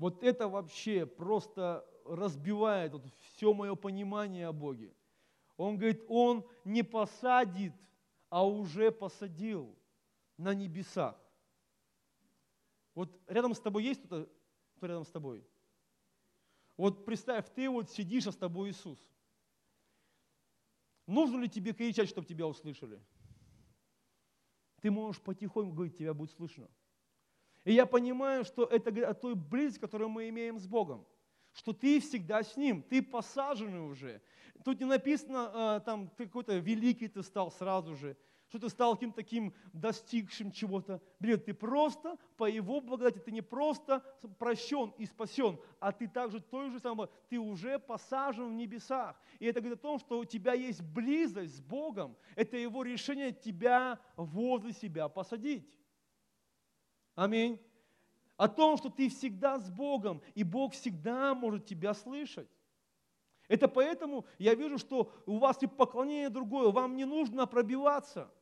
Вот 0.00 0.22
это 0.22 0.48
вообще 0.48 1.04
просто 1.04 1.86
разбивает 2.06 2.94
вот 2.94 3.04
все 3.20 3.52
мое 3.52 3.74
понимание 3.74 4.48
о 4.48 4.52
Боге. 4.52 4.94
Он 5.58 5.76
говорит, 5.76 6.02
он 6.08 6.48
не 6.64 6.82
посадит, 6.82 7.74
а 8.30 8.48
уже 8.48 8.92
посадил 8.92 9.76
на 10.38 10.54
небесах. 10.54 11.20
Вот 12.94 13.10
рядом 13.26 13.52
с 13.52 13.60
тобой 13.60 13.84
есть 13.84 14.00
кто-то, 14.00 14.32
кто 14.76 14.86
рядом 14.86 15.04
с 15.04 15.10
тобой? 15.10 15.46
Вот 16.78 17.04
представь, 17.04 17.52
ты 17.52 17.68
вот 17.68 17.90
сидишь, 17.90 18.26
а 18.26 18.32
с 18.32 18.36
тобой 18.36 18.70
Иисус. 18.70 18.98
Нужно 21.06 21.40
ли 21.40 21.48
тебе 21.50 21.74
кричать, 21.74 22.08
чтобы 22.08 22.26
тебя 22.26 22.46
услышали? 22.46 23.04
Ты 24.80 24.90
можешь 24.90 25.20
потихоньку 25.20 25.74
говорить, 25.74 25.98
тебя 25.98 26.14
будет 26.14 26.30
слышно. 26.30 26.70
И 27.64 27.72
я 27.72 27.86
понимаю, 27.86 28.44
что 28.44 28.64
это 28.64 28.90
о 29.08 29.14
той 29.14 29.34
близости, 29.34 29.80
которую 29.80 30.08
мы 30.10 30.28
имеем 30.28 30.58
с 30.58 30.66
Богом 30.66 31.06
что 31.52 31.72
ты 31.72 32.00
всегда 32.00 32.42
с 32.42 32.56
Ним, 32.56 32.82
ты 32.82 33.02
посаженный 33.02 33.80
уже. 33.80 34.22
Тут 34.64 34.80
не 34.80 34.86
написано, 34.86 35.50
а, 35.52 35.80
там, 35.80 36.08
ты 36.16 36.26
какой-то 36.26 36.58
великий 36.58 37.08
ты 37.08 37.22
стал 37.22 37.50
сразу 37.50 37.96
же, 37.96 38.16
что 38.48 38.58
ты 38.58 38.68
стал 38.68 38.94
каким-то 38.94 39.16
таким 39.16 39.54
достигшим 39.72 40.50
чего-то. 40.50 41.00
Блин, 41.18 41.40
ты 41.40 41.54
просто 41.54 42.18
по 42.36 42.48
Его 42.48 42.80
благодати, 42.80 43.18
ты 43.18 43.30
не 43.30 43.42
просто 43.42 44.04
прощен 44.38 44.92
и 44.98 45.06
спасен, 45.06 45.58
а 45.78 45.92
ты 45.92 46.08
также 46.08 46.40
той 46.40 46.70
же 46.70 46.80
самой, 46.80 47.08
ты 47.28 47.38
уже 47.38 47.78
посажен 47.78 48.48
в 48.50 48.54
небесах. 48.54 49.20
И 49.38 49.46
это 49.46 49.60
говорит 49.60 49.78
о 49.78 49.82
том, 49.82 49.98
что 49.98 50.18
у 50.18 50.24
тебя 50.24 50.52
есть 50.52 50.82
близость 50.82 51.56
с 51.56 51.60
Богом. 51.60 52.16
Это 52.34 52.56
Его 52.56 52.82
решение 52.82 53.32
тебя 53.32 53.98
возле 54.16 54.72
себя 54.72 55.08
посадить. 55.08 55.66
Аминь 57.20 57.60
о 58.38 58.48
том, 58.48 58.78
что 58.78 58.88
ты 58.88 59.10
всегда 59.10 59.58
с 59.58 59.68
Богом, 59.68 60.22
и 60.34 60.42
Бог 60.42 60.72
всегда 60.72 61.34
может 61.34 61.66
тебя 61.66 61.92
слышать. 61.92 62.48
Это 63.46 63.68
поэтому 63.68 64.24
я 64.38 64.54
вижу, 64.54 64.78
что 64.78 65.12
у 65.26 65.36
вас 65.36 65.62
и 65.62 65.66
поклонение 65.66 66.30
другое, 66.30 66.70
вам 66.70 66.96
не 66.96 67.04
нужно 67.04 67.46
пробиваться, 67.46 68.32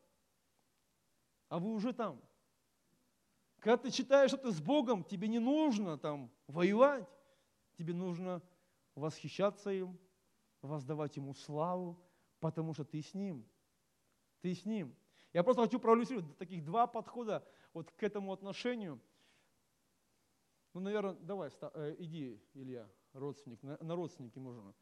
а 1.49 1.59
вы 1.59 1.73
уже 1.73 1.91
там. 1.91 2.21
Когда 3.59 3.75
ты 3.75 3.91
считаешь, 3.91 4.29
что 4.29 4.37
ты 4.37 4.51
с 4.51 4.61
Богом, 4.61 5.03
тебе 5.03 5.27
не 5.27 5.39
нужно 5.39 5.97
там 5.97 6.31
воевать, 6.47 7.09
тебе 7.77 7.93
нужно 7.93 8.41
восхищаться 8.95 9.71
им, 9.71 9.99
воздавать 10.61 11.17
ему 11.17 11.33
славу, 11.33 12.01
потому 12.39 12.73
что 12.73 12.85
ты 12.85 13.01
с 13.01 13.13
ним. 13.13 13.45
Ты 14.39 14.55
с 14.55 14.63
ним. 14.63 14.95
Я 15.33 15.43
просто 15.43 15.63
хочу 15.63 15.79
проиллюстрировать 15.79 16.37
таких 16.37 16.63
два 16.63 16.87
подхода 16.87 17.45
вот 17.73 17.91
к 17.91 18.03
этому 18.03 18.33
отношению– 18.33 18.99
ну, 20.73 20.81
наверное, 20.81 21.13
давай, 21.13 21.49
э, 21.73 21.95
иди, 21.99 22.39
Илья, 22.53 22.87
родственник, 23.13 23.61
на, 23.63 23.77
на 23.81 23.95
родственники 23.95 24.37
можно. 24.37 24.73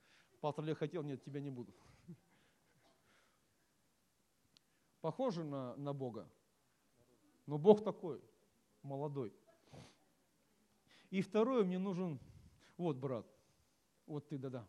Пастор 0.41 0.65
Олег 0.65 0.77
хотел, 0.77 1.01
нет, 1.01 1.23
тебя 1.23 1.39
не 1.39 1.49
буду. 1.49 1.73
Похоже 5.01 5.43
на, 5.43 5.75
на 5.77 5.93
Бога, 5.93 6.29
но 7.45 7.57
Бог 7.57 7.83
такой, 7.83 8.21
молодой. 8.83 9.33
И 11.09 11.21
второе, 11.21 11.63
мне 11.63 11.79
нужен, 11.79 12.19
вот, 12.75 12.97
брат, 12.97 13.25
Вот 14.07 14.27
ты, 14.27 14.37
да-да. 14.37 14.67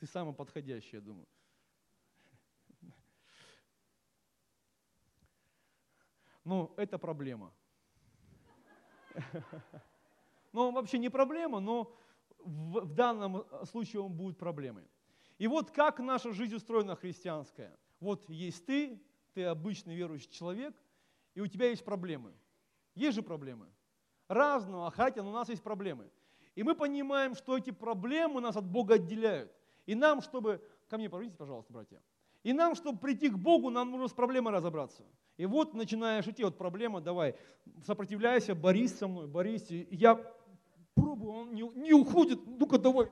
Ты 0.00 0.06
самый 0.06 0.34
подходящий, 0.34 0.96
я 0.96 1.02
думаю. 1.02 1.26
Ну, 6.46 6.72
это 6.76 6.96
проблема. 6.96 7.52
Ну, 10.52 10.72
вообще 10.72 10.96
не 10.96 11.10
проблема, 11.10 11.60
но 11.60 11.94
в, 12.38 12.94
данном 12.94 13.44
случае 13.66 14.00
он 14.00 14.12
будет 14.14 14.38
проблемой. 14.38 14.88
И 15.36 15.48
вот 15.48 15.70
как 15.70 15.98
наша 15.98 16.32
жизнь 16.32 16.54
устроена 16.54 16.96
христианская. 16.96 17.76
Вот 18.00 18.26
есть 18.30 18.64
ты, 18.64 18.98
ты 19.34 19.44
обычный 19.44 19.94
верующий 19.94 20.30
человек, 20.30 20.74
и 21.34 21.42
у 21.42 21.46
тебя 21.46 21.68
есть 21.68 21.84
проблемы. 21.84 22.32
Есть 22.94 23.16
же 23.16 23.22
проблемы. 23.22 23.66
Разного, 24.28 24.90
хотя 24.90 25.22
но 25.22 25.28
у 25.28 25.34
нас 25.34 25.50
есть 25.50 25.62
проблемы. 25.62 26.10
И 26.54 26.62
мы 26.62 26.74
понимаем, 26.74 27.34
что 27.34 27.58
эти 27.58 27.70
проблемы 27.70 28.40
нас 28.40 28.56
от 28.56 28.64
Бога 28.64 28.94
отделяют. 28.94 29.52
И 29.84 29.94
нам, 29.94 30.22
чтобы... 30.22 30.66
Ко 30.88 30.96
мне 30.96 31.10
повернитесь, 31.10 31.36
пожалуйста, 31.36 31.70
братья. 31.70 32.00
И 32.44 32.54
нам, 32.54 32.76
чтобы 32.76 32.98
прийти 32.98 33.28
к 33.28 33.36
Богу, 33.36 33.68
нам 33.68 33.90
нужно 33.90 34.08
с 34.08 34.14
проблемой 34.14 34.54
разобраться. 34.54 35.04
И 35.36 35.44
вот 35.44 35.74
начинаешь 35.74 36.26
идти, 36.26 36.44
вот 36.44 36.56
проблема, 36.56 37.00
давай, 37.00 37.34
сопротивляйся, 37.84 38.54
борись 38.54 38.96
со 38.96 39.06
мной, 39.06 39.26
борись. 39.26 39.70
И 39.70 39.86
я 39.90 40.14
пробую, 40.94 41.32
он 41.32 41.54
не, 41.54 41.62
не 41.74 41.92
уходит, 41.92 42.40
ну-ка 42.46 42.78
давай. 42.78 43.08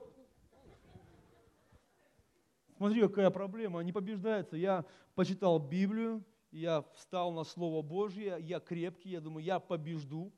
Смотри, 2.77 3.03
какая 3.03 3.31
проблема, 3.31 3.81
не 3.81 3.93
побеждается. 3.93 4.57
Я 4.57 4.85
почитал 5.15 5.59
Библию, 5.59 6.25
я 6.51 6.83
встал 6.95 7.31
на 7.33 7.45
Слово 7.45 7.83
Божье, 7.83 8.39
я 8.41 8.59
крепкий, 8.59 9.11
я 9.11 9.21
думаю, 9.21 9.45
я 9.45 9.61
побежду. 9.61 10.33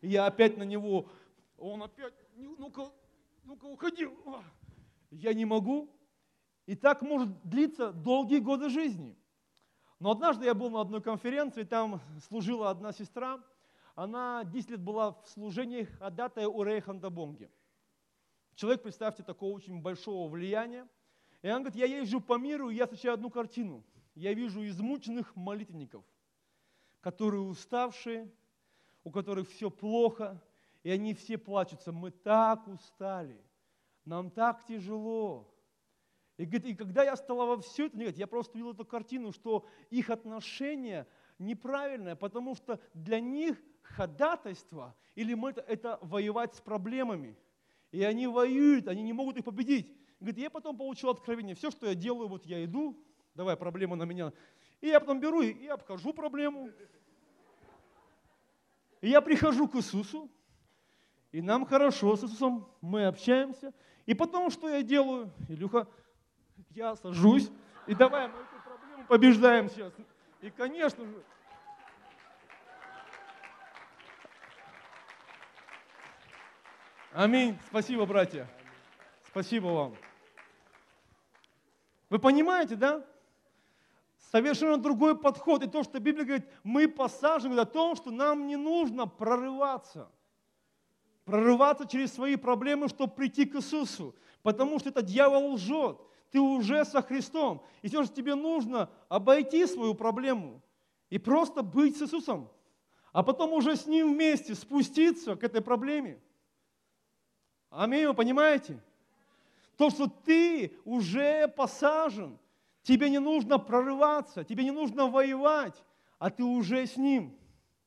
И 0.00 0.08
я 0.08 0.26
опять 0.26 0.56
на 0.56 0.64
него, 0.64 1.08
он 1.58 1.82
опять, 1.82 2.14
ну-ка, 2.34 2.90
ну-ка 3.44 3.66
уходи. 3.66 4.08
Я 5.10 5.32
не 5.32 5.44
могу. 5.44 5.90
И 6.66 6.74
так 6.74 7.02
может 7.02 7.42
длиться 7.42 7.92
долгие 7.92 8.38
годы 8.38 8.68
жизни. 8.68 9.16
Но 10.00 10.12
однажды 10.12 10.46
я 10.46 10.54
был 10.54 10.70
на 10.70 10.80
одной 10.80 11.02
конференции, 11.02 11.62
там 11.62 12.00
служила 12.26 12.70
одна 12.70 12.90
сестра, 12.90 13.38
она 13.94 14.44
10 14.44 14.70
лет 14.70 14.80
была 14.80 15.12
в 15.12 15.28
служении 15.28 15.84
ходатая 15.84 16.48
у 16.48 16.62
Рейханда 16.62 17.10
Бонги. 17.10 17.50
Человек, 18.54 18.82
представьте, 18.82 19.22
такого 19.22 19.52
очень 19.52 19.82
большого 19.82 20.30
влияния. 20.30 20.88
И 21.42 21.48
она 21.48 21.60
говорит, 21.60 21.76
я 21.76 21.84
езжу 21.84 22.20
по 22.20 22.38
миру, 22.38 22.70
и 22.70 22.76
я 22.76 22.86
встречаю 22.86 23.14
одну 23.14 23.28
картину. 23.28 23.84
Я 24.14 24.32
вижу 24.32 24.66
измученных 24.66 25.36
молитвенников, 25.36 26.04
которые 27.02 27.42
уставшие, 27.42 28.32
у 29.04 29.10
которых 29.10 29.50
все 29.50 29.70
плохо, 29.70 30.42
и 30.82 30.90
они 30.90 31.12
все 31.12 31.36
плачутся. 31.36 31.92
Мы 31.92 32.10
так 32.10 32.66
устали, 32.68 33.38
нам 34.06 34.30
так 34.30 34.64
тяжело. 34.64 35.49
И, 36.40 36.46
говорит, 36.46 36.64
и 36.64 36.74
когда 36.74 37.04
я 37.04 37.16
стала 37.16 37.44
во 37.44 37.60
все 37.60 37.84
это, 37.84 37.98
нет, 37.98 38.16
я 38.16 38.26
просто 38.26 38.56
видел 38.56 38.72
эту 38.72 38.86
картину, 38.86 39.30
что 39.30 39.66
их 39.90 40.08
отношение 40.08 41.06
неправильное, 41.38 42.16
потому 42.16 42.54
что 42.54 42.80
для 42.94 43.20
них 43.20 43.62
ходатайство 43.82 44.96
или 45.14 45.34
мы 45.34 45.50
это, 45.50 45.60
это 45.60 45.98
воевать 46.00 46.54
с 46.54 46.60
проблемами. 46.62 47.36
И 47.92 48.02
они 48.02 48.26
воюют, 48.26 48.88
они 48.88 49.02
не 49.02 49.12
могут 49.12 49.36
их 49.36 49.44
победить. 49.44 49.94
Говорит, 50.18 50.38
я 50.38 50.48
потом 50.48 50.78
получил 50.78 51.10
откровение. 51.10 51.54
Все, 51.54 51.70
что 51.70 51.86
я 51.86 51.94
делаю, 51.94 52.28
вот 52.28 52.46
я 52.46 52.64
иду, 52.64 52.98
давай 53.34 53.54
проблема 53.54 53.94
на 53.96 54.04
меня. 54.04 54.32
И 54.80 54.86
я 54.86 54.98
потом 54.98 55.20
беру 55.20 55.42
и, 55.42 55.50
и 55.50 55.66
обхожу 55.66 56.14
проблему. 56.14 56.70
И 59.02 59.10
я 59.10 59.20
прихожу 59.20 59.68
к 59.68 59.76
Иисусу, 59.76 60.30
и 61.32 61.42
нам 61.42 61.66
хорошо 61.66 62.16
с 62.16 62.24
Иисусом, 62.24 62.66
мы 62.80 63.04
общаемся. 63.04 63.74
И 64.06 64.14
потом, 64.14 64.50
что 64.50 64.70
я 64.70 64.82
делаю? 64.82 65.30
Илюха, 65.46 65.86
я 66.70 66.96
сажусь, 66.96 67.50
и 67.86 67.94
давай 67.94 68.28
мы 68.28 68.34
эту 68.34 68.62
проблему 68.64 69.06
побеждаем 69.06 69.68
сейчас. 69.68 69.92
И, 70.40 70.50
конечно 70.50 71.04
же, 71.04 71.22
Аминь. 77.12 77.58
Спасибо, 77.68 78.06
братья. 78.06 78.48
Спасибо 79.26 79.66
вам. 79.66 79.96
Вы 82.08 82.20
понимаете, 82.20 82.76
да? 82.76 83.04
Совершенно 84.30 84.76
другой 84.76 85.18
подход. 85.18 85.64
И 85.64 85.68
то, 85.68 85.82
что 85.82 85.98
Библия 85.98 86.24
говорит, 86.24 86.48
мы 86.62 86.86
посажены 86.86 87.58
о 87.58 87.64
том, 87.64 87.96
что 87.96 88.12
нам 88.12 88.46
не 88.46 88.56
нужно 88.56 89.08
прорываться. 89.08 90.08
Прорываться 91.24 91.86
через 91.86 92.12
свои 92.12 92.36
проблемы, 92.36 92.88
чтобы 92.88 93.12
прийти 93.12 93.44
к 93.44 93.56
Иисусу. 93.56 94.14
Потому 94.42 94.78
что 94.78 94.90
это 94.90 95.02
дьявол 95.02 95.54
лжет 95.54 96.00
ты 96.30 96.40
уже 96.40 96.84
со 96.84 97.02
Христом. 97.02 97.62
И 97.82 97.88
все 97.88 98.02
же 98.02 98.10
тебе 98.10 98.34
нужно 98.34 98.90
обойти 99.08 99.66
свою 99.66 99.94
проблему 99.94 100.62
и 101.08 101.18
просто 101.18 101.62
быть 101.62 101.96
с 101.96 102.02
Иисусом, 102.02 102.48
а 103.12 103.22
потом 103.22 103.52
уже 103.52 103.76
с 103.76 103.86
Ним 103.86 104.14
вместе 104.14 104.54
спуститься 104.54 105.36
к 105.36 105.42
этой 105.42 105.60
проблеме. 105.60 106.20
Аминь, 107.70 108.06
вы 108.06 108.14
понимаете? 108.14 108.80
То, 109.76 109.90
что 109.90 110.06
ты 110.06 110.76
уже 110.84 111.48
посажен, 111.48 112.38
тебе 112.82 113.10
не 113.10 113.18
нужно 113.18 113.58
прорываться, 113.58 114.44
тебе 114.44 114.64
не 114.64 114.70
нужно 114.70 115.06
воевать, 115.06 115.82
а 116.18 116.30
ты 116.30 116.44
уже 116.44 116.86
с 116.86 116.96
Ним. 116.96 117.36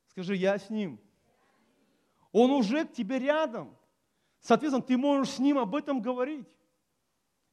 Скажи, 0.08 0.36
я 0.36 0.58
с 0.58 0.70
Ним. 0.70 1.00
Он 2.32 2.52
уже 2.52 2.86
к 2.86 2.94
тебе 2.94 3.20
рядом. 3.20 3.78
Соответственно, 4.40 4.84
ты 4.84 4.98
можешь 4.98 5.36
с 5.36 5.40
Ним 5.40 5.58
об 5.58 5.76
этом 5.76 6.02
говорить. 6.02 6.48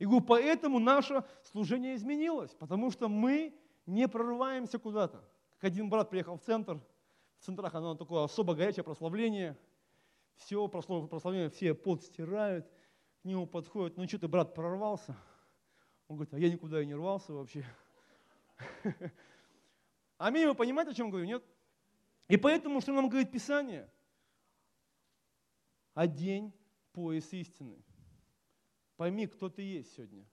И 0.00 0.06
говорю, 0.06 0.22
поэтому 0.22 0.78
наше 0.78 1.22
служение 1.42 1.94
изменилось, 1.94 2.54
потому 2.54 2.90
что 2.90 3.08
мы 3.08 3.54
не 3.84 4.08
прорываемся 4.08 4.78
куда-то. 4.78 5.22
Как 5.50 5.64
один 5.64 5.90
брат 5.90 6.08
приехал 6.08 6.38
в 6.38 6.40
центр, 6.40 6.80
в 7.38 7.44
центрах 7.44 7.74
оно 7.74 7.94
такое 7.94 8.24
особо 8.24 8.54
горячее 8.54 8.82
прославление, 8.82 9.58
все 10.36 10.66
прославление, 10.68 11.50
все 11.50 11.74
пот 11.74 12.02
стирают, 12.02 12.66
к 13.20 13.26
нему 13.26 13.46
подходят, 13.46 13.98
ну 13.98 14.08
что 14.08 14.18
ты, 14.18 14.26
брат, 14.26 14.54
прорвался? 14.54 15.14
Он 16.08 16.16
говорит, 16.16 16.32
а 16.32 16.38
я 16.38 16.50
никуда 16.50 16.80
и 16.80 16.86
не 16.86 16.94
рвался 16.94 17.34
вообще. 17.34 17.62
Аминь, 20.16 20.46
вы 20.46 20.54
понимаете, 20.54 20.92
о 20.92 20.94
чем 20.94 21.10
говорю, 21.10 21.26
нет? 21.26 21.44
И 22.28 22.38
поэтому, 22.38 22.80
что 22.80 22.92
нам 22.92 23.10
говорит 23.10 23.30
Писание? 23.30 23.92
Одень 25.92 26.54
пояс 26.92 27.30
истины. 27.34 27.84
Пойми, 29.00 29.26
кто 29.26 29.48
ты 29.48 29.62
есть 29.62 29.94
сегодня. 29.94 30.28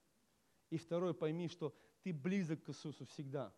И 0.70 0.78
второй, 0.78 1.14
пойми, 1.14 1.48
что 1.48 1.74
ты 2.04 2.12
близок 2.12 2.66
к 2.66 2.70
Иисусу 2.70 3.06
всегда. 3.06 3.56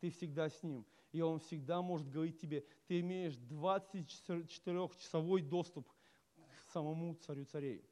Ты 0.00 0.10
всегда 0.10 0.50
с 0.50 0.64
Ним. 0.64 0.84
И 1.12 1.20
Он 1.20 1.38
всегда 1.38 1.80
может 1.80 2.10
говорить 2.10 2.40
тебе, 2.40 2.66
ты 2.88 2.98
имеешь 2.98 3.34
24-часовой 3.34 5.42
доступ 5.42 5.88
к 6.34 6.70
самому 6.72 7.14
Царю 7.14 7.44
Царей. 7.44 7.88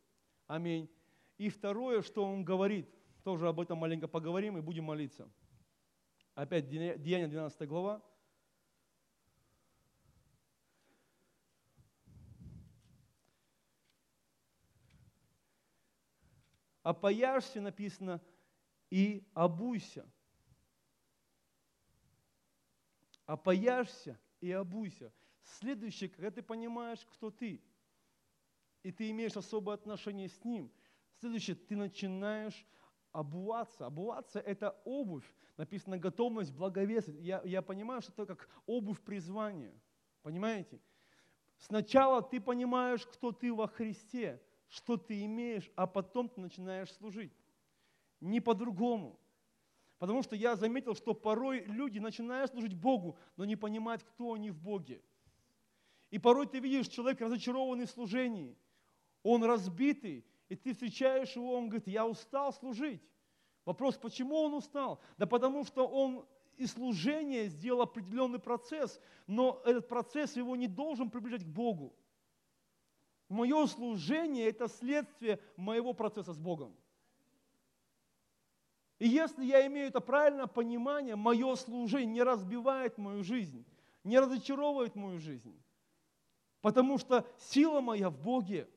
Аминь. 0.48 0.90
И 1.38 1.50
второе, 1.50 2.02
что 2.02 2.24
Он 2.24 2.44
говорит, 2.44 2.92
тоже 3.22 3.46
об 3.46 3.60
этом 3.60 3.78
маленько 3.78 4.08
поговорим 4.08 4.58
и 4.58 4.60
будем 4.60 4.86
молиться. 4.86 5.30
Опять 6.34 6.68
Деяние 6.68 7.28
12 7.28 7.68
глава, 7.68 8.02
опояшься, 16.84 17.60
написано, 17.60 18.20
и 18.90 19.26
обуйся. 19.34 20.08
Опояшься 23.26 24.20
и 24.40 24.52
обуйся. 24.52 25.12
Следующее, 25.42 26.10
когда 26.10 26.30
ты 26.30 26.42
понимаешь, 26.42 27.04
кто 27.10 27.30
ты, 27.30 27.60
и 28.82 28.92
ты 28.92 29.10
имеешь 29.10 29.36
особое 29.36 29.74
отношение 29.74 30.28
с 30.28 30.44
ним, 30.44 30.70
следующее, 31.20 31.56
ты 31.56 31.74
начинаешь 31.74 32.66
обуваться. 33.12 33.86
Обуваться– 33.86 34.38
это 34.40 34.78
обувь. 34.84 35.24
Написано 35.56 35.98
готовность 35.98 36.52
благовесить. 36.52 37.16
Я, 37.18 37.40
я 37.44 37.62
понимаю, 37.62 38.02
что 38.02 38.12
это 38.12 38.36
как 38.36 38.48
обувь 38.66 39.00
призвания. 39.00 39.74
Понимаете? 40.22 40.80
Сначала 41.56 42.20
ты 42.20 42.40
понимаешь, 42.40 43.06
кто 43.06 43.32
ты 43.32 43.54
во 43.54 43.68
Христе– 43.68 44.42
что 44.74 44.96
ты 44.96 45.24
имеешь, 45.24 45.70
а 45.76 45.86
потом 45.86 46.28
ты 46.28 46.40
начинаешь 46.40 46.92
служить. 46.92 47.32
Не 48.20 48.40
по-другому. 48.40 49.18
Потому 49.98 50.22
что 50.22 50.34
я 50.34 50.56
заметил, 50.56 50.96
что 50.96 51.14
порой 51.14 51.64
люди 51.64 52.00
начинают 52.00 52.50
служить 52.50 52.74
Богу, 52.74 53.16
но 53.36 53.44
не 53.44 53.54
понимают, 53.54 54.02
кто 54.02 54.32
они 54.32 54.50
в 54.50 54.58
Боге. 54.58 55.00
И 56.10 56.18
порой 56.18 56.46
ты 56.46 56.58
видишь 56.58 56.88
человека 56.88 57.24
разочарованный 57.24 57.86
в 57.86 57.90
служении, 57.90 58.56
он 59.22 59.44
разбитый, 59.44 60.24
и 60.48 60.56
ты 60.56 60.72
встречаешь 60.72 61.36
его, 61.36 61.54
он 61.54 61.68
говорит, 61.68 61.86
я 61.86 62.06
устал 62.06 62.52
служить. 62.52 63.00
Вопрос, 63.64 63.96
почему 63.96 64.36
он 64.36 64.54
устал? 64.54 65.00
Да 65.16 65.26
потому 65.26 65.64
что 65.64 65.86
он 65.86 66.26
и 66.56 66.66
служение 66.66 67.48
сделал 67.48 67.82
определенный 67.82 68.38
процесс, 68.38 69.00
но 69.26 69.62
этот 69.64 69.88
процесс 69.88 70.36
его 70.36 70.56
не 70.56 70.66
должен 70.66 71.10
приближать 71.10 71.44
к 71.44 71.48
Богу. 71.48 71.94
Мое 73.28 73.66
служение– 73.66 74.48
это 74.48 74.68
следствие 74.68 75.40
моего 75.56 75.92
процесса 75.92 76.32
с 76.32 76.38
Богом. 76.38 76.74
И 78.98 79.08
если 79.08 79.44
я 79.44 79.66
имею 79.66 79.88
это 79.88 80.00
правильное 80.00 80.46
понимание, 80.46 81.16
мое 81.16 81.54
служение 81.56 82.06
не 82.06 82.22
разбивает 82.22 82.96
мою 82.96 83.24
жизнь, 83.24 83.64
не 84.04 84.18
разочаровывает 84.18 84.94
мою 84.94 85.18
жизнь. 85.18 85.54
Потому 86.60 86.98
что 86.98 87.26
сила 87.38 87.80
моя 87.80 88.08
в 88.08 88.18
Боге. 88.22 88.68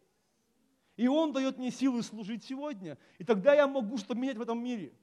И 0.95 1.07
Он 1.07 1.31
дает 1.31 1.57
мне 1.57 1.71
силы 1.71 2.01
служить 2.01 2.43
сегодня. 2.43 2.97
И 3.19 3.23
тогда 3.23 3.53
я 3.53 3.67
могу 3.67 3.97
что-то 3.97 4.15
менять 4.15 4.37
в 4.37 4.41
этом 4.41 4.61
мире. 4.61 4.93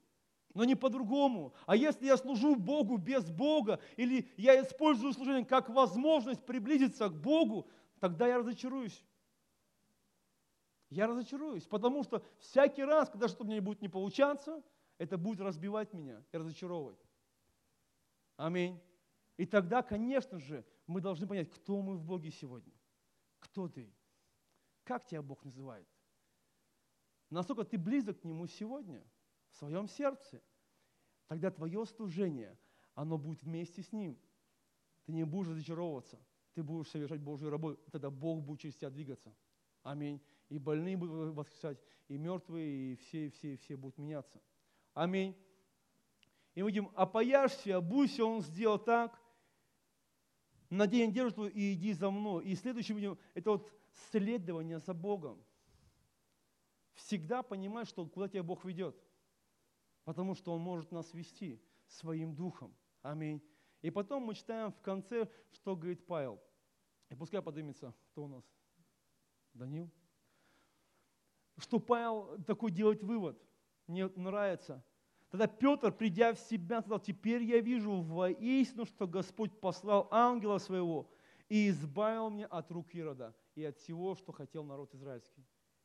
Но 0.53 0.65
не 0.65 0.75
по-другому. 0.75 1.55
А 1.67 1.77
если 1.77 2.07
я 2.07 2.17
служу 2.17 2.57
Богу 2.57 2.97
без 2.97 3.31
Бога, 3.31 3.81
или 3.97 4.29
я 4.37 4.61
использую 4.61 5.13
служение 5.13 5.45
как 5.45 5.71
возможность 5.71 6.45
приблизиться 6.45 7.09
к 7.09 7.15
Богу, 7.15 7.67
тогда 8.01 8.27
я 8.27 8.39
разочаруюсь. 8.39 9.03
Я 10.95 11.09
разочаруюсь, 11.09 11.67
потому 11.67 12.05
что 12.05 12.25
всякий 12.39 12.85
раз, 12.85 13.11
когда 13.11 13.27
что-то 13.27 13.43
мне 13.43 13.61
будет 13.61 13.83
не 13.83 13.89
получаться, 13.89 14.63
это 14.97 15.19
будет 15.19 15.41
разбивать 15.41 15.93
меня 15.93 16.23
и 16.31 16.37
разочаровывать. 16.37 17.05
Аминь. 18.37 18.81
И 19.37 19.45
тогда, 19.45 19.83
конечно 19.83 20.39
же, 20.39 20.65
мы 20.87 21.01
должны 21.01 21.27
понять, 21.27 21.51
кто 21.51 21.83
мы 21.83 21.97
в 21.97 22.05
Боге 22.05 22.31
сегодня. 22.31 22.73
Кто 23.41 23.67
ты? 23.69 23.93
Как 24.85 25.05
тебя 25.05 25.21
Бог 25.21 25.45
называет? 25.45 25.89
Насколько 27.29 27.65
ты 27.65 27.77
близок 27.77 28.21
к 28.21 28.25
Нему 28.25 28.47
сегодня, 28.47 29.05
в 29.51 29.57
своем 29.57 29.89
сердце, 29.89 30.41
тогда 31.27 31.51
твое 31.51 31.85
служение, 31.87 32.57
оно 32.95 33.19
будет 33.19 33.43
вместе 33.43 33.83
с 33.83 33.91
Ним. 33.91 34.17
Ты 35.07 35.13
не 35.13 35.25
будешь 35.25 35.49
разочаровываться, 35.49 36.25
ты 36.53 36.63
будешь 36.63 36.89
совершать 36.89 37.21
Божью 37.21 37.51
работу, 37.51 37.83
тогда 37.91 38.11
Бог 38.11 38.43
будет 38.43 38.61
через 38.61 38.77
тебя 38.77 38.91
двигаться. 38.91 39.35
Аминь. 39.83 40.23
И 40.55 40.59
больные 40.59 40.97
будут 40.97 41.35
восклицать, 41.35 41.81
и 42.07 42.17
мертвые, 42.17 42.93
и 42.93 42.95
все, 42.95 43.29
все, 43.31 43.57
все 43.57 43.77
будут 43.77 43.99
меняться. 43.99 44.41
Аминь. 44.93 45.37
И 46.55 46.63
мы 46.63 46.69
видим, 46.69 46.93
опояшься, 46.95 47.77
обуйся, 47.77 48.25
он 48.25 48.41
сделал 48.41 48.79
так, 48.79 49.21
надень 50.71 51.11
одежду 51.11 51.49
и 51.49 51.73
иди 51.75 51.93
за 51.93 52.09
мной. 52.09 52.45
И 52.45 52.55
следующее 52.55 52.95
видим, 52.95 53.19
это 53.35 53.51
вот 53.51 53.69
следование 54.11 54.79
за 54.79 54.95
Богом. 54.95 55.45
Всегда 56.93 57.43
понимать, 57.43 57.89
что 57.89 58.07
куда 58.07 58.29
тебя 58.29 58.45
Бог 58.45 58.65
ведет. 58.65 58.97
Потому 60.05 60.37
что 60.37 60.53
Он 60.53 60.61
может 60.61 60.93
нас 60.93 61.13
вести 61.15 61.61
своим 61.89 62.33
духом. 62.33 62.73
Аминь. 63.03 63.43
И 63.83 63.91
потом 63.91 64.23
мы 64.23 64.37
читаем 64.37 64.71
в 64.71 64.81
конце, 64.83 65.29
что 65.51 65.75
говорит 65.75 66.07
Павел. 66.07 66.41
И 67.11 67.17
пускай 67.17 67.43
поднимется, 67.43 67.93
кто 68.13 68.27
у 68.27 68.29
нас? 68.29 68.45
Данил? 69.53 69.91
Что 71.59 71.79
Павел 71.79 72.39
такой 72.47 72.71
делает 72.71 73.03
вывод– 73.03 73.41
мне 73.87 74.09
нравится. 74.17 74.83
Тогда 75.31 75.47
Петр, 75.47 75.93
придя 75.93 76.33
в 76.33 76.39
себя, 76.39 76.81
сказал, 76.81 77.01
теперь 77.01 77.43
я 77.43 77.61
вижу 77.61 78.03
воистину, 78.03 78.87
что 78.87 79.07
Господь 79.07 79.53
послал 79.61 80.09
ангела 80.11 80.59
своего 80.59 81.11
и 81.49 81.69
избавил 81.69 82.31
меня 82.31 82.47
от 82.47 82.71
рук 82.71 82.95
Ирода 82.95 83.35
и 83.55 83.65
от 83.65 83.77
всего, 83.79 84.15
что 84.15 84.33
хотел 84.33 84.65
народ 84.65 84.95
израильский, 84.95 85.45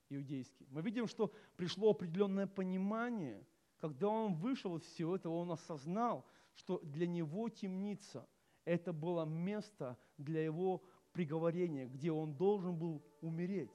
иудейский. 0.10 0.68
Мы 0.70 0.82
видим, 0.82 1.08
что 1.08 1.34
пришло 1.58 1.92
определенное 1.92 2.48
понимание, 2.48 3.46
когда 3.78 4.08
он 4.08 4.36
вышел 4.36 4.78
из 4.78 4.84
всего 4.84 5.16
этого, 5.16 5.34
он 5.34 5.52
осознал, 5.52 6.26
что 6.54 6.80
для 6.80 7.08
него 7.08 7.50
темница– 7.50 8.28
это 8.66 8.94
было 8.94 9.26
место 9.26 9.98
для 10.18 10.44
его 10.44 10.84
приговорения, 11.12 11.88
где 11.88 12.12
он 12.12 12.36
должен 12.36 12.78
был 12.78 13.04
умереть. 13.22 13.72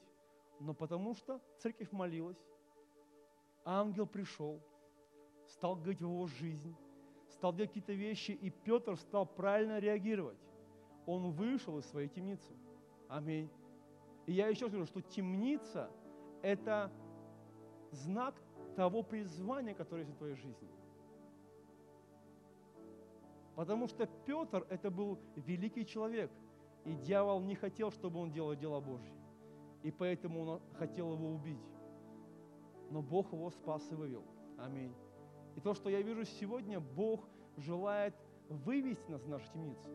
Но 0.60 0.74
потому 0.74 1.14
что 1.14 1.40
церковь 1.58 1.90
молилась, 1.92 2.38
ангел 3.64 4.06
пришел, 4.06 4.62
стал 5.46 5.76
говорить 5.76 5.98
в 5.98 6.04
его 6.04 6.26
жизнь, 6.26 6.74
стал 7.28 7.52
делать 7.52 7.70
какие-то 7.70 7.92
вещи, 7.92 8.32
и 8.32 8.50
Петр 8.50 8.96
стал 8.96 9.26
правильно 9.26 9.78
реагировать. 9.78 10.38
Он 11.06 11.32
вышел 11.32 11.78
из 11.78 11.86
своей 11.86 12.08
темницы. 12.08 12.54
Аминь. 13.08 13.50
И 14.26 14.32
я 14.32 14.48
еще 14.48 14.68
скажу, 14.68 14.86
что 14.86 15.02
темница– 15.02 15.90
это 16.42 16.90
знак 17.90 18.34
того 18.76 19.02
призвания, 19.02 19.74
которое 19.74 20.02
есть 20.02 20.14
в 20.14 20.18
твоей 20.18 20.34
жизни. 20.34 20.68
Потому 23.54 23.86
что 23.86 24.06
Петр– 24.06 24.66
это 24.70 24.90
был 24.90 25.18
великий 25.36 25.86
человек, 25.86 26.30
и 26.84 26.94
дьявол 26.94 27.40
не 27.40 27.54
хотел, 27.54 27.90
чтобы 27.90 28.20
он 28.20 28.32
делал 28.32 28.54
дела 28.56 28.80
Божьи. 28.80 29.23
И 29.84 29.92
поэтому 29.92 30.40
он 30.40 30.60
хотел 30.76 31.12
его 31.12 31.28
убить 31.28 31.74
но 32.94 33.02
Бог 33.02 33.32
его 33.32 33.50
спас 33.50 33.82
и 33.90 33.94
вывел. 33.96 34.24
Аминь. 34.56 34.94
И 35.56 35.60
то, 35.60 35.74
что 35.74 35.88
я 35.90 36.00
вижу 36.00 36.24
сегодня, 36.24 36.78
Бог 36.78 37.28
желает 37.56 38.14
вывести 38.48 39.10
нас 39.10 39.20
из 39.22 39.26
нашей 39.26 39.48
темницы. 39.52 39.90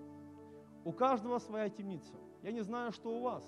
У 0.83 0.91
каждого 0.91 1.39
своя 1.39 1.69
темница. 1.69 2.13
Я 2.43 2.51
не 2.51 2.61
знаю, 2.61 2.91
что 2.91 3.17
у 3.17 3.21
вас. 3.21 3.43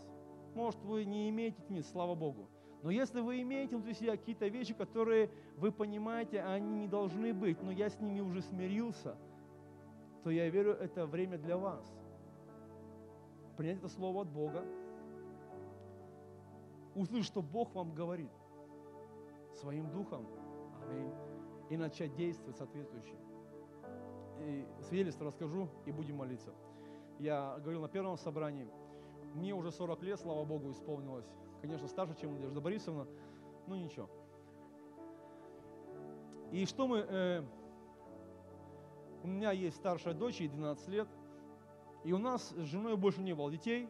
Может, 0.56 0.82
вы 0.84 1.04
не 1.04 1.30
имеете 1.30 1.62
темниц, 1.64 1.88
слава 1.90 2.16
Богу. 2.16 2.48
Но 2.82 2.92
если 2.92 3.20
вы 3.20 3.42
имеете 3.42 3.76
внутри 3.76 3.94
себя 3.94 4.18
какие-то 4.18 4.48
вещи, 4.48 4.74
которые 4.74 5.30
вы 5.58 5.72
понимаете, 5.72 6.42
они 6.42 6.72
не 6.72 6.88
должны 6.88 7.34
быть, 7.34 7.62
но 7.62 7.72
я 7.72 7.90
с 7.90 8.00
ними 8.00 8.22
уже 8.22 8.42
смирился, 8.42 9.18
то 10.24 10.30
я 10.30 10.50
верю, 10.50 10.74
это 10.74 11.06
время 11.06 11.38
для 11.38 11.58
вас. 11.58 11.86
Принять 13.58 13.80
это 13.80 13.90
слово 13.90 14.22
от 14.22 14.30
Бога, 14.30 14.64
услышать, 16.96 17.28
что 17.28 17.42
Бог 17.42 17.74
вам 17.74 17.94
говорит 17.94 18.32
своим 19.60 19.90
духом. 19.92 20.28
Аминь. 20.90 21.14
И 21.70 21.78
начать 21.78 22.16
действовать 22.16 22.58
соответствующе. 22.58 23.16
И 24.40 24.66
свидетельство 24.82 25.26
расскажу 25.26 25.70
и 25.86 25.92
будем 25.92 26.18
молиться. 26.18 26.54
Я 27.20 27.58
говорил 27.60 27.82
на 27.82 27.88
первом 27.88 28.18
собрании, 28.18 28.68
мне 29.36 29.54
уже 29.54 29.72
40 29.72 30.02
лет, 30.04 30.20
слава 30.20 30.44
Богу, 30.44 30.72
исполнилось. 30.72 31.28
Конечно, 31.62 31.88
старше, 31.88 32.16
чем 32.20 32.34
Надежда 32.34 32.60
Борисовна, 32.60 33.08
но 33.68 33.76
ничего. 33.76 34.10
И 36.52 36.66
что 36.66 36.88
мы... 36.88 37.06
Э, 37.08 37.44
у 39.24 39.28
меня 39.28 39.52
есть 39.52 39.78
старшая 39.78 40.16
дочь, 40.16 40.40
ей 40.40 40.50
12 40.50 40.88
лет, 40.88 41.08
и 42.04 42.12
у 42.12 42.18
нас 42.18 42.50
с 42.50 42.64
женой 42.64 42.98
больше 42.98 43.22
не 43.22 43.34
было 43.34 43.52
детей, 43.52 43.88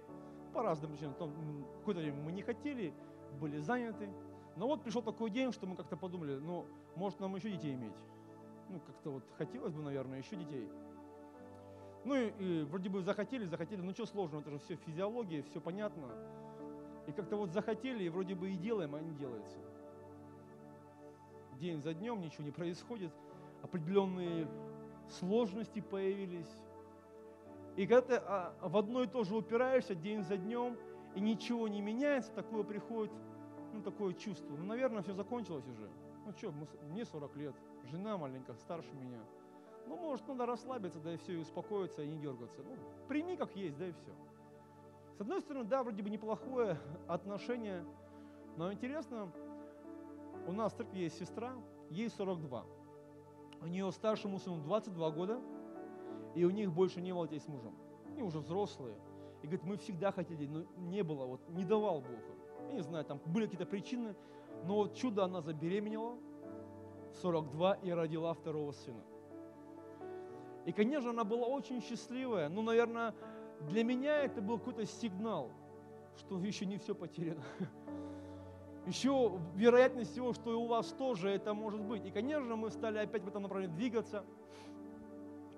по 0.51 0.63
разным 0.63 0.91
причинам. 0.91 1.13
Какое-то 1.15 2.01
время 2.01 2.21
мы 2.21 2.31
не 2.31 2.41
хотели, 2.41 2.93
были 3.39 3.59
заняты, 3.59 4.09
но 4.55 4.67
вот 4.67 4.83
пришел 4.83 5.01
такой 5.01 5.29
день, 5.29 5.51
что 5.51 5.65
мы 5.65 5.75
как-то 5.75 5.95
подумали, 5.97 6.37
ну, 6.37 6.65
может 6.95 7.19
нам 7.19 7.35
еще 7.35 7.49
детей 7.49 7.73
иметь. 7.73 7.95
Ну, 8.69 8.79
как-то 8.79 9.11
вот 9.11 9.23
хотелось 9.37 9.73
бы, 9.73 9.81
наверное, 9.81 10.19
еще 10.19 10.35
детей. 10.35 10.69
Ну 12.03 12.15
и, 12.15 12.31
и 12.39 12.63
вроде 12.63 12.89
бы 12.89 13.01
захотели, 13.01 13.45
захотели, 13.45 13.81
ну 13.81 13.91
что 13.93 14.05
сложного, 14.05 14.41
это 14.41 14.51
же 14.51 14.59
все 14.59 14.75
физиология, 14.75 15.43
все 15.43 15.61
понятно. 15.61 16.07
И 17.07 17.11
как-то 17.11 17.35
вот 17.35 17.51
захотели, 17.51 18.03
и 18.03 18.09
вроде 18.09 18.35
бы 18.35 18.51
и 18.51 18.57
делаем, 18.57 18.95
а 18.95 19.01
не 19.01 19.13
делается. 19.13 19.57
День 21.59 21.81
за 21.81 21.93
днем 21.93 22.21
ничего 22.21 22.43
не 22.43 22.51
происходит, 22.51 23.11
определенные 23.61 24.47
сложности 25.09 25.79
появились. 25.79 26.49
И 27.77 27.87
когда 27.87 28.01
ты 28.01 28.15
а, 28.15 28.53
в 28.61 28.75
одно 28.77 29.03
и 29.03 29.07
то 29.07 29.23
же 29.23 29.35
упираешься 29.35 29.95
день 29.95 30.23
за 30.23 30.37
днем, 30.37 30.77
и 31.15 31.19
ничего 31.19 31.67
не 31.67 31.81
меняется, 31.81 32.31
такое 32.33 32.63
приходит 32.63 33.11
ну, 33.73 33.81
такое 33.81 34.13
чувство. 34.13 34.55
Ну, 34.55 34.65
наверное, 34.65 35.01
все 35.01 35.13
закончилось 35.13 35.65
уже. 35.67 35.89
Ну, 36.25 36.31
что, 36.33 36.53
мне 36.89 37.05
40 37.05 37.35
лет, 37.37 37.55
жена 37.85 38.17
маленькая, 38.17 38.55
старше 38.57 38.93
меня. 38.93 39.19
Ну, 39.87 39.97
может, 39.97 40.27
надо 40.27 40.45
расслабиться, 40.45 40.99
да 40.99 41.13
и 41.13 41.17
все, 41.17 41.33
и 41.33 41.37
успокоиться, 41.37 42.01
и 42.01 42.07
не 42.07 42.17
дергаться. 42.17 42.61
Ну, 42.63 42.75
прими 43.07 43.35
как 43.35 43.55
есть, 43.55 43.77
да 43.77 43.87
и 43.87 43.91
все. 43.91 44.11
С 45.17 45.21
одной 45.21 45.41
стороны, 45.41 45.65
да, 45.65 45.83
вроде 45.83 46.03
бы 46.03 46.09
неплохое 46.09 46.77
отношение, 47.07 47.85
но 48.57 48.71
интересно, 48.71 49.31
у 50.47 50.51
нас 50.51 50.73
в 50.73 50.77
церкви 50.77 50.99
есть 50.99 51.17
сестра, 51.17 51.53
ей 51.89 52.09
42. 52.09 52.65
У 53.61 53.67
нее 53.67 53.91
старшему 53.91 54.39
сыну 54.39 54.61
22 54.61 55.11
года, 55.11 55.41
и 56.35 56.43
у 56.45 56.49
них 56.49 56.71
больше 56.71 57.01
не 57.01 57.13
было 57.13 57.27
детей 57.27 57.39
с 57.39 57.47
мужем. 57.47 57.73
Они 58.05 58.21
уже 58.21 58.39
взрослые. 58.39 58.95
И 59.41 59.47
говорит, 59.47 59.63
мы 59.63 59.77
всегда 59.77 60.11
хотели, 60.11 60.45
но 60.45 60.63
не 60.77 61.03
было, 61.03 61.25
вот 61.25 61.41
не 61.49 61.65
давал 61.65 62.01
Бог 62.01 62.19
я 62.71 62.77
не 62.77 62.81
знаю, 62.81 63.05
там 63.05 63.19
были 63.25 63.45
какие-то 63.45 63.65
причины, 63.65 64.15
но 64.65 64.75
вот 64.75 64.95
чудо 64.95 65.25
она 65.25 65.41
забеременела 65.41 66.17
в 67.11 67.15
42 67.21 67.73
и 67.83 67.91
родила 67.91 68.33
второго 68.33 68.71
сына. 68.71 69.03
И, 70.65 70.71
конечно, 70.71 71.09
она 71.09 71.23
была 71.23 71.47
очень 71.47 71.81
счастливая. 71.81 72.47
Ну, 72.49 72.61
наверное, 72.61 73.13
для 73.61 73.83
меня 73.83 74.23
это 74.23 74.41
был 74.41 74.57
какой-то 74.59 74.85
сигнал, 74.85 75.51
что 76.17 76.39
еще 76.39 76.65
не 76.65 76.77
все 76.77 76.95
потеряно. 76.95 77.43
Еще 78.87 79.39
вероятность 79.55 80.11
всего, 80.11 80.33
что 80.33 80.51
и 80.51 80.55
у 80.55 80.65
вас 80.65 80.87
тоже 80.93 81.29
это 81.29 81.53
может 81.53 81.81
быть. 81.81 82.03
И, 82.03 82.09
конечно, 82.09 82.55
мы 82.55 82.71
стали 82.71 82.97
опять 82.97 83.21
в 83.21 83.27
этом 83.27 83.43
направлении 83.43 83.75
двигаться. 83.75 84.25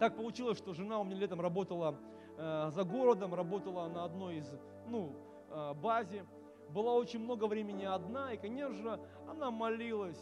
Так 0.03 0.17
получилось, 0.17 0.57
что 0.57 0.73
жена 0.73 0.99
у 0.99 1.05
меня 1.05 1.15
летом 1.15 1.39
работала 1.39 1.97
э, 2.37 2.71
за 2.71 2.83
городом, 2.83 3.33
работала 3.33 3.87
на 3.87 4.03
одной 4.03 4.39
из, 4.39 4.53
ну, 4.85 5.15
э, 5.49 5.73
базе 5.75 6.25
была 6.67 6.93
очень 6.95 7.19
много 7.19 7.45
времени 7.45 7.85
одна, 7.85 8.33
и, 8.33 8.37
конечно, 8.37 8.99
она 9.29 9.49
молилась. 9.49 10.21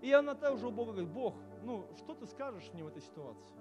И 0.00 0.10
она 0.12 0.34
также 0.34 0.68
у 0.68 0.70
Бога 0.70 0.92
говорит, 0.92 1.10
Бог, 1.10 1.34
ну, 1.62 1.86
что 1.98 2.14
ты 2.14 2.24
скажешь 2.24 2.70
мне 2.72 2.84
в 2.84 2.86
этой 2.86 3.02
ситуации? 3.02 3.60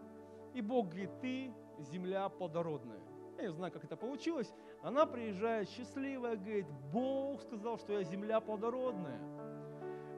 И 0.53 0.61
Бог 0.61 0.87
говорит, 0.87 1.09
ты 1.19 1.53
земля 1.79 2.29
плодородная. 2.29 3.01
Я 3.37 3.47
не 3.47 3.51
знаю, 3.51 3.73
как 3.73 3.83
это 3.83 3.97
получилось. 3.97 4.53
Она 4.83 5.05
приезжает 5.05 5.67
счастливая, 5.67 6.37
говорит, 6.37 6.67
Бог 6.93 7.41
сказал, 7.41 7.77
что 7.77 7.91
я 7.91 8.03
земля 8.03 8.39
плодородная. 8.39 9.19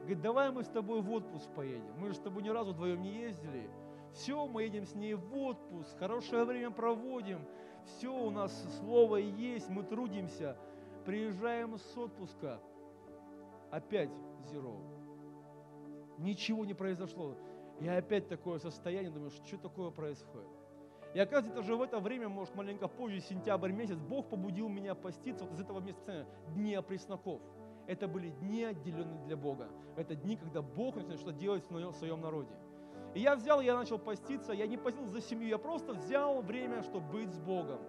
Говорит, 0.02 0.20
давай 0.20 0.52
мы 0.52 0.62
с 0.62 0.68
тобой 0.68 1.00
в 1.00 1.10
отпуск 1.10 1.50
поедем. 1.56 1.92
Мы 1.98 2.10
же 2.10 2.14
с 2.14 2.20
тобой 2.20 2.44
ни 2.44 2.50
разу 2.50 2.70
вдвоем 2.70 3.02
не 3.02 3.14
ездили. 3.14 3.68
Все, 4.18 4.48
мы 4.48 4.64
едем 4.64 4.84
с 4.84 4.96
ней 4.96 5.14
в 5.14 5.36
отпуск, 5.36 5.96
хорошее 5.96 6.44
время 6.44 6.72
проводим. 6.72 7.38
Все, 7.84 8.12
у 8.12 8.30
нас 8.30 8.52
слово 8.80 9.16
есть, 9.16 9.68
мы 9.68 9.84
трудимся. 9.84 10.56
Приезжаем 11.06 11.78
с 11.78 11.96
отпуска. 11.96 12.60
Опять 13.70 14.10
зеро. 14.50 14.76
Ничего 16.18 16.64
не 16.64 16.74
произошло. 16.74 17.36
И 17.78 17.86
опять 17.86 18.28
такое 18.28 18.58
состояние, 18.58 19.12
думаю, 19.12 19.30
что 19.30 19.56
такое 19.56 19.90
происходит. 19.90 20.48
И 21.14 21.20
оказывается, 21.20 21.62
же 21.62 21.76
в 21.76 21.82
это 21.82 22.00
время, 22.00 22.28
может, 22.28 22.56
маленько 22.56 22.88
позже, 22.88 23.20
сентябрь 23.20 23.70
месяц, 23.70 23.98
Бог 23.98 24.28
побудил 24.28 24.68
меня 24.68 24.96
поститься 24.96 25.44
вот 25.44 25.54
из 25.54 25.60
этого 25.60 25.78
места 25.78 26.26
дни 26.54 26.74
опресноков. 26.74 27.40
Это 27.86 28.08
были 28.08 28.30
дни, 28.30 28.64
отделенные 28.64 29.24
для 29.26 29.36
Бога. 29.36 29.68
Это 29.96 30.16
дни, 30.16 30.36
когда 30.36 30.60
Бог 30.60 30.96
начинает 30.96 31.20
что-то 31.20 31.38
делать 31.38 31.62
в 31.70 31.92
своем 31.92 32.20
народе. 32.20 32.52
И 33.14 33.20
я 33.20 33.36
взял, 33.36 33.60
я 33.60 33.76
начал 33.76 33.98
поститься, 33.98 34.52
я 34.52 34.66
не 34.66 34.76
постил 34.76 35.06
за 35.06 35.20
семью, 35.20 35.48
я 35.48 35.58
просто 35.58 35.92
взял 35.92 36.42
время, 36.42 36.82
чтобы 36.82 37.10
быть 37.10 37.32
с 37.32 37.38
Богом. 37.38 37.80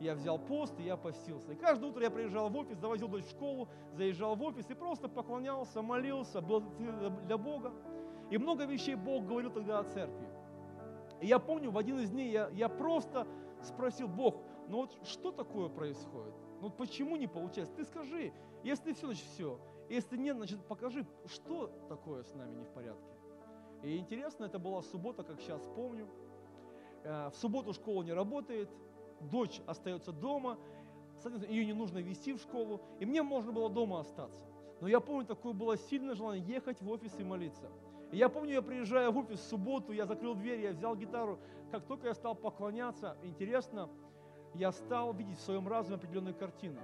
Я 0.00 0.14
взял 0.14 0.38
пост, 0.38 0.74
и 0.80 0.82
я 0.82 0.96
постился. 0.96 1.52
И 1.52 1.56
каждое 1.56 1.90
утро 1.90 2.02
я 2.02 2.10
приезжал 2.10 2.48
в 2.50 2.56
офис, 2.56 2.76
завозил 2.78 3.08
дочь 3.08 3.24
в 3.24 3.30
школу, 3.30 3.68
заезжал 3.92 4.34
в 4.34 4.42
офис 4.42 4.68
и 4.68 4.74
просто 4.74 5.08
поклонялся, 5.08 5.82
молился, 5.82 6.40
был 6.40 6.62
для 7.26 7.38
Бога. 7.38 7.72
И 8.30 8.38
много 8.38 8.64
вещей 8.64 8.96
Бог 8.96 9.26
говорил 9.26 9.50
тогда 9.50 9.78
о 9.78 9.84
церкви. 9.84 10.28
И 11.20 11.26
я 11.26 11.38
помню, 11.38 11.70
в 11.70 11.78
один 11.78 12.00
из 12.00 12.10
дней 12.10 12.30
я, 12.30 12.48
я 12.50 12.68
просто 12.68 13.26
спросил, 13.62 14.08
Бог, 14.08 14.42
ну 14.68 14.78
вот 14.78 14.98
что 15.04 15.30
такое 15.30 15.68
происходит? 15.68 16.34
Ну 16.60 16.68
вот 16.68 16.76
почему 16.76 17.16
не 17.16 17.26
получается? 17.26 17.74
Ты 17.74 17.84
скажи, 17.84 18.32
если 18.62 18.92
все, 18.92 19.06
значит 19.06 19.26
все. 19.26 19.60
Если 19.88 20.16
нет, 20.16 20.36
значит 20.36 20.66
покажи, 20.66 21.06
что 21.26 21.68
такое 21.88 22.24
с 22.24 22.34
нами 22.34 22.56
не 22.56 22.64
в 22.64 22.70
порядке. 22.70 23.13
И 23.84 23.98
интересно, 23.98 24.46
это 24.46 24.58
была 24.58 24.82
суббота, 24.82 25.22
как 25.22 25.40
сейчас 25.40 25.62
помню. 25.76 26.08
Э, 27.04 27.28
в 27.28 27.36
субботу 27.36 27.74
школа 27.74 28.02
не 28.02 28.12
работает, 28.12 28.70
дочь 29.20 29.60
остается 29.66 30.10
дома, 30.10 30.58
соответственно, 31.18 31.54
ее 31.54 31.66
не 31.66 31.74
нужно 31.74 31.98
вести 31.98 32.32
в 32.32 32.38
школу, 32.38 32.80
и 32.98 33.04
мне 33.04 33.22
можно 33.22 33.52
было 33.52 33.68
дома 33.68 34.00
остаться. 34.00 34.46
Но 34.80 34.88
я 34.88 35.00
помню, 35.00 35.26
такое 35.26 35.52
было 35.52 35.76
сильное 35.76 36.14
желание 36.14 36.44
ехать 36.44 36.80
в 36.80 36.90
офис 36.90 37.14
и 37.18 37.24
молиться. 37.24 37.70
И 38.10 38.16
я 38.16 38.28
помню, 38.30 38.54
я 38.54 38.62
приезжаю 38.62 39.12
в 39.12 39.18
офис 39.18 39.40
в 39.40 39.48
субботу, 39.48 39.92
я 39.92 40.06
закрыл 40.06 40.34
дверь, 40.34 40.60
я 40.60 40.72
взял 40.72 40.96
гитару. 40.96 41.38
Как 41.70 41.84
только 41.84 42.08
я 42.08 42.14
стал 42.14 42.34
поклоняться, 42.34 43.18
интересно, 43.22 43.90
я 44.54 44.72
стал 44.72 45.12
видеть 45.12 45.38
в 45.38 45.42
своем 45.42 45.68
разуме 45.68 45.96
определенные 45.96 46.34
картины. 46.34 46.80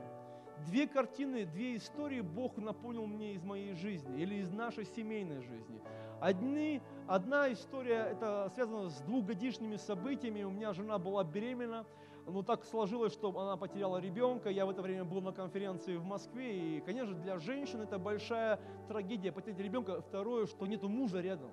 Две 0.66 0.86
картины, 0.86 1.46
две 1.46 1.76
истории 1.76 2.20
Бог 2.20 2.58
напомнил 2.58 3.06
мне 3.06 3.34
из 3.34 3.42
моей 3.42 3.72
жизни 3.72 4.20
или 4.20 4.36
из 4.36 4.50
нашей 4.50 4.84
семейной 4.84 5.40
жизни. 5.40 5.80
Одни, 6.20 6.82
одна 7.08 7.50
история, 7.50 8.08
это 8.12 8.50
связано 8.54 8.90
с 8.90 9.00
двухгодичными 9.00 9.76
событиями. 9.76 10.42
У 10.42 10.50
меня 10.50 10.74
жена 10.74 10.98
была 10.98 11.24
беременна, 11.24 11.86
ну 12.26 12.42
так 12.42 12.64
сложилось, 12.64 13.12
что 13.14 13.36
она 13.38 13.56
потеряла 13.56 13.98
ребенка. 13.98 14.50
Я 14.50 14.66
в 14.66 14.70
это 14.70 14.82
время 14.82 15.04
был 15.04 15.22
на 15.22 15.32
конференции 15.32 15.96
в 15.96 16.04
Москве. 16.04 16.76
И, 16.76 16.80
конечно, 16.82 17.14
для 17.14 17.38
женщин 17.38 17.80
это 17.80 17.98
большая 17.98 18.60
трагедия 18.86 19.32
потерять 19.32 19.60
ребенка. 19.60 20.02
Второе, 20.02 20.46
что 20.46 20.66
нету 20.66 20.88
мужа 20.88 21.20
рядом. 21.20 21.50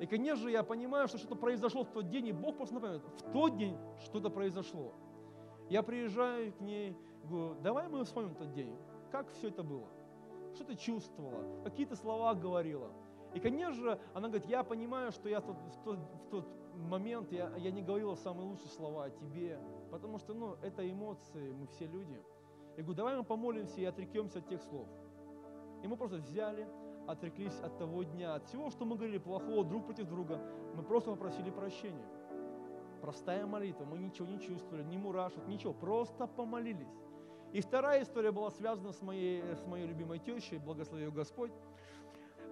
И, 0.00 0.06
конечно, 0.06 0.48
я 0.48 0.62
понимаю, 0.62 1.08
что 1.08 1.18
что-то 1.18 1.34
произошло 1.34 1.82
в 1.82 1.90
тот 1.90 2.08
день, 2.08 2.28
и 2.28 2.32
Бог 2.32 2.56
просто 2.56 2.74
напоминает, 2.74 3.02
в 3.02 3.32
тот 3.32 3.56
день 3.56 3.76
что-то 4.04 4.30
произошло. 4.30 4.92
Я 5.68 5.82
приезжаю 5.82 6.52
к 6.52 6.60
ней, 6.60 6.96
говорю, 7.24 7.56
давай 7.62 7.88
мы 7.88 8.04
вспомним 8.04 8.34
тот 8.34 8.52
день, 8.52 8.76
как 9.10 9.28
все 9.32 9.48
это 9.48 9.62
было, 9.64 9.88
что 10.54 10.64
ты 10.64 10.76
чувствовала, 10.76 11.64
какие-то 11.64 11.96
слова 11.96 12.34
говорила. 12.34 12.92
И, 13.38 13.40
конечно 13.40 13.72
же, 13.72 14.00
она 14.14 14.26
говорит, 14.26 14.48
я 14.48 14.64
понимаю, 14.64 15.12
что 15.12 15.28
я 15.28 15.40
в 15.40 15.46
тот, 15.46 15.56
в 15.56 15.84
тот, 15.84 15.98
в 15.98 16.28
тот 16.28 16.48
момент, 16.74 17.30
я, 17.30 17.54
я 17.56 17.70
не 17.70 17.82
говорила 17.82 18.16
самые 18.16 18.48
лучшие 18.48 18.66
слова 18.66 19.04
о 19.04 19.10
тебе, 19.10 19.60
потому 19.92 20.18
что, 20.18 20.34
ну, 20.34 20.56
это 20.60 20.90
эмоции, 20.90 21.52
мы 21.52 21.68
все 21.68 21.86
люди. 21.86 22.20
Я 22.76 22.82
говорю, 22.82 22.96
давай 22.96 23.16
мы 23.16 23.22
помолимся 23.22 23.80
и 23.80 23.84
отрекемся 23.84 24.40
от 24.40 24.48
тех 24.48 24.60
слов. 24.60 24.88
И 25.84 25.86
мы 25.86 25.96
просто 25.96 26.16
взяли, 26.16 26.66
отреклись 27.06 27.56
от 27.60 27.78
того 27.78 28.02
дня, 28.02 28.34
от 28.34 28.44
всего, 28.46 28.70
что 28.70 28.84
мы 28.84 28.96
говорили 28.96 29.18
плохого 29.18 29.64
друг 29.64 29.86
против 29.86 30.08
друга. 30.08 30.40
Мы 30.74 30.82
просто 30.82 31.12
попросили 31.12 31.50
прощения. 31.50 32.08
Простая 33.00 33.46
молитва, 33.46 33.84
мы 33.84 33.98
ничего 33.98 34.26
не 34.26 34.40
чувствовали, 34.40 34.82
ни 34.82 34.96
мурашек, 34.96 35.46
ничего, 35.46 35.72
просто 35.74 36.26
помолились. 36.26 36.92
И 37.52 37.60
вторая 37.60 38.02
история 38.02 38.32
была 38.32 38.50
связана 38.50 38.92
с 38.92 39.00
моей, 39.00 39.42
с 39.54 39.64
моей 39.64 39.86
любимой 39.86 40.18
тещей, 40.18 40.58
благослови 40.58 41.04
ее 41.04 41.12
Господь. 41.12 41.52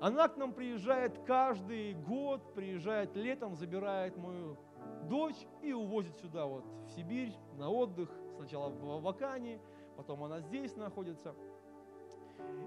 Она 0.01 0.28
к 0.28 0.36
нам 0.36 0.53
приезжает 0.53 1.18
каждый 1.26 1.94
год, 1.94 2.55
приезжает 2.55 3.16
летом, 3.16 3.57
забирает 3.57 4.16
мою 4.16 4.59
дочь 5.05 5.47
и 5.62 5.72
увозит 5.72 6.16
сюда, 6.18 6.47
вот 6.47 6.64
в 6.86 6.90
Сибирь, 6.90 7.32
на 7.57 7.70
отдых. 7.70 8.11
Сначала 8.36 8.68
в 8.68 9.03
Вакане, 9.03 9.61
потом 9.97 10.22
она 10.24 10.40
здесь 10.40 10.76
находится. 10.76 11.34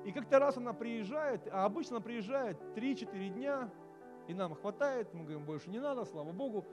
И 0.06 0.12
как-то 0.12 0.40
раз 0.40 0.58
она 0.58 0.74
приезжает, 0.74 1.48
а 1.52 1.66
обычно 1.66 2.02
приезжает 2.02 2.60
3-4 2.76 3.30
дня, 3.30 3.70
и 4.28 4.34
нам 4.34 4.56
хватает, 4.56 5.14
мы 5.14 5.22
говорим, 5.22 5.46
больше 5.46 5.70
не 5.70 5.80
надо, 5.80 6.06
слава 6.06 6.32
Богу. 6.32 6.66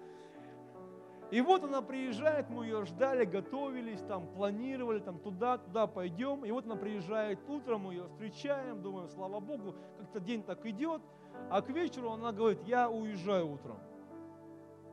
И 1.30 1.40
вот 1.40 1.64
она 1.64 1.82
приезжает, 1.82 2.48
мы 2.50 2.66
ее 2.66 2.84
ждали, 2.84 3.24
готовились, 3.24 4.00
там 4.02 4.28
планировали, 4.28 5.00
там 5.00 5.18
туда, 5.18 5.58
туда 5.58 5.86
пойдем. 5.86 6.44
И 6.44 6.50
вот 6.52 6.66
она 6.66 6.76
приезжает 6.76 7.40
утром, 7.48 7.82
мы 7.82 7.94
ее 7.94 8.06
встречаем, 8.06 8.80
думаю, 8.80 9.08
слава 9.08 9.40
Богу, 9.40 9.74
как-то 9.98 10.20
день 10.20 10.42
так 10.44 10.64
идет. 10.66 11.02
А 11.50 11.62
к 11.62 11.68
вечеру 11.70 12.10
она 12.12 12.32
говорит, 12.32 12.62
я 12.64 12.88
уезжаю 12.88 13.52
утром. 13.52 13.78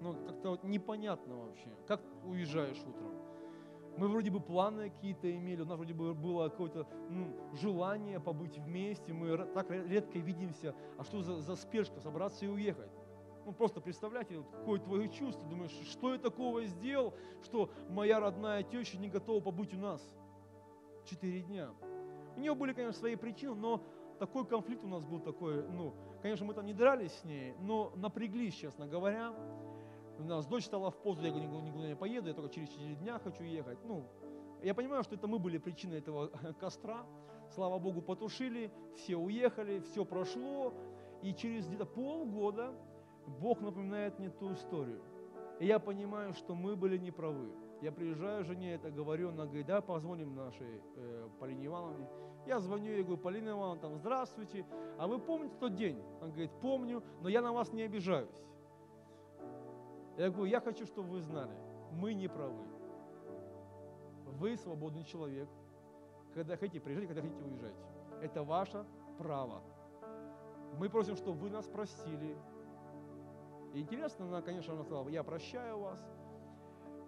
Ну, 0.02 0.16
как-то 0.26 0.50
вот 0.52 0.64
непонятно 0.64 1.36
вообще, 1.36 1.70
как 1.88 2.02
уезжаешь 2.26 2.80
утром. 2.80 3.12
Мы 3.96 4.08
вроде 4.08 4.32
бы 4.32 4.40
планы 4.40 4.90
какие-то 4.90 5.32
имели, 5.32 5.62
у 5.62 5.66
нас 5.66 5.78
вроде 5.78 5.94
бы 5.94 6.16
было 6.16 6.50
какое-то 6.50 6.88
ну, 7.10 7.28
желание 7.54 8.20
побыть 8.20 8.58
вместе, 8.58 9.14
мы 9.14 9.38
так 9.54 9.70
редко 9.70 10.18
видимся. 10.18 10.74
А 10.98 11.04
что 11.04 11.22
за, 11.22 11.42
за 11.42 11.56
спешка, 11.56 12.00
собраться 12.00 12.44
и 12.46 12.48
уехать? 12.48 12.90
Ну, 13.46 13.52
просто 13.52 13.82
представляете, 13.82 14.38
вот, 14.38 14.50
какое 14.52 14.80
твое 14.80 15.10
чувство. 15.10 15.46
Думаешь, 15.50 15.72
что 15.90 16.14
я 16.14 16.20
такого 16.20 16.66
сделал, 16.66 17.14
что 17.44 17.70
моя 17.90 18.20
родная 18.20 18.64
теща 18.64 18.98
не 18.98 19.10
готова 19.10 19.42
побыть 19.42 19.74
у 19.74 19.78
нас 19.78 20.02
четыре 21.06 21.42
дня. 21.42 21.72
У 22.36 22.40
нее 22.40 22.56
были, 22.56 22.74
конечно, 22.74 23.00
свои 23.00 23.16
причины, 23.16 23.56
но 23.56 23.84
такой 24.20 24.46
конфликт 24.46 24.84
у 24.84 24.88
нас 24.88 25.06
был 25.06 25.20
такой, 25.20 25.68
ну, 25.70 25.94
конечно, 26.22 26.46
мы 26.46 26.54
там 26.54 26.66
не 26.66 26.74
дрались 26.74 27.12
с 27.12 27.24
ней, 27.26 27.54
но 27.60 27.92
напряглись, 27.96 28.56
честно 28.56 28.88
говоря. 28.88 29.34
У 30.20 30.24
нас 30.24 30.46
дочь 30.46 30.66
стала 30.66 30.92
в 30.92 30.98
позу, 30.98 31.24
я 31.24 31.32
говорю, 31.32 31.50
никуда 31.62 31.88
не 31.88 31.96
поеду, 31.96 32.28
я 32.28 32.34
только 32.34 32.54
через 32.54 32.70
4 32.70 32.96
дня 32.96 33.20
хочу 33.20 33.44
ехать. 33.44 33.80
Ну, 33.84 34.06
я 34.62 34.74
понимаю, 34.74 35.04
что 35.04 35.16
это 35.16 35.28
мы 35.28 35.40
были 35.40 35.58
причиной 35.58 35.98
этого 35.98 36.28
костра. 36.60 37.06
Слава 37.50 37.80
Богу, 37.80 38.02
потушили, 38.02 38.72
все 38.96 39.18
уехали, 39.18 39.80
все 39.80 40.06
прошло. 40.06 40.74
И 41.22 41.34
через 41.34 41.68
где-то 41.68 41.86
полгода 41.86 42.74
Бог 43.28 43.62
напоминает 43.62 44.20
мне 44.20 44.30
ту 44.30 44.54
историю. 44.54 45.02
И 45.60 45.66
я 45.66 45.80
понимаю, 45.80 46.34
что 46.34 46.56
мы 46.56 46.76
были 46.76 46.98
неправы. 46.98 47.52
Я 47.82 47.92
приезжаю 47.92 48.44
жене, 48.44 48.76
это 48.76 48.92
говорю, 48.92 49.30
она 49.30 49.46
говорит, 49.46 49.66
да, 49.66 49.82
позвоним 49.82 50.36
нашей 50.36 50.82
э, 50.96 51.30
Полине 51.40 51.66
Ивановне. 51.66 52.08
Я 52.46 52.60
звоню 52.60 52.92
ей, 52.92 53.04
говорю, 53.04 53.18
Полина 53.18 53.50
Ивановна, 53.50 53.82
там, 53.82 53.98
здравствуйте. 53.98 54.66
А 54.98 55.08
вы 55.08 55.20
помните 55.20 55.56
тот 55.60 55.76
день? 55.76 56.02
Она 56.22 56.32
говорит, 56.32 56.52
помню, 56.62 57.04
но 57.22 57.30
я 57.30 57.42
на 57.42 57.52
вас 57.52 57.74
не 57.74 57.84
обижаюсь. 57.84 58.30
Я 60.18 60.30
говорю, 60.30 60.46
я 60.46 60.60
хочу, 60.62 60.86
чтобы 60.86 61.10
вы 61.10 61.22
знали, 61.22 61.56
мы 61.92 62.14
не 62.14 62.28
правы. 62.28 62.66
Вы 64.40 64.58
свободный 64.58 65.04
человек. 65.04 65.50
Когда 66.34 66.58
хотите, 66.58 66.80
приезжайте, 66.80 67.14
когда 67.14 67.28
хотите, 67.28 67.44
уезжайте. 67.44 67.78
Это 68.22 68.44
ваше 68.44 68.86
право. 69.18 69.62
Мы 70.78 70.90
просим, 70.90 71.16
чтобы 71.16 71.40
вы 71.40 71.50
нас 71.50 71.68
простили, 71.68 72.36
интересно, 73.80 74.26
она, 74.26 74.42
конечно, 74.42 74.74
она 74.74 74.84
сказала, 74.84 75.08
я 75.10 75.24
прощаю 75.24 75.80
вас. 75.80 76.06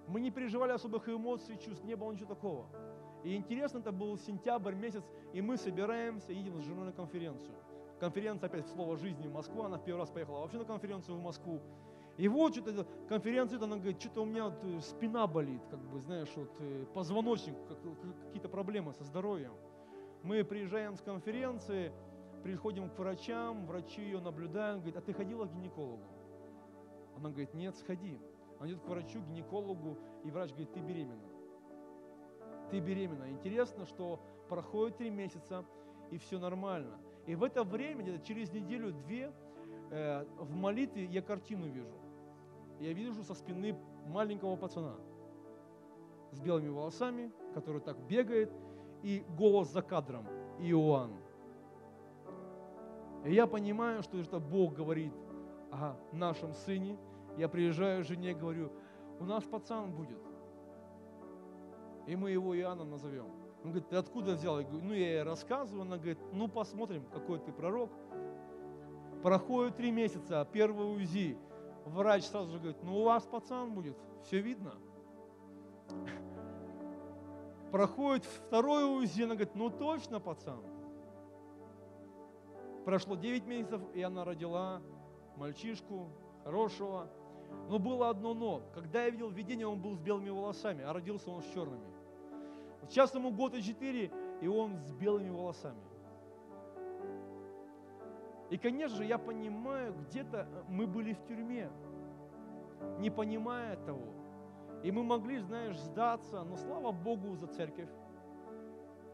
Мы 0.08 0.20
не 0.20 0.32
переживали 0.32 0.72
особых 0.72 1.10
эмоций, 1.10 1.58
чувств, 1.58 1.84
не 1.84 1.96
было 1.96 2.12
ничего 2.12 2.34
такого. 2.34 2.68
И 3.24 3.36
интересно, 3.36 3.80
это 3.80 3.92
был 3.92 4.18
сентябрь 4.18 4.76
месяц, 4.76 5.04
и 5.34 5.42
мы 5.42 5.58
собираемся, 5.58 6.32
едем 6.32 6.62
с 6.62 6.64
женой 6.64 6.86
на 6.86 6.92
конференцию. 6.92 7.56
Конференция 8.00 8.48
опять 8.48 8.68
«Слово 8.68 8.98
жизни» 8.98 9.28
в 9.28 9.34
Москву, 9.34 9.64
она 9.64 9.78
в 9.78 9.84
первый 9.84 10.02
раз 10.02 10.10
поехала 10.10 10.42
вообще 10.42 10.58
на 10.58 10.66
конференцию 10.66 11.18
в 11.18 11.22
Москву. 11.22 11.62
И 12.18 12.28
вот 12.28 12.54
что-то 12.54 12.86
конференция, 13.10 13.60
она 13.62 13.76
говорит, 13.76 14.00
что-то 14.00 14.22
у 14.22 14.26
меня 14.26 14.46
вот 14.46 14.64
э, 14.64 14.80
спина 14.82 15.28
болит, 15.28 15.62
как 15.70 15.80
бы, 15.80 16.00
знаешь, 16.00 16.32
вот 16.36 16.52
э, 16.60 16.86
позвоночник, 16.94 17.56
какие-то 18.26 18.48
проблемы 18.48 18.94
со 18.94 19.04
здоровьем. 19.04 19.54
Мы 20.24 20.44
приезжаем 20.44 20.96
с 20.96 21.02
конференции, 21.02 21.92
приходим 22.44 22.90
к 22.90 22.98
врачам, 22.98 23.66
врачи 23.66 24.02
ее 24.02 24.20
наблюдают, 24.20 24.82
говорят, 24.82 25.04
а 25.04 25.06
ты 25.06 25.14
ходила 25.14 25.46
к 25.46 25.52
гинекологу? 25.52 26.04
Она 27.18 27.30
говорит, 27.30 27.54
нет, 27.54 27.76
сходи. 27.76 28.20
Она 28.60 28.70
идет 28.70 28.82
к 28.82 28.88
врачу, 28.88 29.22
гинекологу, 29.22 29.98
и 30.24 30.32
врач 30.32 30.52
говорит, 30.52 30.74
ты 30.74 30.80
беременна. 30.80 31.30
Ты 32.72 32.80
беременна. 32.80 33.30
Интересно, 33.32 33.86
что 33.86 34.20
проходит 34.50 34.98
три 34.98 35.10
месяца, 35.10 35.66
и 36.12 36.18
все 36.18 36.40
нормально. 36.40 36.98
И 37.26 37.36
в 37.36 37.44
это 37.44 37.64
время, 37.64 38.04
где-то 38.04 38.24
через 38.24 38.52
неделю-две, 38.52 39.32
э, 39.92 40.26
в 40.40 40.56
молитве 40.56 41.06
я 41.06 41.22
картину 41.22 41.68
вижу. 41.68 41.96
Я 42.80 42.94
вижу 42.94 43.24
со 43.24 43.34
спины 43.34 43.78
маленького 44.08 44.56
пацана 44.56 44.96
с 46.32 46.40
белыми 46.40 46.70
волосами, 46.70 47.32
который 47.54 47.82
так 47.82 47.98
бегает, 48.08 48.52
и 49.04 49.24
голос 49.38 49.72
за 49.72 49.82
кадром 49.82 50.28
Иоанн. 50.60 51.14
И 53.24 53.34
я 53.34 53.48
понимаю, 53.48 54.04
что 54.04 54.20
это 54.20 54.40
Бог 54.40 54.74
говорит 54.74 55.14
о 55.72 55.96
нашем 56.12 56.54
сыне. 56.54 56.98
Я 57.38 57.50
приезжаю 57.50 58.04
к 58.04 58.08
жене 58.08 58.34
говорю, 58.34 58.72
у 59.20 59.26
нас 59.26 59.44
пацан 59.44 59.92
будет. 59.94 60.22
И 62.08 62.16
мы 62.16 62.32
его 62.32 62.58
Иоанном 62.58 62.90
назовем. 62.90 63.26
Он 63.64 63.72
говорит, 63.72 63.90
ты 63.90 63.96
откуда 63.96 64.34
взял? 64.34 64.60
Я 64.60 64.66
говорю, 64.66 64.86
ну 64.86 64.94
я 64.94 65.14
ей 65.14 65.24
рассказываю. 65.24 65.82
Она 65.82 65.98
говорит, 65.98 66.20
ну 66.32 66.48
посмотрим, 66.48 67.04
какой 67.12 67.40
ты 67.40 67.52
пророк. 67.52 67.92
Проходит 69.24 69.76
три 69.76 69.92
месяца, 69.92 70.48
первый 70.52 70.96
УЗИ. 70.96 71.38
Врач 71.86 72.26
сразу 72.26 72.52
же 72.52 72.58
говорит, 72.60 72.84
ну 72.84 73.00
у 73.00 73.04
вас 73.04 73.24
пацан 73.26 73.74
будет, 73.74 73.98
все 74.24 74.40
видно. 74.40 74.74
Проходит 77.72 78.24
второй 78.24 78.84
УЗИ, 78.86 79.24
она 79.24 79.36
говорит, 79.36 79.56
ну 79.56 79.70
точно 79.70 80.20
пацан. 80.20 80.62
Прошло 82.86 83.16
9 83.16 83.46
месяцев, 83.48 83.82
и 83.96 84.02
она 84.02 84.24
родила 84.24 84.82
мальчишку 85.38 86.10
хорошего. 86.44 87.10
Но 87.70 87.80
было 87.80 88.10
одно 88.10 88.34
но. 88.34 88.62
Когда 88.74 89.04
я 89.04 89.10
видел 89.10 89.30
видение, 89.30 89.68
он 89.68 89.82
был 89.82 89.96
с 89.96 90.00
белыми 90.00 90.30
волосами, 90.30 90.84
а 90.84 90.94
родился 90.94 91.32
он 91.32 91.42
с 91.42 91.54
черными. 91.54 91.88
Сейчас 92.90 93.14
ему 93.16 93.32
год 93.32 93.56
и 93.56 93.64
четыре, 93.64 94.12
и 94.42 94.48
он 94.48 94.78
с 94.80 94.92
белыми 94.92 95.30
волосами. 95.30 95.82
И, 98.52 98.58
конечно 98.58 98.98
же, 98.98 99.06
я 99.06 99.18
понимаю, 99.18 99.94
где-то 99.94 100.48
мы 100.70 100.86
были 100.86 101.14
в 101.14 101.24
тюрьме, 101.24 101.70
не 103.00 103.10
понимая 103.10 103.76
того. 103.78 104.06
И 104.84 104.92
мы 104.92 105.04
могли, 105.04 105.40
знаешь, 105.40 105.80
сдаться, 105.80 106.44
но 106.44 106.56
слава 106.58 106.92
Богу 106.92 107.36
за 107.36 107.48
церковь. 107.48 107.90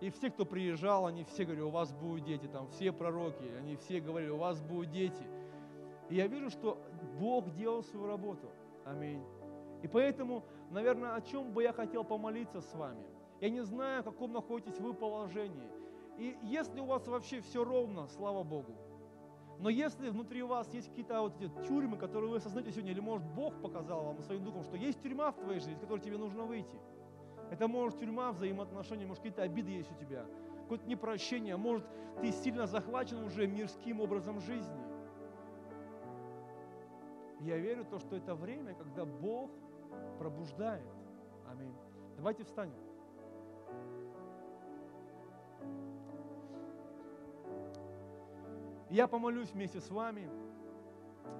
И 0.01 0.09
все, 0.09 0.29
кто 0.31 0.45
приезжал, 0.45 1.05
они 1.05 1.23
все 1.23 1.45
говорили, 1.45 1.63
у 1.63 1.69
вас 1.69 1.93
будут 1.93 2.25
дети, 2.25 2.47
там 2.47 2.67
все 2.69 2.91
пророки, 2.91 3.45
они 3.57 3.77
все 3.77 4.01
говорили, 4.01 4.31
у 4.31 4.37
вас 4.37 4.61
будут 4.61 4.89
дети. 4.89 5.23
И 6.11 6.15
я 6.15 6.27
вижу, 6.27 6.49
что 6.49 6.77
Бог 7.19 7.49
делал 7.53 7.83
свою 7.83 8.05
работу. 8.05 8.51
Аминь. 8.85 9.23
И 9.81 9.87
поэтому, 9.87 10.43
наверное, 10.69 11.15
о 11.15 11.21
чем 11.21 11.53
бы 11.53 11.63
я 11.63 11.71
хотел 11.71 12.03
помолиться 12.03 12.59
с 12.59 12.73
вами. 12.75 13.05
Я 13.39 13.49
не 13.49 13.61
знаю, 13.61 14.01
в 14.01 14.05
каком 14.05 14.33
находитесь 14.33 14.77
вы 14.77 14.93
положении. 14.93 15.69
И 16.17 16.37
если 16.43 16.81
у 16.81 16.85
вас 16.85 17.07
вообще 17.07 17.39
все 17.39 17.63
ровно, 17.63 18.07
слава 18.09 18.43
Богу, 18.43 18.75
но 19.59 19.69
если 19.69 20.09
внутри 20.09 20.43
вас 20.43 20.73
есть 20.73 20.89
какие-то 20.89 21.21
вот 21.21 21.41
эти 21.41 21.49
тюрьмы, 21.65 21.95
которые 21.95 22.29
вы 22.29 22.37
осознаете 22.37 22.71
сегодня, 22.71 22.91
или 22.91 22.99
может 22.99 23.25
Бог 23.27 23.61
показал 23.61 24.03
вам 24.03 24.21
своим 24.21 24.43
духом, 24.43 24.63
что 24.63 24.75
есть 24.75 25.01
тюрьма 25.01 25.31
в 25.31 25.37
твоей 25.37 25.59
жизни, 25.59 25.75
из 25.75 25.79
которой 25.79 26.01
тебе 26.01 26.17
нужно 26.17 26.43
выйти. 26.43 26.77
Это 27.51 27.69
может 27.69 27.99
тюрьма 27.99 28.33
взаимоотношений, 28.33 29.05
может 29.05 29.23
какие-то 29.23 29.43
обиды 29.43 29.71
есть 29.71 29.91
у 29.91 29.95
тебя, 29.95 30.25
какое-то 30.63 30.85
непрощение, 30.87 31.55
может 31.55 31.87
ты 32.19 32.33
сильно 32.33 32.67
захвачен 32.67 33.23
уже 33.23 33.47
мирским 33.47 34.01
образом 34.01 34.41
жизни. 34.41 34.90
Я 37.41 37.57
верю 37.57 37.83
в 37.83 37.87
то, 37.87 37.99
что 37.99 38.15
это 38.15 38.35
время, 38.35 38.75
когда 38.75 39.03
Бог 39.03 39.49
пробуждает. 40.19 40.85
Аминь. 41.49 41.73
Давайте 42.15 42.43
встанем. 42.43 42.77
Я 48.91 49.07
помолюсь 49.07 49.51
вместе 49.51 49.79
с 49.79 49.89
вами, 49.89 50.29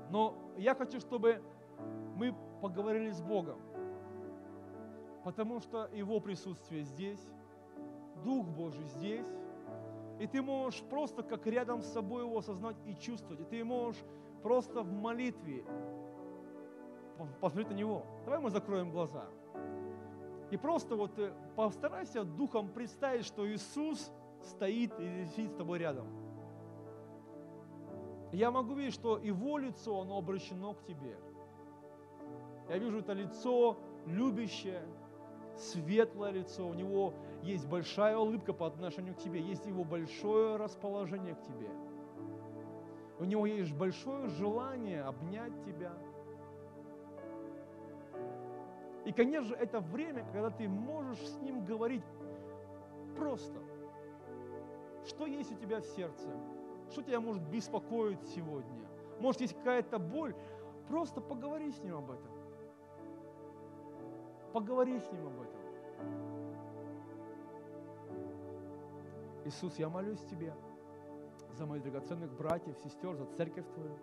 но 0.10 0.36
я 0.58 0.74
хочу, 0.74 0.99
чтобы 0.99 1.41
мы 2.16 2.34
поговорили 2.62 3.12
с 3.12 3.22
Богом, 3.22 3.60
потому 5.24 5.60
что 5.60 5.88
Его 5.93 6.20
присутствие 6.20 6.84
здесь, 6.84 7.20
Дух 8.24 8.47
Божий 8.47 8.86
здесь, 8.86 9.28
и 10.20 10.28
ты 10.28 10.41
можешь 10.41 10.82
просто 10.84 11.24
как 11.24 11.45
рядом 11.45 11.82
с 11.82 11.88
собой 11.88 12.24
его 12.24 12.38
осознать 12.38 12.78
и 12.86 12.95
чувствовать, 12.95 13.41
и 13.41 13.43
ты 13.43 13.64
можешь 13.64 14.02
просто 14.42 14.82
в 14.82 14.92
молитве 14.92 15.66
посмотреть 17.39 17.70
на 17.70 17.74
Него. 17.76 18.06
Давай 18.26 18.39
мы 18.39 18.50
закроем 18.50 18.92
глаза. 18.92 19.26
И 20.50 20.58
просто 20.58 20.96
вот 20.96 21.18
э, 21.18 21.34
постарайся 21.56 22.24
духом 22.24 22.70
представить, 22.70 23.26
что 23.26 23.50
Иисус 23.50 24.12
стоит 24.42 24.92
и 25.00 25.26
сидит 25.36 25.52
с 25.52 25.56
тобой 25.56 25.80
рядом. 25.80 26.08
Я 28.34 28.52
могу 28.52 28.74
видеть, 28.74 28.94
что 28.94 29.18
его 29.18 29.58
лицо, 29.58 30.02
оно 30.02 30.18
обращено 30.18 30.74
к 30.74 30.84
тебе. 30.84 31.18
Я 32.70 32.78
вижу 32.78 33.00
это 33.00 33.14
лицо 33.14 33.78
любящее, 34.06 34.84
светлое 35.58 36.32
лицо, 36.32 36.68
у 36.68 36.74
него 36.74 37.14
есть 37.44 37.68
большая 37.68 38.18
улыбка 38.18 38.54
по 38.54 38.68
отношению 38.68 39.16
к 39.16 39.18
тебе, 39.18 39.42
есть 39.42 39.66
его 39.66 39.84
большое 39.84 40.56
расположение 40.56 41.36
к 41.36 41.42
тебе. 41.42 41.70
У 43.22 43.24
него 43.24 43.45
есть 43.45 43.72
большое 43.76 44.28
желание 44.30 45.03
обнять 45.03 45.53
тебя. 45.63 45.93
И, 49.05 49.11
конечно 49.11 49.49
же, 49.49 49.53
это 49.53 49.80
время, 49.80 50.26
когда 50.34 50.49
ты 50.49 50.67
можешь 50.67 51.19
с 51.19 51.39
ним 51.39 51.63
говорить 51.63 52.03
просто. 53.15 53.61
Что 55.05 55.28
есть 55.28 55.51
у 55.51 55.55
тебя 55.55 55.82
в 55.82 55.86
сердце? 55.86 56.28
Что 56.89 57.03
тебя 57.03 57.22
может 57.22 57.43
беспокоить 57.43 58.24
сегодня? 58.30 58.88
Может, 59.19 59.41
есть 59.41 59.55
какая-то 59.55 59.99
боль? 59.99 60.36
Просто 60.88 61.22
поговори 61.22 61.72
с 61.72 61.78
ним 61.84 61.97
об 61.97 62.09
этом. 62.09 62.32
Поговори 64.51 64.99
с 64.99 65.11
ним 65.11 65.28
об 65.28 65.41
этом. 65.41 65.61
Иисус, 69.45 69.78
я 69.78 69.89
молюсь 69.89 70.22
Тебе 70.22 70.55
за 71.62 71.68
моих 71.68 71.84
драгоценных 71.84 72.32
братьев, 72.34 72.76
сестер, 72.84 73.16
за 73.16 73.26
церковь 73.38 73.66
Твою. 73.76 73.95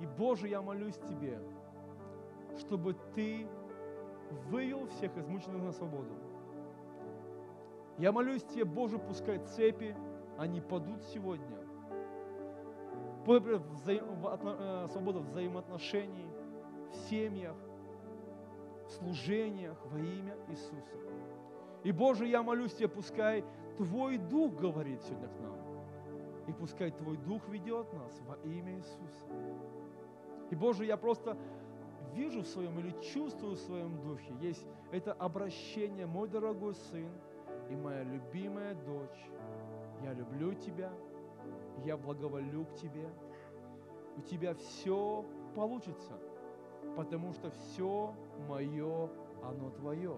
И, 0.00 0.06
Боже, 0.06 0.48
я 0.48 0.62
молюсь 0.62 0.96
Тебе, 0.96 1.38
чтобы 2.58 2.96
Ты 3.14 3.46
вывел 4.48 4.86
всех 4.86 5.14
измученных 5.18 5.62
на 5.62 5.72
свободу. 5.72 6.14
Я 7.98 8.10
молюсь 8.10 8.42
Тебе, 8.42 8.64
Боже, 8.64 8.98
пускай 8.98 9.38
цепи, 9.38 9.94
они 10.38 10.62
падут 10.62 11.02
сегодня 11.04 11.58
Э, 13.26 14.86
свобода 14.92 15.18
взаимоотношений 15.18 16.30
в 16.90 16.94
семьях, 17.10 17.56
в 18.86 18.90
служениях 18.92 19.76
во 19.90 19.98
имя 19.98 20.36
Иисуса. 20.48 20.96
И, 21.82 21.92
Боже, 21.92 22.26
я 22.26 22.42
молюсь 22.42 22.72
Тебе, 22.74 22.88
пускай 22.88 23.44
Твой 23.76 24.16
Дух 24.16 24.54
говорит 24.54 25.02
сегодня 25.02 25.28
к 25.28 25.40
нам. 25.40 25.55
И 26.48 26.52
пускай 26.52 26.90
Твой 26.90 27.16
Дух 27.16 27.48
ведет 27.48 27.92
нас 27.92 28.20
во 28.26 28.36
имя 28.48 28.76
Иисуса. 28.76 29.26
И, 30.50 30.54
Боже, 30.54 30.84
я 30.84 30.96
просто 30.96 31.36
вижу 32.14 32.42
в 32.42 32.46
своем 32.46 32.78
или 32.78 32.90
чувствую 33.12 33.54
в 33.54 33.58
своем 33.58 34.00
духе, 34.02 34.32
есть 34.40 34.66
это 34.90 35.12
обращение, 35.12 36.06
мой 36.06 36.28
дорогой 36.28 36.74
сын 36.74 37.10
и 37.68 37.76
моя 37.76 38.04
любимая 38.04 38.74
дочь. 38.74 39.30
Я 40.02 40.12
люблю 40.12 40.54
тебя, 40.54 40.92
я 41.84 41.96
благоволю 41.96 42.64
к 42.66 42.74
Тебе. 42.74 43.08
У 44.16 44.22
Тебя 44.22 44.54
все 44.54 45.24
получится, 45.54 46.12
потому 46.96 47.32
что 47.32 47.50
все 47.50 48.14
мое, 48.48 49.10
оно 49.42 49.70
Твое 49.70 50.16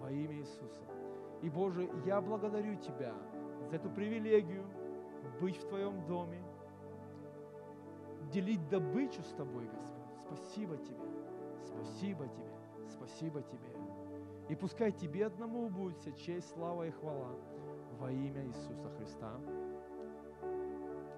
во 0.00 0.10
имя 0.10 0.36
Иисуса. 0.36 0.84
И, 1.42 1.48
Боже, 1.48 1.88
я 2.04 2.20
благодарю 2.20 2.74
Тебя 2.76 3.14
за 3.70 3.76
эту 3.76 3.90
привилегию 3.90 4.64
быть 5.40 5.56
в 5.56 5.66
Твоем 5.68 6.04
доме, 6.06 6.42
делить 8.32 8.68
добычу 8.68 9.22
с 9.22 9.32
Тобой, 9.32 9.64
Господь. 9.64 9.94
Спасибо 10.26 10.76
Тебе, 10.76 10.96
спасибо 11.64 12.26
Тебе, 12.28 12.88
спасибо 12.88 13.42
Тебе. 13.42 13.74
И 14.48 14.54
пускай 14.54 14.92
Тебе 14.92 15.26
одному 15.26 15.68
будет 15.68 15.98
вся 15.98 16.12
честь, 16.12 16.50
слава 16.50 16.86
и 16.86 16.90
хвала 16.90 17.30
во 17.98 18.10
имя 18.10 18.44
Иисуса 18.46 18.90
Христа. 18.96 19.32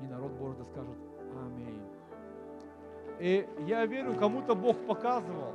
И 0.01 0.07
народ 0.07 0.33
Божий 0.33 0.65
скажет 0.65 0.97
Аминь. 1.35 1.83
И 3.19 3.49
я 3.67 3.87
верю, 3.87 4.15
кому-то 4.19 4.55
Бог 4.55 4.77
показывал. 4.87 5.55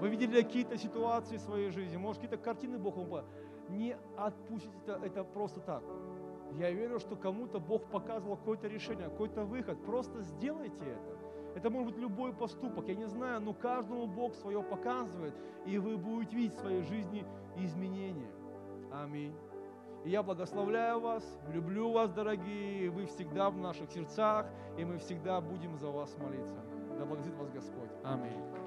Вы 0.00 0.08
видели 0.08 0.42
какие-то 0.42 0.76
ситуации 0.76 1.36
в 1.36 1.40
своей 1.40 1.70
жизни, 1.70 1.96
может, 1.96 2.20
какие-то 2.20 2.42
картины 2.42 2.78
Бог 2.78 2.96
вам 2.96 3.06
показал. 3.06 3.30
не 3.68 3.96
отпустите 4.16 4.74
это, 4.86 5.00
это 5.04 5.24
просто 5.24 5.60
так. 5.60 5.82
Я 6.54 6.70
верю, 6.70 7.00
что 7.00 7.16
кому-то 7.16 7.58
Бог 7.58 7.84
показывал 7.90 8.36
какое-то 8.36 8.68
решение, 8.68 9.08
какой-то 9.08 9.44
выход. 9.44 9.82
Просто 9.84 10.22
сделайте 10.22 10.84
это. 10.84 11.18
Это 11.56 11.70
может 11.70 11.92
быть 11.92 12.00
любой 12.00 12.32
поступок, 12.32 12.88
я 12.88 12.94
не 12.96 13.06
знаю, 13.06 13.40
но 13.40 13.54
каждому 13.54 14.06
Бог 14.06 14.34
свое 14.34 14.60
показывает, 14.62 15.34
и 15.64 15.78
вы 15.78 15.96
будете 15.96 16.36
видеть 16.36 16.56
в 16.56 16.60
своей 16.60 16.82
жизни 16.82 17.24
изменения. 17.56 18.30
Аминь. 18.92 19.34
И 20.04 20.10
я 20.10 20.22
благословляю 20.22 21.00
вас, 21.00 21.24
люблю 21.52 21.92
вас, 21.92 22.12
дорогие, 22.12 22.90
вы 22.90 23.06
всегда 23.06 23.50
в 23.50 23.56
наших 23.56 23.90
сердцах, 23.90 24.46
и 24.76 24.84
мы 24.84 24.98
всегда 24.98 25.40
будем 25.40 25.76
за 25.78 25.90
вас 25.90 26.16
молиться. 26.18 26.60
Да 26.98 27.04
благословит 27.06 27.38
вас 27.38 27.50
Господь. 27.50 27.90
Аминь. 28.02 28.63